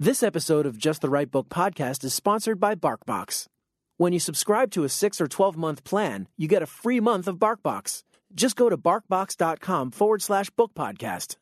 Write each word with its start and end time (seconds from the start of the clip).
This 0.00 0.22
episode 0.22 0.64
of 0.64 0.78
Just 0.78 1.00
the 1.00 1.08
Right 1.08 1.28
Book 1.28 1.48
podcast 1.48 2.04
is 2.04 2.14
sponsored 2.14 2.60
by 2.60 2.76
BarkBox. 2.76 3.46
When 3.96 4.12
you 4.12 4.20
subscribe 4.20 4.70
to 4.70 4.84
a 4.84 4.88
6 4.88 5.20
or 5.20 5.26
12 5.26 5.56
month 5.56 5.82
plan, 5.82 6.28
you 6.36 6.46
get 6.46 6.62
a 6.62 6.66
free 6.66 7.00
month 7.00 7.26
of 7.26 7.38
BarkBox. 7.38 8.04
Just 8.32 8.54
go 8.54 8.70
to 8.70 8.78
barkbox.com 8.78 9.90
forward 9.90 10.22
slash 10.22 10.50
book 10.50 10.70
podcast. 10.72 11.34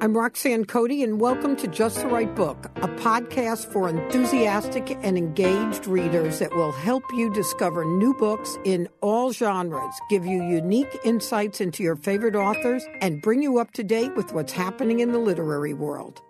I'm 0.00 0.16
Roxanne 0.16 0.64
Cody, 0.64 1.02
and 1.02 1.20
welcome 1.20 1.56
to 1.56 1.66
Just 1.66 1.96
the 1.96 2.06
Right 2.06 2.32
Book, 2.36 2.66
a 2.76 2.86
podcast 2.86 3.72
for 3.72 3.88
enthusiastic 3.88 4.96
and 5.02 5.18
engaged 5.18 5.88
readers 5.88 6.38
that 6.38 6.54
will 6.54 6.70
help 6.70 7.02
you 7.14 7.32
discover 7.32 7.84
new 7.84 8.14
books 8.14 8.56
in 8.64 8.88
all 9.00 9.32
genres, 9.32 9.94
give 10.08 10.24
you 10.24 10.40
unique 10.44 10.96
insights 11.04 11.60
into 11.60 11.82
your 11.82 11.96
favorite 11.96 12.36
authors, 12.36 12.84
and 13.00 13.20
bring 13.22 13.42
you 13.42 13.58
up 13.58 13.72
to 13.72 13.82
date 13.82 14.14
with 14.14 14.32
what's 14.32 14.52
happening 14.52 15.00
in 15.00 15.10
the 15.10 15.18
literary 15.18 15.74
world. 15.74 16.22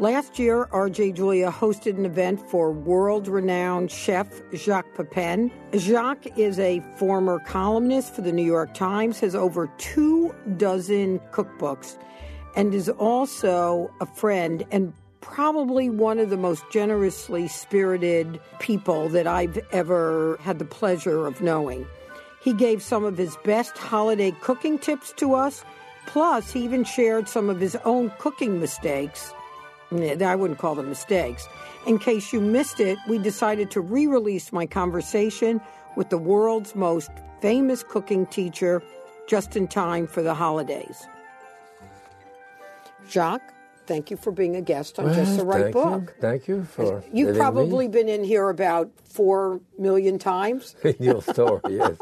Last 0.00 0.38
year, 0.38 0.66
RJ 0.72 1.16
Julia 1.16 1.50
hosted 1.50 1.98
an 1.98 2.06
event 2.06 2.40
for 2.48 2.72
world 2.72 3.28
renowned 3.28 3.90
chef 3.90 4.28
Jacques 4.54 4.94
Pepin. 4.94 5.52
Jacques 5.74 6.38
is 6.38 6.58
a 6.58 6.80
former 6.96 7.38
columnist 7.40 8.14
for 8.14 8.22
the 8.22 8.32
New 8.32 8.42
York 8.42 8.72
Times, 8.72 9.20
has 9.20 9.34
over 9.34 9.70
two 9.76 10.34
dozen 10.56 11.18
cookbooks, 11.32 11.98
and 12.56 12.72
is 12.72 12.88
also 12.88 13.92
a 14.00 14.06
friend 14.06 14.64
and 14.70 14.94
probably 15.20 15.90
one 15.90 16.18
of 16.18 16.30
the 16.30 16.38
most 16.38 16.64
generously 16.72 17.46
spirited 17.46 18.40
people 18.58 19.10
that 19.10 19.26
I've 19.26 19.58
ever 19.70 20.38
had 20.40 20.58
the 20.58 20.64
pleasure 20.64 21.26
of 21.26 21.42
knowing. 21.42 21.86
He 22.42 22.54
gave 22.54 22.82
some 22.82 23.04
of 23.04 23.18
his 23.18 23.36
best 23.44 23.76
holiday 23.76 24.30
cooking 24.40 24.78
tips 24.78 25.12
to 25.18 25.34
us, 25.34 25.62
plus, 26.06 26.50
he 26.52 26.64
even 26.64 26.84
shared 26.84 27.28
some 27.28 27.50
of 27.50 27.60
his 27.60 27.76
own 27.84 28.10
cooking 28.18 28.58
mistakes 28.58 29.34
I 29.92 30.36
wouldn't 30.36 30.58
call 30.58 30.74
them 30.74 30.88
mistakes. 30.88 31.48
In 31.86 31.98
case 31.98 32.32
you 32.32 32.40
missed 32.40 32.80
it, 32.80 32.98
we 33.08 33.18
decided 33.18 33.70
to 33.72 33.80
re 33.80 34.06
release 34.06 34.52
my 34.52 34.66
conversation 34.66 35.60
with 35.96 36.10
the 36.10 36.18
world's 36.18 36.74
most 36.74 37.10
famous 37.40 37.82
cooking 37.82 38.26
teacher 38.26 38.82
just 39.26 39.56
in 39.56 39.66
time 39.66 40.06
for 40.06 40.22
the 40.22 40.34
holidays. 40.34 41.06
Jacques, 43.08 43.52
thank 43.86 44.10
you 44.10 44.16
for 44.16 44.30
being 44.30 44.56
a 44.56 44.60
guest 44.60 44.98
on 44.98 45.06
well, 45.06 45.14
Just 45.14 45.36
the 45.36 45.44
Right 45.44 45.62
thank 45.64 45.74
Book. 45.74 46.02
You. 46.02 46.20
Thank 46.20 46.48
you 46.48 46.64
for. 46.64 47.02
You've 47.12 47.36
probably 47.36 47.88
me. 47.88 47.92
been 47.92 48.08
in 48.08 48.22
here 48.24 48.48
about 48.48 48.90
four 49.04 49.60
million 49.78 50.18
times. 50.18 50.76
in 50.84 50.94
your 51.00 51.22
story, 51.22 51.60
yes. 51.70 51.96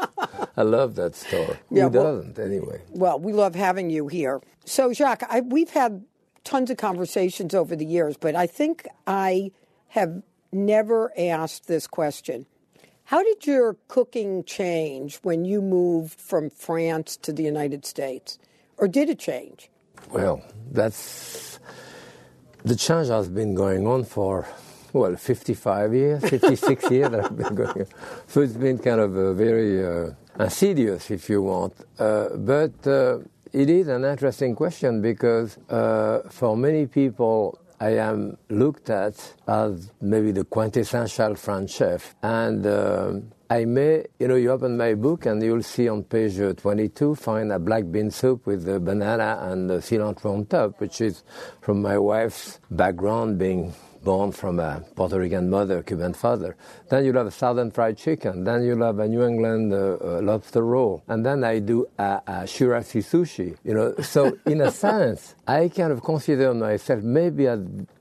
I 0.57 0.63
love 0.63 0.97
that 0.97 1.15
story. 1.15 1.57
Yeah, 1.71 1.85
Who 1.85 1.91
well- 1.91 2.17
doesn't, 2.17 2.39
anyway? 2.39 2.83
Well, 2.91 3.19
we 3.19 3.33
love 3.33 3.55
having 3.55 3.91
you 3.91 4.09
here. 4.09 4.41
So, 4.65 4.93
Jacques, 4.93 5.23
I, 5.31 5.41
we've 5.41 5.71
had 5.71 6.05
tons 6.49 6.71
of 6.71 6.79
conversations 6.79 7.55
over 7.55 7.77
the 7.77 7.85
years, 7.85 8.17
but 8.17 8.35
I 8.35 8.47
think 8.47 8.89
I 9.07 9.51
have 9.89 10.23
never 10.51 11.13
asked 11.19 11.69
this 11.69 11.87
question. 11.87 12.47
How 13.05 13.23
did 13.23 13.47
your 13.47 13.77
cooking 13.87 14.45
change 14.45 15.17
when 15.17 15.45
you 15.45 15.61
moved 15.61 16.19
from 16.19 16.49
France 16.49 17.19
to 17.19 17.35
the 17.35 17.43
United 17.43 17.85
States? 17.85 18.39
Or 18.79 18.89
did 18.89 19.11
it 19.11 19.19
change? 19.19 19.71
Well, 20.11 20.43
that's. 20.71 21.59
The 22.65 22.77
change 22.77 23.09
has 23.09 23.29
been 23.29 23.55
going 23.55 23.87
on 23.87 24.05
for, 24.05 24.47
well, 24.95 25.17
55 25.17 25.95
years, 25.95 26.29
56 26.29 26.91
years 26.91 27.11
that 27.11 27.25
I've 27.27 27.37
been 27.37 27.55
going 27.55 27.83
on. 27.83 27.87
So 28.27 28.41
it's 28.41 28.55
been 28.55 28.79
kind 28.79 29.01
of 29.01 29.17
a 29.17 29.35
very 29.35 29.85
uh, 29.85 30.11
insidious, 30.41 31.11
if 31.11 31.29
you 31.29 31.43
want. 31.43 31.75
Uh, 31.99 32.29
but 32.37 32.87
uh, 32.87 33.19
it 33.53 33.71
is 33.71 33.89
an 33.89 34.05
interesting 34.05 34.55
question 34.55 35.01
because 35.01 35.59
uh, 35.69 36.21
for 36.31 36.57
many 36.57 36.87
people, 36.87 37.59
I 37.81 37.91
am 37.91 38.37
looked 38.49 38.91
at 38.91 39.35
as 39.47 39.93
maybe 40.01 40.33
the 40.33 40.45
quintessential 40.45 41.37
French 41.37 41.71
chef. 41.71 42.15
And 42.23 42.67
um 42.67 43.33
I 43.51 43.65
may, 43.65 44.05
you 44.19 44.29
know, 44.29 44.35
you 44.35 44.51
open 44.51 44.77
my 44.77 44.93
book 44.93 45.25
and 45.25 45.43
you'll 45.43 45.63
see 45.63 45.89
on 45.89 46.03
page 46.05 46.39
uh, 46.39 46.53
22, 46.53 47.15
find 47.15 47.51
a 47.51 47.59
black 47.59 47.91
bean 47.91 48.11
soup 48.11 48.45
with 48.47 48.67
banana 48.85 49.39
and 49.41 49.71
cilantro 49.71 50.35
on 50.35 50.45
top, 50.45 50.79
which 50.83 51.01
is 51.01 51.25
from 51.63 51.81
my 51.81 51.97
wife's 51.97 52.61
background 52.71 53.39
being 53.39 53.73
born 54.03 54.33
from 54.33 54.59
a 54.61 54.83
Puerto 54.95 55.19
Rican 55.19 55.51
mother, 55.51 55.83
Cuban 55.83 56.15
father. 56.15 56.57
Then 56.89 57.05
you'll 57.05 57.17
have 57.17 57.27
a 57.27 57.31
southern 57.31 57.71
fried 57.71 57.97
chicken. 57.97 58.45
Then 58.45 58.63
you'll 58.65 58.85
have 58.85 58.99
a 58.99 59.09
New 59.09 59.25
England 59.25 59.73
uh, 59.73 59.97
uh, 60.01 60.21
lobster 60.23 60.63
roll. 60.63 61.03
And 61.09 61.25
then 61.25 61.45
I 61.45 61.59
do 61.59 61.87
a, 61.99 62.23
a 62.27 62.33
chirashi 62.45 63.03
sushi. 63.03 63.57
You 63.65 63.75
know, 63.75 63.95
so 64.03 64.39
in 64.47 64.61
a 64.61 64.71
sense, 64.87 65.35
I 65.47 65.69
kind 65.69 65.93
of 65.93 66.03
consider 66.03 66.55
myself 66.55 67.03
maybe 67.03 67.47
as 67.47 67.61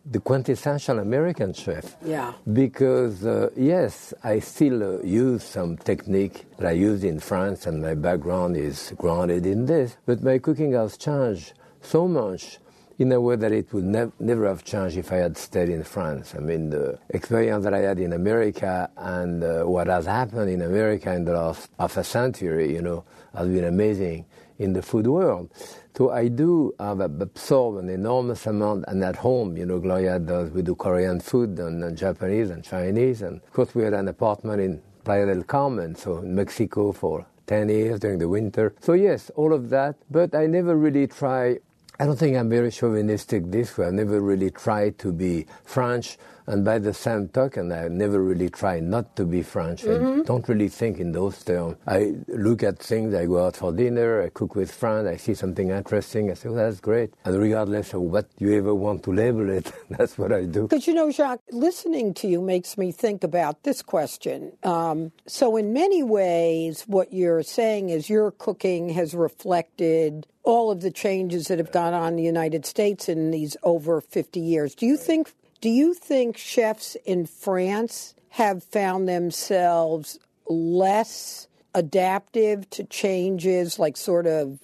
the 0.09 0.19
quintessential 0.19 0.99
American 0.99 1.53
chef. 1.53 1.97
Yeah. 2.03 2.33
Because 2.51 3.25
uh, 3.25 3.49
yes, 3.55 4.13
I 4.23 4.39
still 4.39 4.83
uh, 4.83 5.03
use 5.03 5.43
some 5.43 5.77
technique 5.77 6.45
that 6.57 6.67
I 6.67 6.71
used 6.71 7.03
in 7.03 7.19
France, 7.19 7.67
and 7.67 7.81
my 7.81 7.93
background 7.93 8.55
is 8.55 8.93
grounded 8.97 9.45
in 9.45 9.65
this. 9.65 9.97
But 10.05 10.23
my 10.23 10.37
cooking 10.37 10.73
has 10.73 10.97
changed 10.97 11.53
so 11.81 12.07
much 12.07 12.59
in 12.99 13.11
a 13.11 13.21
way 13.21 13.35
that 13.35 13.51
it 13.51 13.71
would 13.73 13.83
nev- 13.83 14.11
never 14.19 14.47
have 14.47 14.63
changed 14.63 14.97
if 14.97 15.11
I 15.11 15.17
had 15.17 15.37
stayed 15.37 15.69
in 15.69 15.83
France. 15.83 16.33
I 16.35 16.39
mean, 16.39 16.71
the 16.71 16.99
experience 17.09 17.63
that 17.65 17.73
I 17.73 17.79
had 17.79 17.99
in 17.99 18.13
America 18.13 18.89
and 18.97 19.43
uh, 19.43 19.63
what 19.63 19.87
has 19.87 20.05
happened 20.05 20.49
in 20.49 20.61
America 20.61 21.13
in 21.13 21.25
the 21.25 21.33
last 21.33 21.69
half 21.79 21.97
a 21.97 22.03
century, 22.03 22.73
you 22.73 22.81
know, 22.81 23.03
has 23.35 23.47
been 23.47 23.65
amazing 23.65 24.25
in 24.57 24.73
the 24.73 24.81
food 24.81 25.05
world. 25.05 25.51
So 25.95 26.11
I 26.11 26.27
do 26.27 26.73
have 26.79 26.99
absorbed 26.99 27.79
an 27.79 27.89
enormous 27.89 28.45
amount, 28.47 28.85
and 28.87 29.03
at 29.03 29.15
home, 29.15 29.57
you 29.57 29.65
know, 29.65 29.79
Gloria 29.79 30.19
does, 30.19 30.51
we 30.51 30.61
do 30.61 30.75
Korean 30.75 31.19
food 31.19 31.57
and, 31.59 31.83
and 31.83 31.97
Japanese 31.97 32.49
and 32.49 32.63
Chinese, 32.63 33.21
and 33.21 33.41
of 33.41 33.53
course 33.53 33.73
we 33.75 33.83
had 33.83 33.93
an 33.93 34.07
apartment 34.07 34.61
in 34.61 34.81
Playa 35.03 35.25
del 35.25 35.43
Carmen, 35.43 35.95
so 35.95 36.17
in 36.17 36.35
Mexico 36.35 36.91
for 36.91 37.25
10 37.47 37.69
years 37.69 37.99
during 37.99 38.19
the 38.19 38.27
winter. 38.27 38.75
So 38.79 38.93
yes, 38.93 39.31
all 39.35 39.53
of 39.53 39.69
that, 39.69 39.95
but 40.11 40.35
I 40.35 40.45
never 40.47 40.75
really 40.75 41.07
try 41.07 41.57
I 41.99 42.05
don't 42.05 42.17
think 42.17 42.37
I'm 42.37 42.49
very 42.49 42.69
chauvinistic 42.69 43.49
this 43.49 43.75
way. 43.77 43.87
I 43.87 43.89
never 43.89 44.21
really 44.21 44.51
tried 44.51 44.99
to 44.99 45.11
be 45.11 45.47
French, 45.63 46.17
and 46.45 46.63
by 46.63 46.77
the 46.77 46.93
same 46.93 47.27
token, 47.27 47.71
I 47.71 47.87
never 47.87 48.23
really 48.23 48.49
try 48.49 48.79
not 48.79 49.15
to 49.15 49.25
be 49.25 49.41
French. 49.41 49.83
I 49.83 50.21
don't 50.21 50.47
really 50.47 50.69
think 50.69 50.99
in 50.99 51.11
those 51.11 51.43
terms. 51.43 51.75
I 51.87 52.13
look 52.27 52.61
at 52.61 52.79
things, 52.79 53.13
I 53.15 53.25
go 53.25 53.45
out 53.47 53.57
for 53.57 53.73
dinner, 53.73 54.21
I 54.21 54.29
cook 54.29 54.55
with 54.55 54.71
friends, 54.71 55.07
I 55.07 55.17
see 55.17 55.33
something 55.33 55.71
interesting, 55.71 56.31
I 56.31 56.35
say, 56.35 56.49
well, 56.49 56.57
that's 56.59 56.79
great. 56.79 57.13
And 57.25 57.37
regardless 57.37 57.93
of 57.93 58.01
what 58.01 58.29
you 58.37 58.55
ever 58.55 58.73
want 58.75 59.03
to 59.03 59.11
label 59.11 59.49
it, 59.49 59.71
that's 59.89 60.17
what 60.17 60.31
I 60.31 60.45
do. 60.45 60.67
Because, 60.67 60.87
you 60.87 60.93
know, 60.93 61.09
Jacques, 61.11 61.41
listening 61.51 62.13
to 62.15 62.27
you 62.27 62.41
makes 62.41 62.77
me 62.77 62.91
think 62.91 63.23
about 63.23 63.63
this 63.63 63.81
question. 63.81 64.53
Um, 64.63 65.11
so, 65.25 65.57
in 65.57 65.73
many 65.73 66.03
ways, 66.03 66.83
what 66.83 67.11
you're 67.11 67.43
saying 67.43 67.89
is 67.89 68.09
your 68.09 68.31
cooking 68.31 68.89
has 68.89 69.13
reflected 69.15 70.27
all 70.47 70.71
of 70.71 70.79
the 70.79 70.89
changes 70.89 71.49
that 71.49 71.57
have 71.57 71.73
gone 71.73 71.93
on 71.93 72.13
in 72.13 72.15
the 72.15 72.23
United 72.23 72.65
States 72.65 73.09
in 73.09 73.31
these 73.31 73.57
over 73.63 73.99
50 73.99 74.39
years. 74.39 74.73
Do 74.73 74.85
you 74.85 74.95
think 74.95 75.33
do 75.59 75.69
you 75.69 75.93
think 75.93 76.37
chefs 76.37 76.95
in 77.05 77.25
France 77.25 78.13
have 78.29 78.63
found 78.63 79.09
themselves 79.09 80.19
less 80.47 81.47
adaptive 81.73 82.69
to 82.69 82.85
changes 82.85 83.77
like 83.77 83.97
sort 83.97 84.25
of 84.25 84.59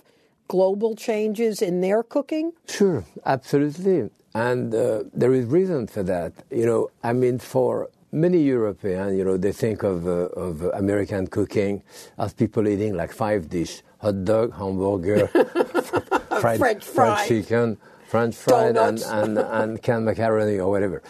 global 0.48 0.96
changes 0.96 1.62
in 1.62 1.82
their 1.82 2.02
cooking? 2.02 2.54
Sure, 2.70 3.04
absolutely. 3.26 4.10
And 4.36 4.74
uh, 4.74 5.04
there 5.14 5.34
is 5.34 5.46
reason 5.46 5.88
for 5.88 6.04
that. 6.04 6.32
You 6.50 6.66
know, 6.66 6.92
I 7.04 7.12
mean, 7.14 7.40
for 7.40 7.90
many 8.12 8.40
Europeans, 8.40 9.18
you 9.18 9.26
know, 9.26 9.36
they 9.38 9.52
think 9.52 9.84
of, 9.84 10.08
uh, 10.08 10.30
of 10.46 10.62
American 10.74 11.28
cooking 11.28 11.84
as 12.18 12.34
people 12.34 12.68
eating 12.68 12.96
like 12.96 13.12
five 13.12 13.50
dish 13.50 13.82
hot 14.04 14.26
dog, 14.26 14.54
hamburger, 14.54 15.28
fried, 16.42 16.60
French 16.60 16.84
fried 16.84 17.18
fries. 17.18 17.28
chicken, 17.28 17.78
French 18.10 18.36
fried, 18.36 18.76
and, 18.76 19.02
and, 19.02 19.38
and 19.38 19.82
canned 19.86 20.04
macaroni 20.06 20.60
or 20.60 20.70
whatever. 20.70 21.02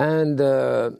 And 0.00 0.40
uh, 0.40 0.90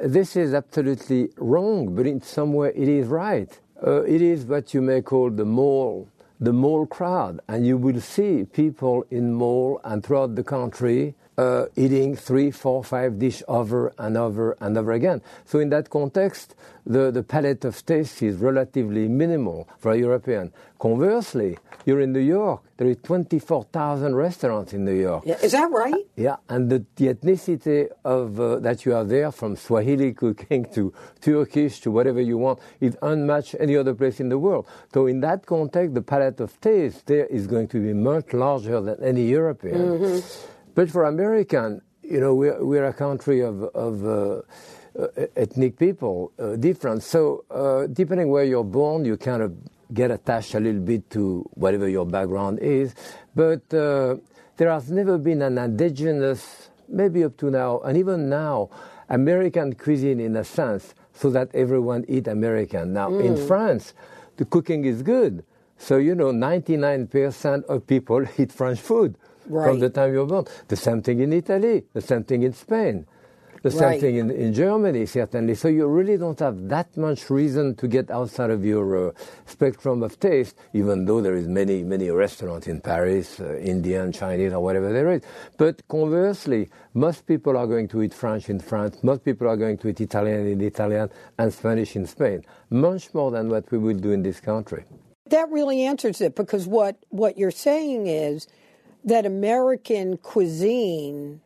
this 0.00 0.36
is 0.36 0.54
absolutely 0.54 1.30
wrong, 1.36 1.96
but 1.96 2.06
in 2.06 2.22
some 2.22 2.52
way 2.52 2.72
it 2.76 2.88
is 2.88 3.08
right. 3.08 3.50
Uh, 3.84 4.02
it 4.02 4.22
is 4.22 4.44
what 4.44 4.72
you 4.72 4.80
may 4.80 5.02
call 5.02 5.30
the 5.30 5.44
mall, 5.44 6.08
the 6.38 6.52
mall 6.52 6.86
crowd, 6.86 7.40
and 7.48 7.66
you 7.66 7.76
will 7.76 8.00
see 8.00 8.44
people 8.44 9.04
in 9.10 9.34
mall 9.34 9.80
and 9.82 10.04
throughout 10.04 10.36
the 10.36 10.44
country 10.44 11.14
uh, 11.40 11.66
eating 11.74 12.14
three, 12.14 12.50
four, 12.50 12.84
five 12.84 13.18
dish 13.18 13.42
over 13.48 13.92
and 13.98 14.16
over 14.16 14.56
and 14.60 14.76
over 14.76 14.92
again. 14.92 15.22
So 15.46 15.58
in 15.58 15.70
that 15.70 15.88
context, 15.88 16.54
the, 16.84 17.10
the 17.10 17.22
palette 17.22 17.64
of 17.64 17.84
taste 17.86 18.22
is 18.22 18.36
relatively 18.36 19.08
minimal 19.08 19.66
for 19.78 19.92
a 19.92 19.98
European. 19.98 20.52
Conversely, 20.78 21.56
you're 21.86 22.00
in 22.00 22.12
New 22.12 22.20
York. 22.20 22.62
There 22.76 22.88
is 22.88 22.98
24,000 23.02 24.14
restaurants 24.14 24.72
in 24.74 24.84
New 24.84 24.94
York. 24.94 25.24
Yeah, 25.26 25.38
is 25.42 25.52
that 25.52 25.70
right? 25.70 25.94
Yeah, 26.16 26.36
and 26.48 26.70
the, 26.70 26.84
the 26.96 27.14
ethnicity 27.14 27.88
of 28.04 28.38
uh, 28.38 28.58
that 28.60 28.84
you 28.84 28.92
have 28.92 29.08
there, 29.08 29.32
from 29.32 29.56
Swahili 29.56 30.12
cooking 30.12 30.66
to 30.74 30.92
Turkish 31.20 31.80
to 31.80 31.90
whatever 31.90 32.20
you 32.20 32.36
want, 32.36 32.58
is 32.80 32.96
unmatched 33.02 33.56
any 33.58 33.76
other 33.76 33.94
place 33.94 34.20
in 34.20 34.28
the 34.28 34.38
world. 34.38 34.66
So 34.92 35.06
in 35.06 35.20
that 35.20 35.46
context, 35.46 35.94
the 35.94 36.02
palette 36.02 36.40
of 36.40 36.60
taste 36.60 37.06
there 37.06 37.26
is 37.26 37.46
going 37.46 37.68
to 37.68 37.80
be 37.80 37.94
much 37.94 38.32
larger 38.32 38.80
than 38.80 39.02
any 39.02 39.26
European. 39.26 39.78
Mm-hmm. 39.78 40.59
But 40.74 40.90
for 40.90 41.04
American, 41.04 41.82
you 42.02 42.20
know, 42.20 42.34
we're, 42.34 42.64
we're 42.64 42.86
a 42.86 42.92
country 42.92 43.40
of, 43.40 43.62
of 43.62 44.04
uh, 44.06 44.42
uh, 44.98 45.06
ethnic 45.36 45.78
people, 45.78 46.32
uh, 46.38 46.56
different. 46.56 47.02
So 47.02 47.44
uh, 47.50 47.86
depending 47.86 48.28
where 48.30 48.44
you're 48.44 48.64
born, 48.64 49.04
you 49.04 49.16
kind 49.16 49.42
of 49.42 49.52
get 49.92 50.10
attached 50.10 50.54
a 50.54 50.60
little 50.60 50.80
bit 50.80 51.08
to 51.10 51.48
whatever 51.54 51.88
your 51.88 52.06
background 52.06 52.58
is. 52.60 52.94
But 53.34 53.72
uh, 53.74 54.16
there 54.56 54.70
has 54.70 54.90
never 54.90 55.18
been 55.18 55.42
an 55.42 55.58
indigenous, 55.58 56.70
maybe 56.88 57.24
up 57.24 57.36
to 57.38 57.50
now, 57.50 57.80
and 57.80 57.96
even 57.96 58.28
now, 58.28 58.70
American 59.08 59.74
cuisine 59.74 60.20
in 60.20 60.36
a 60.36 60.44
sense, 60.44 60.94
so 61.14 61.30
that 61.30 61.52
everyone 61.54 62.04
eat 62.08 62.28
American. 62.28 62.92
Now 62.92 63.10
Mm. 63.10 63.24
in 63.24 63.36
France, 63.36 63.92
the 64.36 64.44
cooking 64.44 64.84
is 64.84 65.02
good. 65.02 65.44
So 65.78 65.96
you 65.96 66.14
know, 66.14 66.30
99% 66.30 67.64
of 67.64 67.86
people 67.86 68.24
eat 68.38 68.52
French 68.52 68.80
food 68.80 69.16
Right. 69.50 69.66
from 69.68 69.80
the 69.80 69.90
time 69.90 70.12
you're 70.14 70.26
born. 70.26 70.46
The 70.68 70.76
same 70.76 71.02
thing 71.02 71.20
in 71.20 71.32
Italy, 71.32 71.84
the 71.92 72.00
same 72.00 72.24
thing 72.24 72.42
in 72.44 72.52
Spain, 72.52 73.06
the 73.62 73.70
same 73.70 73.80
Right. 73.90 74.00
thing 74.00 74.16
in, 74.16 74.30
in 74.30 74.54
Germany, 74.54 75.04
certainly. 75.06 75.54
So 75.56 75.68
you 75.68 75.86
really 75.88 76.16
don't 76.16 76.38
have 76.38 76.68
that 76.68 76.96
much 76.96 77.28
reason 77.28 77.74
to 77.76 77.88
get 77.88 78.10
outside 78.10 78.50
of 78.50 78.64
your 78.64 79.08
uh, 79.08 79.12
spectrum 79.46 80.02
of 80.02 80.18
taste, 80.20 80.56
even 80.72 81.04
though 81.04 81.20
there 81.20 81.34
is 81.34 81.46
many, 81.48 81.82
many 81.82 82.10
restaurants 82.10 82.68
in 82.68 82.80
Paris, 82.80 83.40
uh, 83.40 83.56
Indian, 83.58 84.12
Chinese, 84.12 84.52
or 84.54 84.60
whatever 84.60 84.92
there 84.92 85.10
is. 85.12 85.22
But 85.58 85.86
conversely, 85.88 86.70
most 86.94 87.26
people 87.26 87.56
are 87.58 87.66
going 87.66 87.88
to 87.88 88.02
eat 88.02 88.14
French 88.14 88.48
in 88.48 88.60
France, 88.60 89.02
most 89.02 89.24
people 89.24 89.48
are 89.48 89.56
going 89.56 89.78
to 89.78 89.88
eat 89.88 90.00
Italian 90.00 90.46
in 90.46 90.60
Italian, 90.62 91.10
and 91.38 91.52
Spanish 91.52 91.96
in 91.96 92.06
Spain, 92.06 92.44
much 92.70 93.12
more 93.12 93.30
than 93.32 93.50
what 93.50 93.70
we 93.72 93.78
will 93.78 93.98
do 93.98 94.12
in 94.12 94.22
this 94.22 94.40
country. 94.40 94.84
That 95.28 95.48
really 95.50 95.82
answers 95.84 96.20
it 96.22 96.34
because 96.34 96.66
what, 96.66 96.96
what 97.10 97.36
you're 97.38 97.52
saying 97.52 98.06
is 98.06 98.48
that 99.04 99.26
American 99.26 100.16
cuisine 100.18 101.40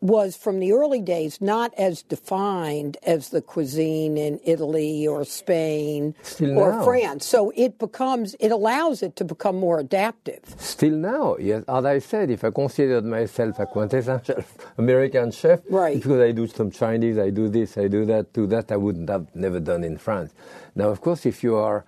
was 0.00 0.36
from 0.36 0.60
the 0.60 0.70
early 0.72 1.00
days 1.00 1.40
not 1.40 1.74
as 1.76 2.02
defined 2.04 2.96
as 3.02 3.30
the 3.30 3.42
cuisine 3.42 4.16
in 4.16 4.38
Italy 4.44 5.04
or 5.08 5.24
Spain 5.24 6.14
Still 6.22 6.56
or 6.56 6.70
now. 6.70 6.84
France. 6.84 7.26
So 7.26 7.52
it 7.56 7.80
becomes, 7.80 8.36
it 8.38 8.52
allows 8.52 9.02
it 9.02 9.16
to 9.16 9.24
become 9.24 9.56
more 9.56 9.80
adaptive. 9.80 10.38
Still 10.56 10.92
now, 10.94 11.36
yes. 11.40 11.64
As 11.66 11.84
I 11.84 11.98
said, 11.98 12.30
if 12.30 12.44
I 12.44 12.52
considered 12.52 13.04
myself 13.04 13.58
a 13.58 13.66
quintessential 13.66 14.44
American 14.78 15.32
chef, 15.32 15.60
Right. 15.68 15.96
because 15.96 16.20
I 16.20 16.30
do 16.30 16.46
some 16.46 16.70
Chinese, 16.70 17.18
I 17.18 17.30
do 17.30 17.48
this, 17.48 17.76
I 17.76 17.88
do 17.88 18.04
that, 18.04 18.32
do 18.32 18.46
that, 18.46 18.70
I 18.70 18.76
wouldn't 18.76 19.08
have 19.10 19.34
never 19.34 19.58
done 19.58 19.82
in 19.82 19.98
France. 19.98 20.32
Now, 20.76 20.90
of 20.90 21.00
course, 21.00 21.26
if 21.26 21.42
you 21.42 21.56
are, 21.56 21.84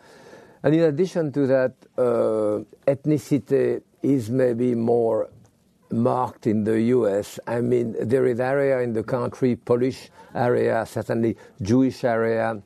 and 0.62 0.75
in 0.75 0.81
addition 0.83 1.33
to 1.33 1.47
that, 1.47 1.75
uh, 1.97 2.62
ethnicity 2.87 3.83
is 4.03 4.31
maybe 4.31 4.75
more 4.75 5.31
marked 5.91 6.47
in 6.47 6.65
the 6.65 6.81
U.S. 6.83 7.39
I 7.47 7.61
mean, 7.61 7.97
there 8.01 8.27
is 8.27 8.41
area 8.41 8.81
in 8.81 8.93
the 8.93 9.03
country, 9.03 9.57
Polish 9.57 10.11
area, 10.35 10.85
certainly 10.87 11.37
Jewish 11.61 12.05
area, 12.05 12.62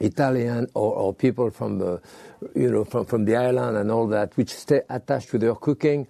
Italian 0.00 0.66
or, 0.74 0.94
or 0.94 1.14
people 1.14 1.50
from 1.50 1.78
the, 1.78 2.00
you 2.54 2.70
know, 2.70 2.84
from, 2.84 3.04
from 3.04 3.24
the 3.24 3.36
island 3.36 3.76
and 3.76 3.90
all 3.90 4.06
that, 4.08 4.36
which 4.36 4.50
stay 4.50 4.82
attached 4.88 5.30
to 5.30 5.38
their 5.38 5.54
cooking. 5.54 6.06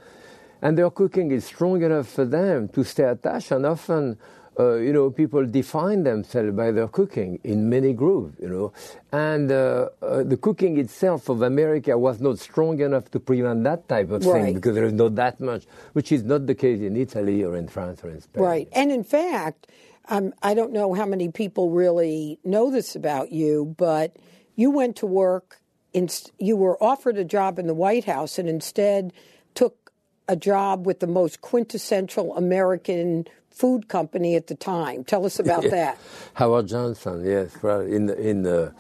And 0.63 0.77
their 0.77 0.91
cooking 0.91 1.31
is 1.31 1.45
strong 1.45 1.83
enough 1.83 2.09
for 2.09 2.25
them 2.25 2.69
to 2.69 2.85
stay 2.85 3.05
attached. 3.05 3.51
And 3.51 3.67
often, 3.67 4.19
uh, 4.61 4.75
you 4.87 4.93
know, 4.93 5.11
people 5.11 5.45
define 5.47 6.03
themselves 6.05 6.53
by 6.63 6.71
their 6.71 6.89
cooking 6.89 7.39
in 7.45 7.69
many 7.69 7.93
groups, 7.93 8.33
you 8.41 8.49
know. 8.49 8.73
And 9.13 9.51
uh, 9.51 9.89
uh, 10.03 10.23
the 10.33 10.37
cooking 10.37 10.79
itself 10.79 11.29
of 11.29 11.43
America 11.43 11.97
was 11.97 12.21
not 12.21 12.39
strong 12.39 12.81
enough 12.81 13.11
to 13.13 13.19
prevent 13.21 13.65
that 13.65 13.89
type 13.89 14.11
of 14.11 14.25
Right. 14.25 14.45
thing 14.45 14.55
because 14.55 14.75
there 14.75 14.85
is 14.85 14.93
not 14.93 15.15
that 15.17 15.41
much, 15.41 15.63
which 15.97 16.13
is 16.13 16.23
not 16.25 16.47
the 16.47 16.55
case 16.55 16.81
in 16.81 16.97
Italy 16.97 17.39
or 17.45 17.57
in 17.57 17.69
France 17.69 17.99
or 18.05 18.11
in 18.11 18.21
Spain. 18.21 18.43
Right. 18.43 18.69
And 18.73 18.93
in 18.93 19.05
fact, 19.05 19.67
um, 20.09 20.33
I 20.43 20.53
don't 20.55 20.73
know 20.73 20.93
how 20.95 21.07
many 21.07 21.29
people 21.31 21.71
really 21.71 22.39
know 22.45 22.71
this 22.71 22.95
about 22.97 23.33
you, 23.33 23.75
but 23.79 24.17
you 24.57 24.71
went 24.71 24.97
to 24.97 25.07
work, 25.07 25.61
in, 25.93 26.09
you 26.39 26.57
were 26.57 26.77
offered 26.83 27.17
a 27.17 27.25
job 27.25 27.59
in 27.59 27.67
the 27.67 27.75
White 27.75 28.05
House 28.05 28.39
and 28.39 28.49
instead 28.49 29.13
took 29.55 29.93
a 30.29 30.37
job 30.37 30.87
with 30.87 31.01
the 31.01 31.07
most 31.07 31.41
quintessential 31.41 32.37
American 32.37 33.27
food 33.61 33.89
company 33.89 34.37
at 34.37 34.47
the 34.47 34.55
time. 34.55 35.05
Tell 35.05 35.27
us 35.27 35.39
about 35.39 35.63
that. 35.77 35.99
Howard 36.35 36.69
Johnson, 36.69 37.23
yes. 37.27 37.63
Well, 37.63 37.83
in 37.83 38.07
the, 38.07 38.17
in 38.19 38.43
the, 38.43 38.73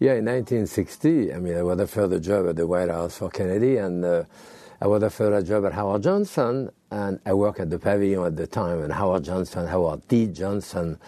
yeah, 0.00 0.14
in 0.14 0.24
1960, 0.24 1.32
I 1.32 1.38
mean, 1.38 1.56
I 1.56 1.62
was 1.62 1.78
offered 1.80 2.12
a 2.12 2.18
job 2.18 2.48
at 2.48 2.56
the 2.56 2.66
White 2.66 2.90
House 2.90 3.18
for 3.18 3.30
Kennedy, 3.30 3.76
and 3.76 4.04
uh, 4.04 4.24
I 4.80 4.88
was 4.88 5.04
offered 5.04 5.34
a 5.34 5.42
job 5.42 5.64
at 5.66 5.72
Howard 5.72 6.02
Johnson, 6.02 6.70
and 6.94 7.18
I 7.26 7.32
worked 7.34 7.58
at 7.58 7.70
the 7.70 7.78
Pavilion 7.78 8.24
at 8.24 8.36
the 8.36 8.46
time. 8.46 8.80
And 8.80 8.92
Howard 8.92 9.24
Johnson, 9.24 9.66
Howard 9.66 10.08
T. 10.08 10.28
Johnson, 10.28 10.98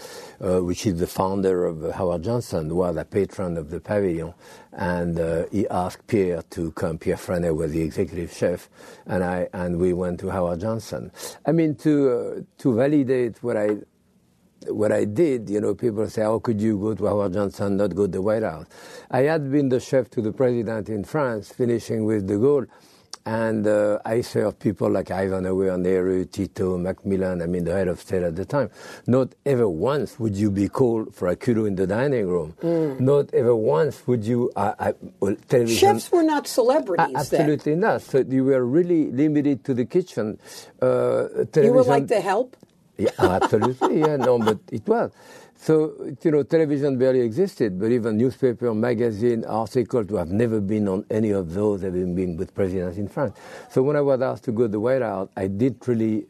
uh, 0.44 0.60
which 0.60 0.84
is 0.84 0.98
the 0.98 1.06
founder 1.06 1.64
of 1.64 1.84
uh, 1.84 1.92
Howard 1.92 2.24
Johnson, 2.24 2.74
was 2.74 2.96
a 2.96 3.04
patron 3.04 3.56
of 3.56 3.70
the 3.70 3.78
Pavilion, 3.78 4.34
and 4.72 5.20
uh, 5.20 5.44
he 5.52 5.68
asked 5.68 6.04
Pierre 6.08 6.42
to 6.50 6.72
come. 6.72 6.98
Pierre 6.98 7.16
Franey 7.16 7.54
was 7.54 7.70
the 7.70 7.82
executive 7.82 8.32
chef, 8.32 8.68
and 9.06 9.22
I 9.22 9.48
and 9.52 9.78
we 9.78 9.92
went 9.92 10.18
to 10.20 10.30
Howard 10.30 10.60
Johnson. 10.60 11.12
I 11.46 11.52
mean, 11.52 11.76
to 11.76 11.92
uh, 12.10 12.40
to 12.62 12.74
validate 12.74 13.40
what 13.44 13.56
I 13.56 13.76
what 14.68 14.90
I 14.90 15.04
did, 15.04 15.48
you 15.48 15.60
know, 15.60 15.74
people 15.74 16.08
say, 16.08 16.22
how 16.22 16.40
could 16.40 16.60
you 16.60 16.78
go 16.78 16.94
to 16.94 17.06
Howard 17.06 17.34
Johnson, 17.34 17.76
not 17.76 17.94
go 17.94 18.06
to 18.06 18.12
the 18.12 18.22
White 18.22 18.42
House? 18.42 18.66
I 19.10 19.20
had 19.20 19.52
been 19.52 19.68
the 19.68 19.78
chef 19.78 20.10
to 20.10 20.20
the 20.20 20.32
president 20.32 20.88
in 20.88 21.04
France, 21.04 21.50
finishing 21.50 22.04
with 22.04 22.26
de 22.26 22.34
Gaulle, 22.34 22.66
and 23.24 23.66
uh, 23.66 23.98
I 24.04 24.20
served 24.20 24.58
people 24.60 24.90
like 24.90 25.10
Eisenhower, 25.10 25.76
Nehru, 25.78 26.24
Tito, 26.26 26.76
Macmillan, 26.78 27.42
I 27.42 27.46
mean, 27.46 27.64
the 27.64 27.72
head 27.72 27.88
of 27.88 28.00
state 28.00 28.22
at 28.22 28.36
the 28.36 28.44
time. 28.44 28.70
Not 29.06 29.34
ever 29.44 29.68
once 29.68 30.18
would 30.20 30.36
you 30.36 30.50
be 30.50 30.68
called 30.68 31.14
for 31.14 31.28
a 31.28 31.36
kudo 31.36 31.66
in 31.66 31.76
the 31.76 31.86
dining 31.86 32.28
room. 32.28 32.54
Not 33.00 33.32
ever 33.34 33.54
once 33.56 34.06
would 34.06 34.24
you, 34.24 34.50
uh, 34.56 34.74
uh, 34.78 34.92
well, 35.20 35.36
television. 35.48 35.76
Chefs 35.78 36.12
were 36.12 36.22
not 36.22 36.46
celebrities 36.46 37.06
then. 37.06 37.16
Absolutely 37.16 37.74
not. 37.76 38.02
So 38.02 38.24
you 38.28 38.44
were 38.44 38.64
really 38.64 39.10
limited 39.10 39.64
to 39.64 39.74
the 39.74 39.84
kitchen. 39.86 40.38
Uh, 40.82 41.28
You 41.56 41.72
were 41.72 41.82
like 41.84 42.08
the 42.08 42.20
help? 42.20 42.56
yeah, 42.98 43.10
absolutely. 43.18 44.00
Yeah, 44.00 44.16
no, 44.16 44.38
but 44.38 44.58
it 44.72 44.86
was. 44.86 45.10
So, 45.58 46.14
you 46.22 46.30
know, 46.30 46.42
television 46.42 46.98
barely 46.98 47.20
existed, 47.20 47.78
but 47.78 47.90
even 47.90 48.16
newspaper, 48.16 48.72
magazine, 48.74 49.44
article 49.44 50.04
to 50.04 50.16
have 50.16 50.28
never 50.28 50.60
been 50.60 50.86
on 50.86 51.04
any 51.10 51.30
of 51.30 51.54
those, 51.54 51.82
having 51.82 52.14
been 52.14 52.36
with 52.36 52.54
presidents 52.54 52.98
in 52.98 53.08
France. 53.08 53.36
So 53.70 53.82
when 53.82 53.96
I 53.96 54.00
was 54.00 54.20
asked 54.20 54.44
to 54.44 54.52
go 54.52 54.62
to 54.62 54.68
the 54.68 54.80
White 54.80 55.02
House, 55.02 55.28
I 55.36 55.46
did 55.48 55.76
really 55.88 56.26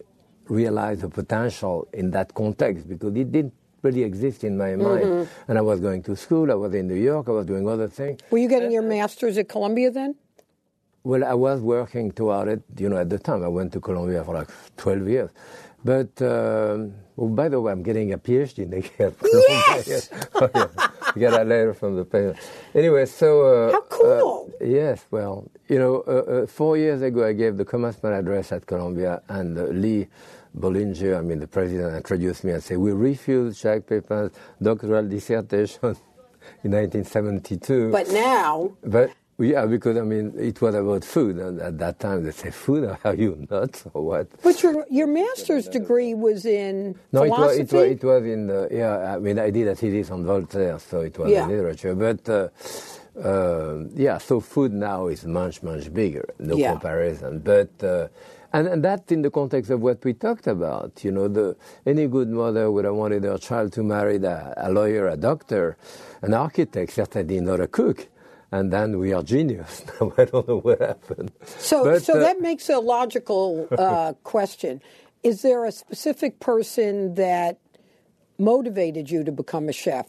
realize 0.48 1.00
the 1.00 1.08
potential 1.08 1.88
in 1.92 2.10
that 2.12 2.32
context 2.34 2.88
because 2.88 3.14
it 3.16 3.32
didn't 3.32 3.52
really 3.82 4.02
exist 4.02 4.44
in 4.44 4.56
my 4.56 4.76
mind. 4.76 5.04
Mm-hmm. 5.04 5.50
And 5.50 5.58
I 5.58 5.60
was 5.60 5.80
going 5.80 6.02
to 6.04 6.16
school, 6.16 6.50
I 6.50 6.54
was 6.54 6.74
in 6.74 6.88
New 6.88 6.94
York, 6.94 7.28
I 7.28 7.32
was 7.32 7.46
doing 7.46 7.68
other 7.68 7.88
things. 7.88 8.20
Were 8.30 8.38
you 8.38 8.48
getting 8.48 8.68
uh, 8.68 8.78
your 8.78 8.82
master's 8.82 9.38
at 9.38 9.48
Columbia 9.48 9.90
then? 9.90 10.14
Well, 11.04 11.24
I 11.24 11.34
was 11.34 11.60
working 11.60 12.10
toward 12.10 12.48
it, 12.48 12.62
you 12.78 12.88
know, 12.88 12.96
at 12.96 13.08
the 13.08 13.18
time. 13.18 13.44
I 13.44 13.48
went 13.48 13.72
to 13.74 13.80
Columbia 13.80 14.24
for 14.24 14.34
like 14.34 14.48
12 14.76 15.08
years. 15.08 15.30
But, 15.86 16.12
um, 16.22 16.94
well, 17.16 17.30
by 17.30 17.48
the 17.48 17.60
way, 17.60 17.70
I'm 17.72 17.82
getting 17.82 18.12
a 18.12 18.18
PhD 18.18 18.66
next 18.68 18.90
year. 18.98 19.12
Yes! 19.86 20.10
Oh, 20.34 20.50
yeah. 20.54 21.30
Got 21.30 21.40
a 21.42 21.44
letter 21.44 21.74
from 21.74 21.96
the 21.96 22.04
parent. 22.04 22.36
Anyway, 22.74 23.06
so. 23.06 23.28
Uh, 23.46 23.72
How 23.72 23.80
cool. 23.88 24.52
uh, 24.60 24.64
yes, 24.64 25.06
well, 25.10 25.48
you 25.68 25.78
know, 25.78 25.94
uh, 26.06 26.10
uh, 26.42 26.46
four 26.46 26.76
years 26.76 27.00
ago, 27.02 27.26
I 27.26 27.32
gave 27.32 27.56
the 27.56 27.64
commencement 27.64 28.14
address 28.16 28.52
at 28.52 28.66
Columbia, 28.66 29.22
and 29.28 29.56
uh, 29.58 29.62
Lee 29.82 30.08
Bollinger, 30.58 31.16
I 31.18 31.22
mean, 31.22 31.40
the 31.40 31.46
president, 31.46 31.96
introduced 31.96 32.44
me 32.44 32.52
and 32.52 32.62
said, 32.62 32.78
We 32.78 32.92
refused 32.92 33.60
Jacques 33.62 33.86
Pepin's 33.86 34.32
doctoral 34.60 35.06
dissertation 35.08 35.80
in 36.64 36.72
1972. 36.72 37.92
But 37.92 38.08
now, 38.10 38.72
But 38.84 39.10
yeah, 39.38 39.66
because 39.66 39.96
I 39.98 40.02
mean, 40.02 40.32
it 40.38 40.60
was 40.62 40.74
about 40.74 41.04
food, 41.04 41.36
and 41.38 41.60
at 41.60 41.78
that 41.78 42.00
time 42.00 42.24
they 42.24 42.30
say, 42.32 42.50
"Food? 42.50 42.84
Are 43.04 43.14
you 43.14 43.46
nuts 43.50 43.84
or 43.94 44.02
what?" 44.02 44.28
but 44.42 44.62
your 44.62 44.84
your 44.90 45.06
master's 45.06 45.68
degree 45.68 46.14
was 46.14 46.46
in 46.46 46.94
No, 47.12 47.24
it 47.24 47.30
was, 47.30 47.36
philosophy. 47.56 47.62
it 47.62 47.72
was 47.72 47.90
it 47.90 48.04
was 48.04 48.24
in 48.24 48.46
the, 48.46 48.68
yeah. 48.70 49.14
I 49.14 49.18
mean, 49.18 49.38
I 49.38 49.50
did 49.50 49.68
a 49.68 49.74
thesis 49.76 50.10
on 50.10 50.24
Voltaire, 50.24 50.78
so 50.78 51.00
it 51.00 51.18
was 51.18 51.30
Yeah. 51.30 51.44
in 51.44 51.50
literature. 51.50 51.94
But 51.94 52.28
uh, 52.28 52.48
uh, 53.22 53.84
yeah, 53.94 54.18
so 54.18 54.40
food 54.40 54.72
now 54.72 55.08
is 55.08 55.24
much 55.24 55.62
much 55.62 55.92
bigger, 55.92 56.26
no 56.38 56.56
Yeah. 56.56 56.72
comparison. 56.72 57.40
But 57.40 57.70
uh, 57.82 58.08
And, 58.52 58.68
and 58.68 58.82
that's 58.82 59.12
in 59.12 59.20
the 59.20 59.30
context 59.30 59.70
of 59.70 59.82
what 59.82 60.02
we 60.04 60.14
talked 60.14 60.46
about. 60.46 61.04
You 61.04 61.12
know, 61.12 61.28
the, 61.28 61.56
any 61.84 62.06
good 62.06 62.30
mother 62.30 62.70
would 62.70 62.86
have 62.86 62.94
wanted 62.94 63.24
her 63.24 63.36
child 63.36 63.72
to 63.74 63.82
marry 63.82 64.16
a, 64.16 64.54
a 64.56 64.70
lawyer, 64.70 65.08
a 65.08 65.16
doctor, 65.16 65.76
an 66.22 66.32
architect, 66.32 66.92
certainly 66.92 67.40
not 67.40 67.60
a 67.60 67.66
cook 67.66 68.06
and 68.56 68.72
then 68.72 68.98
we 68.98 69.12
are 69.12 69.22
genius. 69.22 69.84
Now 70.00 70.12
I 70.16 70.24
don't 70.24 70.48
know 70.48 70.58
what 70.58 70.80
happened. 70.80 71.30
So, 71.46 71.84
but, 71.84 72.02
so 72.02 72.14
uh, 72.16 72.20
that 72.20 72.40
makes 72.40 72.68
a 72.68 72.78
logical 72.78 73.68
uh, 73.70 74.12
question. 74.22 74.80
Is 75.22 75.42
there 75.42 75.64
a 75.64 75.72
specific 75.72 76.40
person 76.40 77.14
that 77.14 77.58
motivated 78.38 79.10
you 79.10 79.24
to 79.24 79.32
become 79.32 79.68
a 79.68 79.72
chef? 79.72 80.06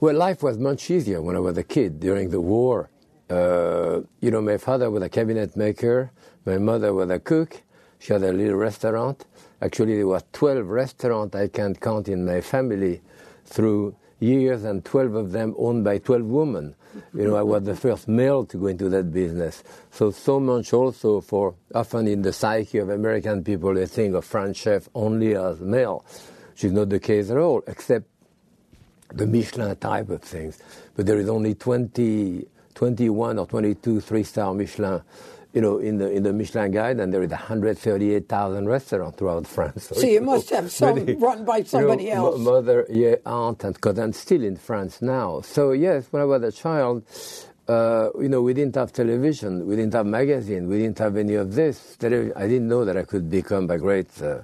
Well, 0.00 0.16
life 0.16 0.42
was 0.42 0.58
much 0.58 0.90
easier 0.90 1.20
when 1.22 1.36
I 1.36 1.40
was 1.40 1.56
a 1.56 1.62
kid 1.62 2.00
during 2.00 2.30
the 2.30 2.40
war. 2.40 2.90
Uh, 3.30 4.00
you 4.20 4.30
know, 4.30 4.42
my 4.42 4.58
father 4.58 4.90
was 4.90 5.02
a 5.02 5.08
cabinet 5.08 5.56
maker, 5.56 6.10
my 6.44 6.58
mother 6.58 6.92
was 6.92 7.08
a 7.10 7.18
cook. 7.18 7.62
She 8.00 8.12
had 8.12 8.22
a 8.22 8.32
little 8.32 8.56
restaurant. 8.56 9.24
Actually, 9.62 9.96
there 9.96 10.06
were 10.06 10.20
12 10.32 10.66
restaurants 10.68 11.34
I 11.34 11.48
can't 11.48 11.80
count 11.80 12.08
in 12.08 12.26
my 12.26 12.42
family 12.42 13.00
through 13.46 13.96
years, 14.20 14.64
and 14.64 14.84
12 14.84 15.14
of 15.14 15.32
them 15.32 15.54
owned 15.56 15.84
by 15.84 15.98
12 15.98 16.22
women. 16.24 16.74
You 17.14 17.28
know, 17.28 17.36
I 17.36 17.42
was 17.42 17.64
the 17.64 17.76
first 17.76 18.08
male 18.08 18.44
to 18.46 18.56
go 18.56 18.66
into 18.66 18.88
that 18.90 19.12
business. 19.12 19.62
So, 19.90 20.10
so 20.10 20.40
much 20.40 20.72
also 20.72 21.20
for 21.20 21.54
often 21.74 22.06
in 22.08 22.22
the 22.22 22.32
psyche 22.32 22.78
of 22.78 22.88
American 22.88 23.42
people, 23.42 23.74
they 23.74 23.86
think 23.86 24.14
of 24.14 24.24
French 24.24 24.56
chef 24.56 24.88
only 24.94 25.34
as 25.34 25.60
male, 25.60 26.04
which 26.52 26.64
is 26.64 26.72
not 26.72 26.88
the 26.88 27.00
case 27.00 27.30
at 27.30 27.36
all, 27.36 27.62
except 27.66 28.06
the 29.12 29.26
Michelin 29.26 29.74
type 29.76 30.10
of 30.10 30.22
things. 30.22 30.58
But 30.96 31.06
there 31.06 31.18
is 31.18 31.28
only 31.28 31.54
20, 31.54 32.46
21 32.74 33.38
or 33.38 33.46
22 33.46 34.00
three-star 34.00 34.54
Michelin 34.54 35.02
you 35.54 35.60
know, 35.60 35.78
in 35.78 35.98
the 35.98 36.10
in 36.10 36.24
the 36.24 36.32
Michelin 36.32 36.72
Guide, 36.72 36.98
and 36.98 37.14
there 37.14 37.22
is 37.22 37.30
138,000 37.30 38.68
restaurants 38.68 39.18
throughout 39.18 39.46
France. 39.46 39.84
So, 39.84 39.94
so 39.94 40.06
you, 40.06 40.20
must 40.20 40.50
have 40.50 40.70
some 40.80 41.06
run 41.18 41.44
by 41.44 41.62
somebody 41.62 42.04
you 42.04 42.14
know, 42.14 42.32
else. 42.32 42.40
mother, 42.40 42.86
yeah, 42.90 43.14
aunt, 43.24 43.62
and 43.62 43.74
because 43.74 43.98
I'm 43.98 44.12
still 44.12 44.42
in 44.42 44.56
France 44.56 45.00
now. 45.00 45.40
So 45.42 45.70
yes, 45.70 46.08
when 46.10 46.22
I 46.22 46.24
was 46.24 46.42
a 46.42 46.50
child, 46.50 47.04
uh, 47.68 48.10
you 48.20 48.28
know, 48.28 48.42
we 48.42 48.52
didn't 48.52 48.74
have 48.74 48.92
television, 48.92 49.66
we 49.66 49.76
didn't 49.76 49.94
have 49.94 50.06
magazine, 50.06 50.68
we 50.68 50.78
didn't 50.78 50.98
have 50.98 51.16
any 51.16 51.34
of 51.34 51.54
this. 51.54 51.96
I 52.02 52.08
didn't 52.08 52.68
know 52.68 52.84
that 52.84 52.96
I 52.96 53.04
could 53.04 53.30
become 53.30 53.70
a 53.70 53.78
great, 53.78 54.10
uh, 54.20 54.40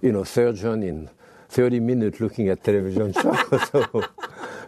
you 0.00 0.10
know, 0.10 0.24
surgeon 0.24 0.82
in 0.82 1.10
30 1.50 1.80
minutes 1.80 2.18
looking 2.18 2.48
at 2.48 2.64
television 2.64 3.12
shows. 3.12 3.68
so, 3.70 4.04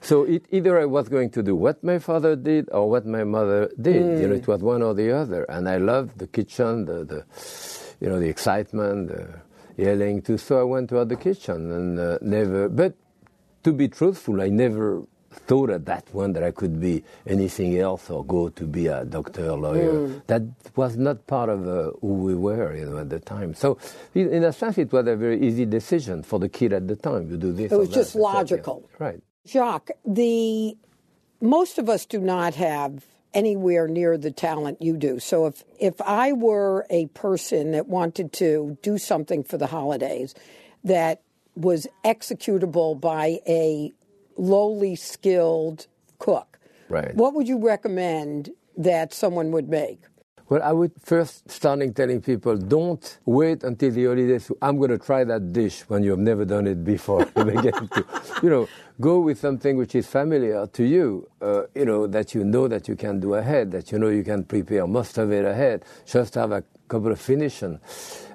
so 0.03 0.25
it, 0.25 0.45
either 0.51 0.81
I 0.81 0.85
was 0.85 1.09
going 1.09 1.31
to 1.31 1.43
do 1.43 1.55
what 1.55 1.83
my 1.85 1.99
father 2.01 2.35
did 2.35 2.69
or 2.73 2.91
what 2.91 3.07
my 3.07 3.23
mother 3.23 3.71
did. 3.81 4.03
Mm. 4.03 4.21
You 4.21 4.29
know, 4.29 4.35
it 4.35 4.49
was 4.49 4.61
one 4.61 4.83
or 4.83 4.95
the 4.95 5.13
other. 5.13 5.45
And 5.45 5.69
I 5.69 5.77
loved 5.77 6.19
the 6.19 6.27
kitchen, 6.27 6.85
the, 6.85 7.05
the 7.05 7.25
you 8.01 8.09
know, 8.09 8.19
the 8.19 8.29
excitement, 8.29 9.09
the 9.09 9.29
yelling 9.77 10.21
too. 10.21 10.39
So 10.39 10.61
I 10.61 10.65
went 10.65 10.89
to 10.91 11.05
the 11.05 11.17
kitchen 11.17 11.71
and 11.71 11.99
uh, 12.01 12.19
never. 12.21 12.69
But 12.69 12.97
to 13.63 13.73
be 13.73 13.87
truthful, 13.87 14.43
I 14.43 14.49
never 14.49 15.05
thought 15.31 15.71
at 15.71 15.87
that 15.87 16.13
one 16.13 16.33
that 16.33 16.43
I 16.43 16.51
could 16.51 16.81
be 16.81 17.05
anything 17.27 17.79
else 17.79 18.11
or 18.11 18.25
go 18.25 18.49
to 18.51 18.65
be 18.67 18.89
a 18.89 19.05
doctor, 19.05 19.53
lawyer. 19.53 19.93
Mm. 19.93 20.27
That 20.27 20.43
was 20.75 20.97
not 20.97 21.29
part 21.29 21.49
of 21.49 21.67
uh, 21.67 21.93
who 22.01 22.15
we 22.15 22.35
were, 22.35 22.75
you 22.75 22.87
know, 22.87 22.99
at 22.99 23.09
the 23.09 23.21
time. 23.21 23.55
So, 23.55 23.79
in 24.15 24.43
a 24.43 24.53
sense, 24.53 24.79
it 24.79 24.93
was 24.93 25.07
a 25.07 25.15
very 25.15 25.41
easy 25.41 25.65
decision 25.65 26.25
for 26.25 26.41
the 26.41 26.49
kid 26.49 26.73
at 26.73 26.89
the 26.89 26.97
time. 26.97 27.31
You 27.31 27.37
do 27.37 27.53
this. 27.53 27.71
It 27.71 27.79
was 27.79 27.89
just 27.89 28.17
logical, 28.17 28.89
right? 28.99 29.23
Jacques, 29.47 29.91
the 30.05 30.77
most 31.41 31.79
of 31.79 31.89
us 31.89 32.07
do 32.07 32.21
not 32.21 32.55
have 32.55 33.05
anywhere 33.35 33.89
near 33.89 34.17
the 34.17 34.31
talent 34.31 34.81
you 34.81 34.97
do. 34.97 35.19
So 35.19 35.47
if 35.47 35.65
if 35.79 36.01
I 36.01 36.33
were 36.33 36.87
a 36.91 37.07
person 37.07 37.73
that 37.73 37.89
wanted 37.89 38.33
to 38.35 38.79
do 38.83 38.99
something 38.99 39.43
for 39.43 39.57
the 39.57 39.67
holidays 39.67 40.35
that 40.85 41.23
was 41.57 41.87
executable 42.05 43.01
by 43.01 43.41
a 43.47 43.93
lowly 44.37 44.97
skilled 44.97 45.87
cook, 46.19 46.59
right. 46.89 47.15
what 47.15 47.35
would 47.35 47.49
you 47.49 47.59
recommend 47.59 48.51
that 48.77 49.13
someone 49.13 49.51
would 49.51 49.69
make? 49.69 50.01
Well, 50.53 50.63
I 50.63 50.73
would 50.73 50.93
first 51.03 51.51
starting 51.51 51.95
telling 51.95 52.21
people 52.21 52.59
don't 52.59 53.19
wait 53.25 53.65
until 53.65 53.91
the 53.91 54.05
holidays. 54.05 54.53
I'm 54.61 54.77
going 54.77 54.91
to 54.91 54.99
try 54.99 55.25
that 55.25 55.51
dish 55.51 55.81
when 55.89 56.03
you 56.03 56.11
have 56.11 56.19
never 56.19 56.45
done 56.45 56.67
it 56.67 56.85
before. 56.85 57.25
to, 57.37 58.05
you 58.43 58.51
know, 58.51 58.69
go 59.01 59.21
with 59.21 59.41
something 59.41 59.79
which 59.79 59.95
is 59.95 60.07
familiar 60.07 60.67
to 60.67 60.85
you. 60.85 61.27
Uh, 61.41 61.63
you 61.75 61.87
know 61.87 62.07
that 62.07 62.35
you 62.35 62.45
know 62.45 62.69
that 62.69 62.87
you 62.87 62.97
can 62.97 63.19
do 63.19 63.33
ahead, 63.33 63.71
that 63.71 63.93
you 63.93 63.99
know 63.99 64.09
you 64.09 64.23
can 64.23 64.45
prepare 64.45 64.87
most 64.87 65.17
of 65.17 65.33
it 65.33 65.47
ahead. 65.47 65.87
Just 66.05 66.35
have 66.35 66.53
a 66.53 66.63
couple 66.87 67.13
of 67.13 67.19
finishing. 67.19 67.81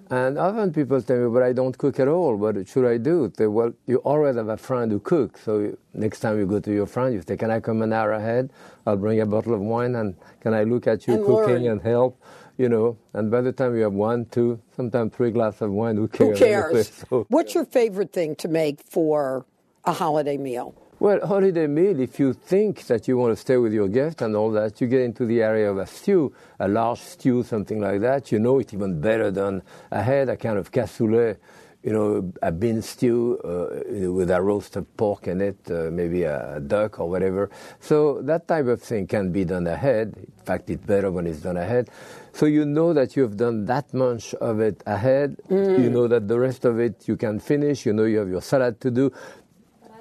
And 0.09 0.37
often 0.37 0.71
people 0.71 1.01
tell 1.01 1.17
me, 1.17 1.29
but 1.33 1.43
I 1.43 1.51
don't 1.53 1.77
cook 1.77 1.99
at 1.99 2.07
all. 2.07 2.35
What 2.35 2.67
should 2.67 2.85
I 2.85 2.97
do? 2.97 3.27
They, 3.35 3.47
well, 3.47 3.73
you 3.87 3.97
already 3.99 4.37
have 4.37 4.47
a 4.49 4.57
friend 4.57 4.91
who 4.91 4.99
cooks. 4.99 5.41
So 5.43 5.59
you, 5.59 5.77
next 5.93 6.21
time 6.21 6.39
you 6.39 6.45
go 6.45 6.59
to 6.59 6.73
your 6.73 6.85
friend, 6.85 7.13
you 7.13 7.21
say, 7.27 7.35
can 7.35 7.51
I 7.51 7.59
come 7.59 7.81
an 7.81 7.91
hour 7.91 8.13
ahead? 8.13 8.51
I'll 8.85 8.95
bring 8.97 9.19
a 9.19 9.25
bottle 9.25 9.53
of 9.53 9.59
wine 9.61 9.95
and 9.95 10.15
can 10.39 10.53
I 10.53 10.63
look 10.63 10.87
at 10.87 11.07
you 11.07 11.15
and 11.15 11.25
cooking 11.25 11.63
learn. 11.65 11.71
and 11.73 11.81
help? 11.81 12.21
You 12.57 12.69
know, 12.69 12.97
and 13.13 13.29
by 13.29 13.41
the 13.41 13.51
time 13.51 13.75
you 13.75 13.83
have 13.83 13.93
one, 13.93 14.25
two, 14.25 14.59
sometimes 14.75 15.13
three 15.13 15.29
glasses 15.31 15.61
of 15.61 15.71
wine, 15.71 15.95
who 15.97 16.07
cares? 16.07 16.39
Who 16.39 16.45
cares? 16.45 17.05
So, 17.09 17.25
What's 17.29 17.53
your 17.53 17.65
favorite 17.65 18.13
thing 18.13 18.35
to 18.37 18.47
make 18.47 18.81
for 18.81 19.45
a 19.85 19.93
holiday 19.93 20.37
meal? 20.37 20.73
Well, 20.99 21.27
holiday 21.27 21.67
meal, 21.67 21.99
if 21.99 22.19
you 22.19 22.33
think 22.33 22.87
that 22.87 23.07
you 23.07 23.17
want 23.17 23.31
to 23.31 23.39
stay 23.39 23.57
with 23.57 23.71
your 23.71 23.87
guest 23.87 24.23
and 24.23 24.35
all 24.35 24.49
that, 24.53 24.81
you 24.81 24.87
get 24.87 25.01
into 25.01 25.27
the 25.27 25.43
area 25.43 25.69
of 25.69 25.77
a 25.77 25.85
stew, 25.85 26.33
a 26.59 26.67
large 26.67 26.99
stew, 27.01 27.43
something 27.43 27.79
like 27.79 28.01
that. 28.01 28.31
You 28.31 28.39
know 28.39 28.57
it 28.57 28.73
even 28.73 28.99
better 28.99 29.29
than 29.29 29.61
ahead, 29.91 30.27
a 30.27 30.35
kind 30.35 30.57
of 30.57 30.71
cassoulet, 30.71 31.37
you 31.83 31.93
know, 31.93 32.33
a 32.41 32.51
bean 32.51 32.81
stew 32.81 33.37
uh, 33.43 34.11
with 34.11 34.31
a 34.31 34.41
roasted 34.41 34.87
pork 34.97 35.27
in 35.27 35.39
it, 35.39 35.57
uh, 35.69 35.91
maybe 35.91 36.23
a, 36.23 36.55
a, 36.55 36.59
duck 36.59 36.99
or 36.99 37.07
whatever. 37.07 37.51
So 37.79 38.23
that 38.23 38.47
type 38.47 38.65
of 38.65 38.81
thing 38.81 39.05
can 39.05 39.31
be 39.31 39.45
done 39.45 39.67
ahead. 39.67 40.15
In 40.17 40.45
fact, 40.45 40.67
it's 40.71 40.83
better 40.83 41.11
when 41.11 41.27
it's 41.27 41.41
done 41.41 41.57
ahead. 41.57 41.91
So 42.33 42.47
you 42.47 42.65
know 42.65 42.93
that 42.93 43.15
you've 43.15 43.37
done 43.37 43.65
that 43.65 43.93
much 43.93 44.33
of 44.35 44.61
it 44.61 44.81
ahead. 44.87 45.37
Mm. 45.47 45.79
You 45.83 45.89
know 45.91 46.07
that 46.07 46.27
the 46.27 46.39
rest 46.39 46.65
of 46.65 46.79
it 46.79 47.07
you 47.07 47.17
can 47.17 47.39
finish. 47.39 47.85
You 47.85 47.93
know 47.93 48.05
you 48.05 48.17
have 48.17 48.29
your 48.29 48.41
salad 48.41 48.81
to 48.81 48.89
do 48.89 49.11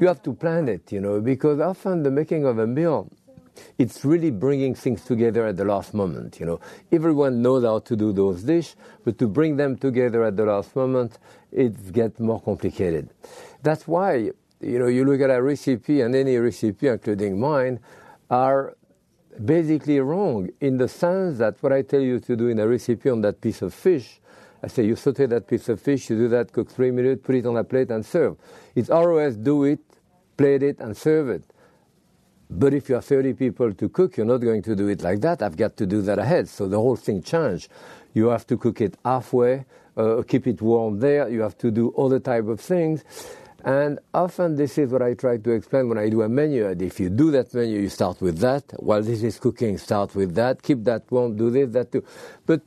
you 0.01 0.07
have 0.07 0.23
to 0.23 0.33
plan 0.33 0.69
it, 0.69 0.93
you 0.93 1.01
know, 1.01 1.21
because 1.21 1.61
often 1.61 2.03
the 2.03 2.11
making 2.11 2.45
of 2.45 2.59
a 2.59 2.67
meal, 2.67 3.11
it's 3.79 4.05
really 4.05 4.31
bringing 4.31 4.75
things 4.75 5.05
together 5.05 5.47
at 5.47 5.57
the 5.57 5.65
last 5.65 5.95
moment, 5.95 6.39
you 6.39 6.47
know. 6.47 6.61
Everyone 6.93 7.41
knows 7.41 7.65
how 7.65 7.79
to 7.79 7.97
do 7.97 8.13
those 8.13 8.43
dishes, 8.43 8.77
but 9.05 9.19
to 9.19 9.29
bring 9.29 9.57
them 9.57 9.77
together 9.77 10.25
at 10.25 10.37
the 10.37 10.45
last 10.45 10.77
moment, 10.77 11.19
it 11.53 11.93
gets 11.93 12.21
more 12.21 12.41
complicated. 12.41 13.11
That's 13.63 13.89
why, 13.89 14.31
you 14.61 14.79
know, 14.79 14.89
you 14.89 15.05
look 15.05 15.21
at 15.21 15.31
a 15.31 15.43
recipe, 15.43 16.03
and 16.03 16.15
any 16.15 16.37
recipe, 16.37 16.89
including 16.89 17.41
mine, 17.41 17.81
are 18.31 18.77
basically 19.43 20.01
wrong 20.01 20.51
in 20.61 20.77
the 20.77 20.89
sense 20.89 21.39
that 21.39 21.63
what 21.63 21.73
I 21.73 21.83
tell 21.83 22.01
you 22.01 22.21
to 22.21 22.37
do 22.37 22.49
in 22.49 22.59
a 22.59 22.67
recipe 22.67 23.09
on 23.11 23.21
that 23.23 23.41
piece 23.41 23.63
of 23.63 23.73
fish 23.73 24.21
I 24.63 24.69
say, 24.69 24.85
you 24.85 24.97
saute 24.97 25.27
that 25.27 25.47
piece 25.47 25.69
of 25.69 25.81
fish, 25.81 26.11
you 26.11 26.17
do 26.17 26.29
that, 26.29 26.53
cook 26.53 26.71
three 26.71 26.91
minutes, 26.91 27.23
put 27.25 27.37
it 27.37 27.47
on 27.47 27.57
a 27.57 27.65
plate 27.65 27.91
and 27.91 28.05
serve. 28.05 28.37
It's 28.75 28.89
ROS, 28.89 29.37
do 29.37 29.63
it, 29.65 29.79
plate 30.37 30.63
it, 30.63 30.81
and 30.81 30.97
serve 30.97 31.29
it. 31.29 31.45
But 32.49 32.75
if 32.75 32.89
you 32.89 32.95
have 32.95 33.05
30 33.05 33.35
people 33.35 33.73
to 33.75 33.89
cook, 33.89 34.17
you're 34.17 34.27
not 34.27 34.39
going 34.39 34.63
to 34.63 34.77
do 34.77 34.89
it 34.89 35.03
like 35.03 35.21
that. 35.23 35.43
I've 35.43 35.57
got 35.57 35.77
to 35.79 35.87
do 35.87 36.01
that 36.03 36.19
ahead. 36.19 36.49
So 36.49 36.69
the 36.69 36.79
whole 36.79 36.97
thing 36.97 37.23
changed. 37.23 37.69
You 38.15 38.29
have 38.29 38.47
to 38.47 38.57
cook 38.57 38.81
it 38.81 38.97
halfway, 39.05 39.65
uh, 39.97 40.23
keep 40.27 40.47
it 40.47 40.63
warm 40.63 41.01
there. 41.01 41.29
You 41.29 41.41
have 41.41 41.59
to 41.59 41.71
do 41.71 41.93
other 41.97 42.21
type 42.21 42.47
of 42.47 42.61
things. 42.61 43.05
And 43.65 43.99
often 44.15 44.55
this 44.55 44.79
is 44.79 44.93
what 44.93 45.03
I 45.03 45.15
try 45.15 45.39
to 45.39 45.51
explain 45.51 45.89
when 45.89 45.99
I 45.99 46.09
do 46.09 46.23
a 46.23 46.29
menu. 46.29 46.69
If 46.69 47.01
you 47.01 47.11
do 47.11 47.33
that 47.33 47.53
menu, 47.53 47.81
you 47.81 47.89
start 47.89 48.21
with 48.21 48.39
that. 48.39 48.63
While 48.77 49.03
this 49.03 49.25
is 49.25 49.41
cooking, 49.41 49.77
start 49.77 50.15
with 50.15 50.37
that. 50.37 50.63
Keep 50.63 50.85
that 50.85 51.11
warm, 51.11 51.37
do 51.37 51.51
this, 51.51 51.71
that 51.73 51.91
too. 51.91 52.05
But 52.47 52.63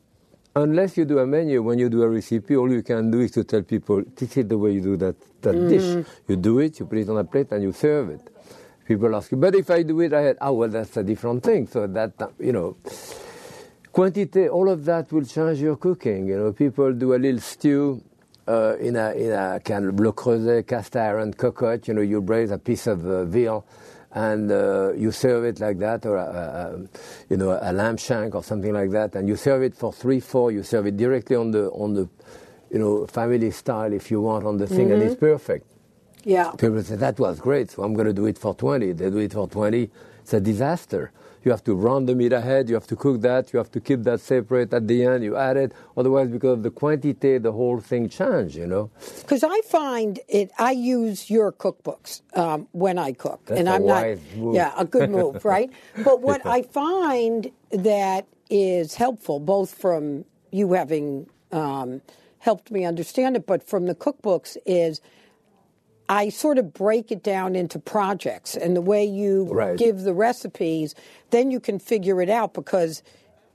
unless 0.56 0.98
you 0.98 1.06
do 1.06 1.20
a 1.20 1.27
menu, 1.27 1.62
when 1.62 1.79
you 1.79 1.89
do 1.89 2.03
a 2.03 2.10
recipe, 2.10 2.56
all 2.56 2.72
you 2.72 2.84
can 2.84 3.12
do 3.12 3.20
is 3.22 3.32
to 3.32 3.44
tell 3.44 3.62
people, 3.62 4.03
this 4.15 4.38
is 4.38 4.48
the 4.48 4.58
way 4.58 4.72
you 4.72 4.82
do 4.82 4.98
that, 4.98 5.15
that 5.41 5.56
mm. 5.56 5.70
dish. 5.70 6.06
You 6.27 6.36
do 6.36 6.60
it, 6.60 6.79
you 6.79 6.86
put 6.86 6.98
it 6.98 7.10
on 7.10 7.18
a 7.18 7.24
plate, 7.24 7.51
and 7.51 7.63
you 7.63 7.72
serve 7.72 8.10
it. 8.10 8.22
People 8.86 9.15
ask 9.15 9.32
you, 9.32 9.38
but 9.38 9.53
if 9.53 9.70
I 9.70 9.84
do 9.84 10.00
it, 10.01 10.13
I 10.13 10.22
had, 10.22 10.38
oh, 10.41 10.53
well, 10.53 10.70
that's 10.70 10.98
a 10.98 11.03
different 11.03 11.44
thing. 11.44 11.68
So 11.68 11.86
that, 11.86 12.13
you 12.39 12.51
know, 12.51 12.77
quantity, 13.91 14.50
all 14.50 14.68
of 14.68 14.84
that 14.86 15.12
will 15.12 15.25
change 15.25 15.60
your 15.60 15.75
cooking. 15.75 16.27
You 16.27 16.38
know, 16.38 16.53
people 16.53 16.91
do 16.94 17.13
a 17.13 17.18
little 17.18 17.39
stew 17.39 18.01
uh, 18.48 18.77
in, 18.77 18.96
a, 18.96 19.12
in 19.12 19.32
a 19.32 19.60
kind 19.63 19.86
of 19.86 20.00
Le 20.00 20.12
Creuset 20.12 20.65
cast 20.65 20.96
iron 20.96 21.34
cocotte. 21.34 21.88
You 21.88 21.94
know, 21.94 22.01
you 22.01 22.20
braise 22.20 22.50
a 22.50 22.58
piece 22.58 22.88
of 22.88 23.06
uh, 23.06 23.25
veal 23.25 23.63
and 24.12 24.51
uh, 24.51 24.94
you 24.94 25.12
serve 25.12 25.46
it 25.46 25.60
like 25.60 25.78
that, 25.80 26.06
or 26.06 26.18
a, 26.18 26.22
a, 26.22 26.80
you 27.30 27.38
know 27.38 27.60
a 27.62 27.72
lamb 27.72 27.98
shank 27.98 28.36
or 28.36 28.44
something 28.44 28.74
like 28.74 28.92
that, 28.92 29.16
and 29.16 29.28
you 29.28 29.36
serve 29.36 29.63
it 29.63 29.75
for 29.75 29.94
three, 29.94 30.20
four. 30.20 30.51
You 30.51 30.63
serve 30.63 30.88
it 30.88 30.98
directly 30.98 31.36
on 31.36 31.51
the 31.51 31.70
on 31.70 31.94
the 31.94 32.10
you 32.72 32.80
know 32.80 33.06
family 33.08 33.51
style 33.51 33.94
if 33.94 34.10
you 34.12 34.22
want 34.22 34.46
on 34.46 34.58
the 34.58 34.68
thing, 34.68 34.88
mm-hmm. 34.88 34.94
and 34.94 35.04
it's 35.04 35.16
mm-hmm. 35.16 35.25
perfect. 35.25 35.66
Yeah. 36.24 36.51
People 36.51 36.84
say 36.84 36.96
that 36.96 37.20
was 37.20 37.39
great, 37.39 37.72
so 37.72 37.84
I'm 37.84 37.94
going 37.94 38.08
to 38.08 38.13
do 38.13 38.25
it 38.25 38.38
for 38.38 38.54
twenty. 38.56 38.92
They 38.92 39.10
do 39.10 39.20
it 39.20 39.34
for 39.34 39.48
twenty. 39.48 39.89
it's 40.22 40.34
a 40.34 40.39
disaster. 40.39 41.12
You 41.43 41.51
have 41.51 41.63
to 41.65 41.74
run 41.74 42.05
the 42.05 42.15
meat 42.15 42.34
ahead, 42.34 42.67
you 42.67 42.75
have 42.75 42.88
to 42.88 42.96
cook 42.96 43.22
that, 43.22 43.53
you 43.53 43.58
have 43.60 43.72
to 43.72 43.79
keep 43.79 44.03
that 44.03 44.19
separate 44.19 44.74
at 44.74 44.88
the 44.88 45.05
end, 45.05 45.24
you 45.24 45.38
add 45.38 45.58
it. 45.58 45.74
Otherwise, 45.96 46.29
because 46.29 46.53
of 46.58 46.63
the 46.63 46.72
quantity, 46.72 47.38
the 47.38 47.51
whole 47.51 47.79
thing 47.79 48.10
changes, 48.10 48.55
you 48.55 48.67
know? 48.67 48.89
Because 49.22 49.43
I 49.43 49.62
find 49.62 50.19
it, 50.27 50.51
I 50.58 50.72
use 50.72 51.29
your 51.29 51.51
cookbooks 51.51 52.22
um, 52.38 52.67
when 52.72 52.98
I 52.98 53.13
cook. 53.13 53.41
That's 53.46 53.60
and 53.60 53.69
a 53.69 53.74
I'm 53.74 53.84
wise 53.84 54.19
not, 54.31 54.38
move. 54.38 54.55
yeah, 54.55 54.74
a 54.77 54.86
good 54.86 55.10
move, 55.10 55.46
right? 55.55 55.69
But 56.03 56.22
what 56.22 56.46
I 56.46 56.62
find 56.63 57.51
that 57.72 58.27
is 58.50 58.96
helpful, 58.96 59.39
both 59.39 59.74
from 59.74 60.25
you 60.51 60.74
having 60.74 61.29
um, 61.51 62.01
helped 62.39 62.72
me 62.72 62.84
understand 62.86 63.36
it, 63.36 63.46
but 63.46 63.63
from 63.63 63.86
the 63.86 63.96
cookbooks, 63.96 64.58
is 64.65 65.01
I 66.10 66.30
sort 66.30 66.58
of 66.58 66.74
break 66.74 67.12
it 67.12 67.22
down 67.24 67.56
into 67.56 67.78
projects, 67.80 68.56
and 68.58 68.75
the 68.75 68.82
way 68.82 69.06
you 69.06 69.44
Right. 69.51 69.78
give 69.78 70.01
the 70.01 70.13
recipes, 70.13 70.96
then 71.30 71.51
you 71.51 71.60
can 71.60 71.78
figure 71.78 72.20
it 72.20 72.30
out 72.32 72.54
because, 72.56 73.04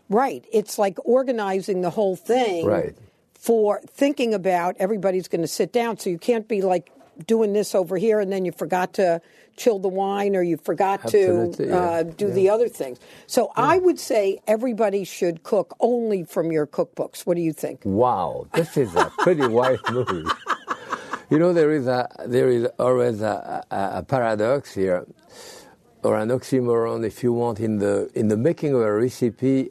right, 0.09 0.45
it's 0.53 0.79
like 0.79 0.97
organizing 1.05 1.81
the 1.83 1.91
whole 1.91 2.15
thing 2.17 2.65
Right. 2.65 2.95
for 3.35 3.81
thinking 3.89 4.33
about 4.33 4.77
everybody's 4.79 5.27
going 5.27 5.43
to 5.43 5.49
sit 5.49 5.73
down. 5.73 5.99
So 5.99 6.11
you 6.11 6.19
can't 6.19 6.47
be 6.47 6.63
like 6.63 6.91
doing 7.27 7.53
this 7.53 7.75
over 7.75 7.97
here 7.97 8.19
and 8.21 8.33
then 8.33 8.45
you 8.45 8.53
forgot 8.53 8.93
to 8.95 9.21
chill 9.57 9.79
the 9.79 9.89
wine 9.89 10.35
or 10.35 10.43
you 10.43 10.57
forgot 10.57 11.01
Absolutely, 11.05 11.67
to 11.67 11.71
yeah. 11.71 11.79
uh, 11.81 12.03
do 12.03 12.31
the 12.31 12.51
other 12.51 12.69
things. 12.69 12.99
So 13.29 13.53
I 13.55 13.79
would 13.79 14.01
say 14.01 14.41
everybody 14.49 15.05
should 15.05 15.45
cook 15.45 15.77
only 15.79 16.25
from 16.25 16.51
your 16.51 16.67
cookbooks. 16.67 17.21
What 17.25 17.35
do 17.37 17.41
you 17.41 17.53
think? 17.53 17.83
Wow, 17.85 18.47
this 18.55 18.77
is 18.77 18.95
a 18.97 19.13
pretty 19.19 19.47
wise 19.47 19.79
move. 19.93 20.27
You 21.31 21.39
know, 21.39 21.53
there 21.53 21.73
is 21.73 21.87
a 21.87 22.09
there 22.27 22.49
is 22.51 22.67
always 22.79 23.23
a, 23.23 23.65
a, 23.71 23.99
a 23.99 24.03
paradox 24.03 24.75
here, 24.75 25.07
or 26.03 26.19
an 26.19 26.29
oxymoron, 26.29 27.05
if 27.07 27.23
you 27.23 27.33
want, 27.33 27.61
in 27.61 27.79
the 27.79 28.11
in 28.15 28.29
the 28.29 28.37
making 28.37 28.75
of 28.75 28.83
a 28.83 28.93
recipe. 28.93 29.71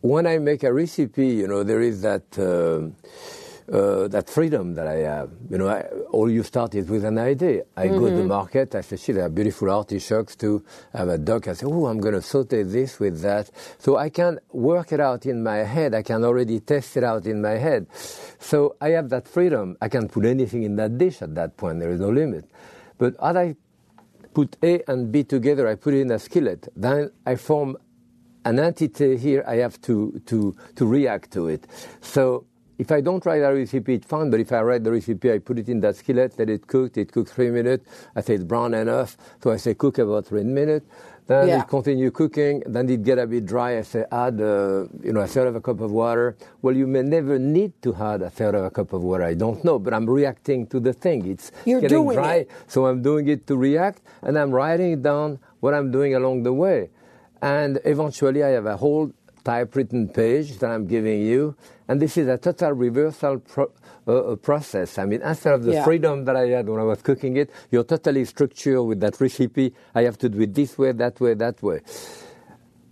When 0.00 0.26
I 0.26 0.38
make 0.38 0.62
a 0.64 0.72
recipe, 0.72 1.28
you 1.28 1.48
know, 1.48 1.62
there 1.64 1.80
is 1.80 2.02
that. 2.02 2.38
Uh, 2.38 2.90
uh, 3.70 4.08
that 4.08 4.28
freedom 4.28 4.74
that 4.74 4.86
I 4.86 4.98
have. 4.98 5.30
You 5.50 5.58
know, 5.58 5.68
I, 5.68 5.82
all 6.10 6.30
you 6.30 6.42
start 6.42 6.74
is 6.74 6.88
with 6.88 7.04
an 7.04 7.18
idea. 7.18 7.64
I 7.76 7.88
go 7.88 8.08
to 8.08 8.16
the 8.16 8.24
market, 8.24 8.74
I 8.74 8.80
say, 8.80 8.96
shit, 8.96 9.16
there 9.16 9.24
are 9.26 9.28
beautiful 9.28 9.70
artichokes 9.70 10.36
too. 10.36 10.64
I 10.94 10.98
have 10.98 11.08
a 11.08 11.18
duck, 11.18 11.48
I 11.48 11.52
say, 11.52 11.66
oh, 11.66 11.86
I'm 11.86 12.00
going 12.00 12.14
to 12.14 12.22
saute 12.22 12.62
this 12.62 12.98
with 12.98 13.20
that. 13.22 13.50
So 13.78 13.96
I 13.96 14.08
can 14.08 14.38
work 14.52 14.92
it 14.92 15.00
out 15.00 15.26
in 15.26 15.42
my 15.42 15.58
head. 15.58 15.94
I 15.94 16.02
can 16.02 16.24
already 16.24 16.60
test 16.60 16.96
it 16.96 17.04
out 17.04 17.26
in 17.26 17.40
my 17.42 17.58
head. 17.58 17.86
So 18.38 18.76
I 18.80 18.90
have 18.90 19.10
that 19.10 19.28
freedom. 19.28 19.76
I 19.80 19.88
can 19.88 20.08
put 20.08 20.24
anything 20.24 20.62
in 20.62 20.76
that 20.76 20.98
dish 20.98 21.22
at 21.22 21.34
that 21.34 21.56
point. 21.56 21.80
There 21.80 21.90
is 21.90 22.00
no 22.00 22.10
limit. 22.10 22.50
But 22.98 23.14
as 23.22 23.36
I 23.36 23.56
put 24.34 24.56
A 24.62 24.82
and 24.90 25.12
B 25.12 25.24
together, 25.24 25.68
I 25.68 25.74
put 25.74 25.94
it 25.94 26.00
in 26.00 26.10
a 26.10 26.18
skillet. 26.18 26.68
Then 26.74 27.10
I 27.26 27.36
form 27.36 27.76
an 28.44 28.58
entity 28.58 29.16
here. 29.16 29.44
I 29.46 29.56
have 29.56 29.80
to, 29.82 30.20
to, 30.26 30.54
to 30.76 30.86
react 30.86 31.30
to 31.32 31.48
it. 31.48 31.66
So 32.00 32.46
if 32.82 32.90
I 32.90 33.00
don't 33.00 33.24
write 33.24 33.42
a 33.42 33.52
recipe, 33.54 33.94
it's 33.94 34.06
fine. 34.06 34.28
But 34.32 34.40
if 34.40 34.50
I 34.52 34.60
write 34.62 34.82
the 34.84 34.90
recipe, 34.98 35.32
I 35.32 35.38
put 35.38 35.56
it 35.62 35.68
in 35.68 35.78
that 35.80 35.94
skillet, 35.96 36.30
let 36.38 36.50
it 36.50 36.66
cook. 36.66 36.96
It 36.96 37.12
cooks 37.12 37.30
three 37.36 37.50
minutes. 37.50 37.84
I 38.16 38.20
say 38.22 38.34
it's 38.34 38.44
brown 38.52 38.74
enough. 38.74 39.16
So 39.42 39.50
I 39.52 39.56
say 39.64 39.74
cook 39.74 39.98
about 39.98 40.26
three 40.26 40.44
minutes. 40.44 40.86
Then 41.28 41.46
Yeah. 41.48 41.60
it 41.62 41.68
continue 41.68 42.10
cooking. 42.10 42.54
Then 42.74 42.88
it 42.90 43.02
get 43.04 43.18
a 43.18 43.26
bit 43.28 43.44
dry. 43.46 43.70
I 43.78 43.82
say 43.92 44.04
add, 44.10 44.40
uh, 44.40 44.86
you 45.06 45.12
know, 45.14 45.20
a 45.20 45.30
third 45.34 45.46
of 45.46 45.54
a 45.54 45.60
cup 45.68 45.80
of 45.80 45.90
water. 45.92 46.34
Well, 46.62 46.74
you 46.80 46.88
may 46.94 47.02
never 47.02 47.38
need 47.38 47.72
to 47.84 47.94
add 47.94 48.20
a 48.22 48.30
third 48.38 48.54
of 48.56 48.64
a 48.64 48.70
cup 48.78 48.92
of 48.92 49.00
water. 49.10 49.22
I 49.32 49.34
don't 49.34 49.60
know, 49.66 49.78
but 49.78 49.94
I'm 49.94 50.08
reacting 50.20 50.66
to 50.72 50.80
the 50.80 50.92
thing. 51.04 51.20
It's 51.34 51.46
You're 51.64 51.80
getting 51.80 51.98
doing 51.98 52.16
dry. 52.18 52.34
it. 52.42 52.50
So 52.66 52.86
I'm 52.88 53.00
doing 53.10 53.28
it 53.28 53.46
to 53.46 53.54
react, 53.56 54.00
and 54.26 54.32
I'm 54.40 54.50
writing 54.60 55.00
down 55.10 55.38
what 55.60 55.72
I'm 55.74 55.92
doing 55.92 56.12
along 56.20 56.42
the 56.42 56.52
way. 56.64 56.90
And 57.40 57.72
eventually, 57.84 58.42
I 58.42 58.50
have 58.58 58.66
a 58.66 58.76
whole 58.76 59.06
typewritten 59.44 60.08
page 60.08 60.58
that 60.58 60.70
I'm 60.70 60.86
giving 60.86 61.20
you. 61.22 61.54
And 61.88 62.00
this 62.00 62.16
is 62.16 62.28
a 62.28 62.38
total 62.38 62.72
reversal 62.72 63.38
pro- 63.38 63.72
uh, 64.06 64.32
uh, 64.32 64.36
process. 64.36 64.98
I 64.98 65.04
mean, 65.04 65.22
instead 65.22 65.54
of 65.54 65.62
the 65.64 65.72
Yeah. 65.72 65.84
freedom 65.84 66.24
that 66.24 66.36
I 66.36 66.48
had 66.48 66.68
when 66.68 66.80
I 66.80 66.84
was 66.84 67.02
cooking 67.02 67.36
it, 67.36 67.50
you're 67.70 67.84
totally 67.84 68.24
structured 68.24 68.84
with 68.86 69.00
that 69.00 69.20
recipe. 69.20 69.74
I 69.94 70.02
have 70.02 70.18
to 70.18 70.28
do 70.28 70.40
it 70.42 70.54
this 70.54 70.78
way, 70.78 70.92
that 70.92 71.20
way, 71.20 71.34
that 71.34 71.62
way. 71.62 71.80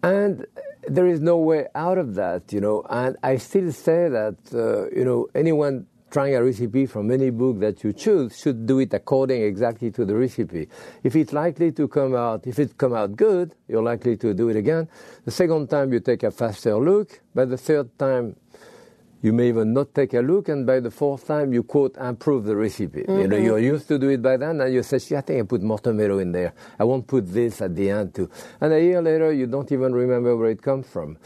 And 0.03 0.47
there 0.89 1.07
is 1.07 1.21
no 1.21 1.37
way 1.39 1.67
out 1.75 1.99
of 1.99 2.15
that, 2.15 2.53
you 2.53 2.61
know. 2.61 2.85
And 2.89 3.17
I 3.23 3.37
still 3.37 3.71
say 3.73 4.09
that, 4.09 4.37
uh, 4.55 4.89
you 4.97 5.05
know, 5.05 5.29
anyone 5.35 5.87
trying 6.11 6.35
a 6.35 6.43
recipe 6.43 6.87
from 6.87 7.11
any 7.11 7.31
book 7.31 7.61
that 7.61 7.83
you 7.85 7.93
choose 7.93 8.39
should 8.39 8.67
do 8.67 8.79
it 8.81 8.93
according 8.93 9.43
exactly 9.43 9.91
to 9.93 10.05
the 10.05 10.15
recipe. 10.15 10.69
If 11.03 11.17
it's 11.17 11.33
likely 11.33 11.73
to 11.73 11.89
come 11.89 12.15
out, 12.15 12.47
if 12.47 12.59
it 12.59 12.77
come 12.77 12.95
out 12.95 13.17
good, 13.17 13.55
you're 13.69 13.83
likely 13.83 14.17
to 14.19 14.35
do 14.35 14.49
it 14.49 14.57
again. 14.57 14.89
The 15.25 15.31
second 15.31 15.71
time 15.71 15.93
you 15.93 16.01
take 16.01 16.23
a 16.23 16.31
faster 16.31 16.77
look. 16.77 17.21
but 17.35 17.49
the 17.49 17.57
third 17.57 17.97
time, 17.99 18.37
you 19.23 19.33
may 19.33 19.49
even 19.49 19.73
not 19.73 19.95
take 19.95 20.15
a 20.15 20.21
look, 20.21 20.49
and 20.49 20.67
by 20.67 20.81
the 20.81 20.91
fourth 20.91 21.27
time, 21.27 21.53
you 21.53 21.63
quote 21.63 21.97
improve 21.97 22.45
the 22.45 22.57
recipe. 22.57 23.05
You 23.09 23.29
know, 23.29 23.37
you're 23.37 23.59
mm-hmm. 23.59 23.75
used 23.75 23.89
to 23.89 23.99
do 23.99 24.09
it 24.09 24.23
by 24.23 24.37
then, 24.37 24.61
and 24.61 24.73
you 24.73 24.83
say, 24.83 24.99
"Gee, 24.99 25.17
I 25.17 25.21
think 25.21 25.41
I 25.41 25.43
put 25.47 25.63
more 25.63 25.79
tomato 25.79 26.19
in 26.19 26.33
there. 26.33 26.55
I 26.79 26.85
won't 26.85 27.07
put 27.07 27.33
this 27.33 27.61
at 27.61 27.75
the 27.75 27.91
end 27.91 28.15
too." 28.15 28.31
And 28.61 28.73
a 28.73 28.81
year 28.81 29.03
later, 29.03 29.33
you 29.33 29.47
don't 29.47 29.71
even 29.73 29.95
remember 29.95 30.37
where 30.37 30.51
it 30.51 30.63
comes 30.63 30.87
from. 30.89 31.19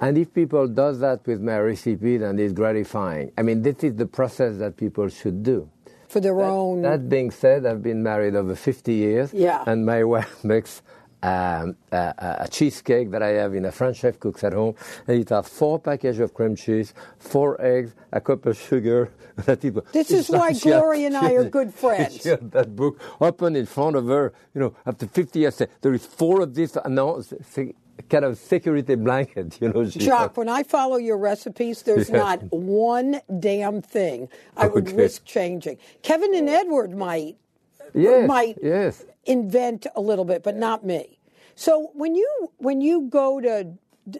And 0.00 0.16
if 0.18 0.32
people 0.32 0.66
does 0.66 1.00
that 1.00 1.26
with 1.26 1.40
my 1.40 1.58
recipe, 1.58 2.16
then 2.16 2.38
it's 2.38 2.52
gratifying. 2.52 3.32
I 3.36 3.42
mean, 3.42 3.62
this 3.62 3.84
is 3.84 3.94
the 3.96 4.06
process 4.06 4.56
that 4.58 4.76
people 4.76 5.08
should 5.08 5.42
do. 5.42 5.68
For 6.08 6.20
their 6.20 6.40
own. 6.40 6.82
That 6.82 7.08
being 7.08 7.30
said, 7.30 7.64
I've 7.64 7.82
been 7.82 8.02
married 8.02 8.34
over 8.34 8.54
50 8.54 8.92
years, 8.92 9.32
Yeah. 9.32 9.64
and 9.66 9.86
my 9.86 10.04
wife 10.14 10.44
makes 10.44 10.82
um, 11.22 11.76
a, 11.92 12.14
a- 12.40 12.48
cheesecake 12.48 13.10
that 13.12 13.22
I 13.22 13.28
have 13.28 13.54
in 13.54 13.64
a 13.64 13.72
French 13.72 13.98
chef 13.98 14.18
cooks 14.18 14.42
at 14.44 14.52
home, 14.52 14.74
and 15.06 15.20
it 15.20 15.28
has 15.30 15.48
four 15.48 15.78
packages 15.78 16.20
of 16.20 16.34
cream 16.34 16.56
cheese, 16.56 16.94
four 17.18 17.60
eggs, 17.64 17.94
a 18.12 18.20
cup 18.20 18.46
of 18.46 18.58
sugar. 18.58 19.10
This 19.46 20.10
is 20.10 20.28
why 20.38 20.52
Gloria 20.52 21.06
and 21.06 21.16
I 21.16 21.32
are 21.32 21.48
good 21.48 21.72
friends. 21.82 22.20
She 22.22 22.28
had 22.28 22.50
that 22.52 22.76
book 22.76 23.00
open 23.20 23.56
in 23.56 23.64
front 23.66 23.96
of 23.96 24.06
her. 24.06 24.32
You 24.54 24.60
know, 24.60 24.74
after 24.84 25.06
50 25.06 25.38
years, 25.38 25.62
there 25.80 25.94
is 25.94 26.04
four 26.04 26.42
of 26.42 26.54
this. 26.54 26.76
uh, 26.76 26.86
No, 26.88 27.18
s- 27.20 27.32
s- 27.56 27.72
kind 28.10 28.24
of 28.26 28.36
security 28.36 28.94
blanket. 28.94 29.58
You 29.60 29.68
know, 29.72 29.88
she 29.88 30.00
Jacques, 30.00 30.36
when 30.36 30.50
I 30.50 30.64
follow 30.64 30.96
your 30.96 31.16
recipes, 31.16 31.82
there's 31.82 32.10
Yeah. 32.10 32.18
not 32.18 32.42
one 32.52 33.20
damn 33.40 33.80
thing 33.80 34.28
I 34.56 34.66
would 34.66 34.88
Okay. 34.88 34.96
risk 34.96 35.24
changing. 35.24 35.78
Kevin 36.02 36.34
and 36.34 36.48
Edward 36.50 36.94
might 36.94 37.36
yes, 37.94 38.28
might 38.28 38.58
yes. 38.62 39.04
invent 39.24 39.86
a 39.94 40.00
little 40.00 40.24
bit, 40.24 40.42
but 40.42 40.56
not 40.56 40.84
me. 40.84 41.18
So 41.54 41.90
when 41.94 42.14
you 42.14 42.52
when 42.58 42.80
you 42.80 43.02
go 43.08 43.40
to 43.40 43.72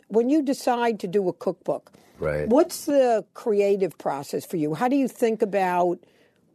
when 0.09 0.29
you 0.29 0.43
decide 0.43 1.01
to 1.01 1.09
do 1.09 1.29
a 1.29 1.33
cookbook, 1.33 1.91
Right. 2.19 2.47
what's 2.49 2.85
the 2.87 3.25
creative 3.35 3.99
process 3.99 4.47
for 4.47 4.57
you? 4.57 4.75
How 4.75 4.87
do 4.87 4.95
you 4.95 5.09
think 5.09 5.43
about 5.43 5.99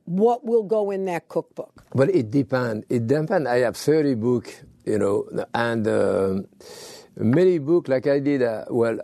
what 0.05 0.45
will 0.45 0.63
go 0.63 0.91
in 0.91 1.03
that 1.05 1.27
cookbook? 1.27 1.83
Well, 1.93 2.07
it 2.09 2.31
depends. 2.31 2.85
It 2.89 3.05
depends. 3.07 3.47
I 3.47 3.57
have 3.59 3.75
30 3.75 4.15
book, 4.15 4.53
you 4.85 4.97
know, 4.97 5.27
and 5.53 5.85
um, 5.87 6.47
many 7.17 7.57
book 7.57 7.89
like 7.89 8.07
I 8.07 8.19
did. 8.19 8.43
Uh, 8.43 8.63
well, 8.69 8.99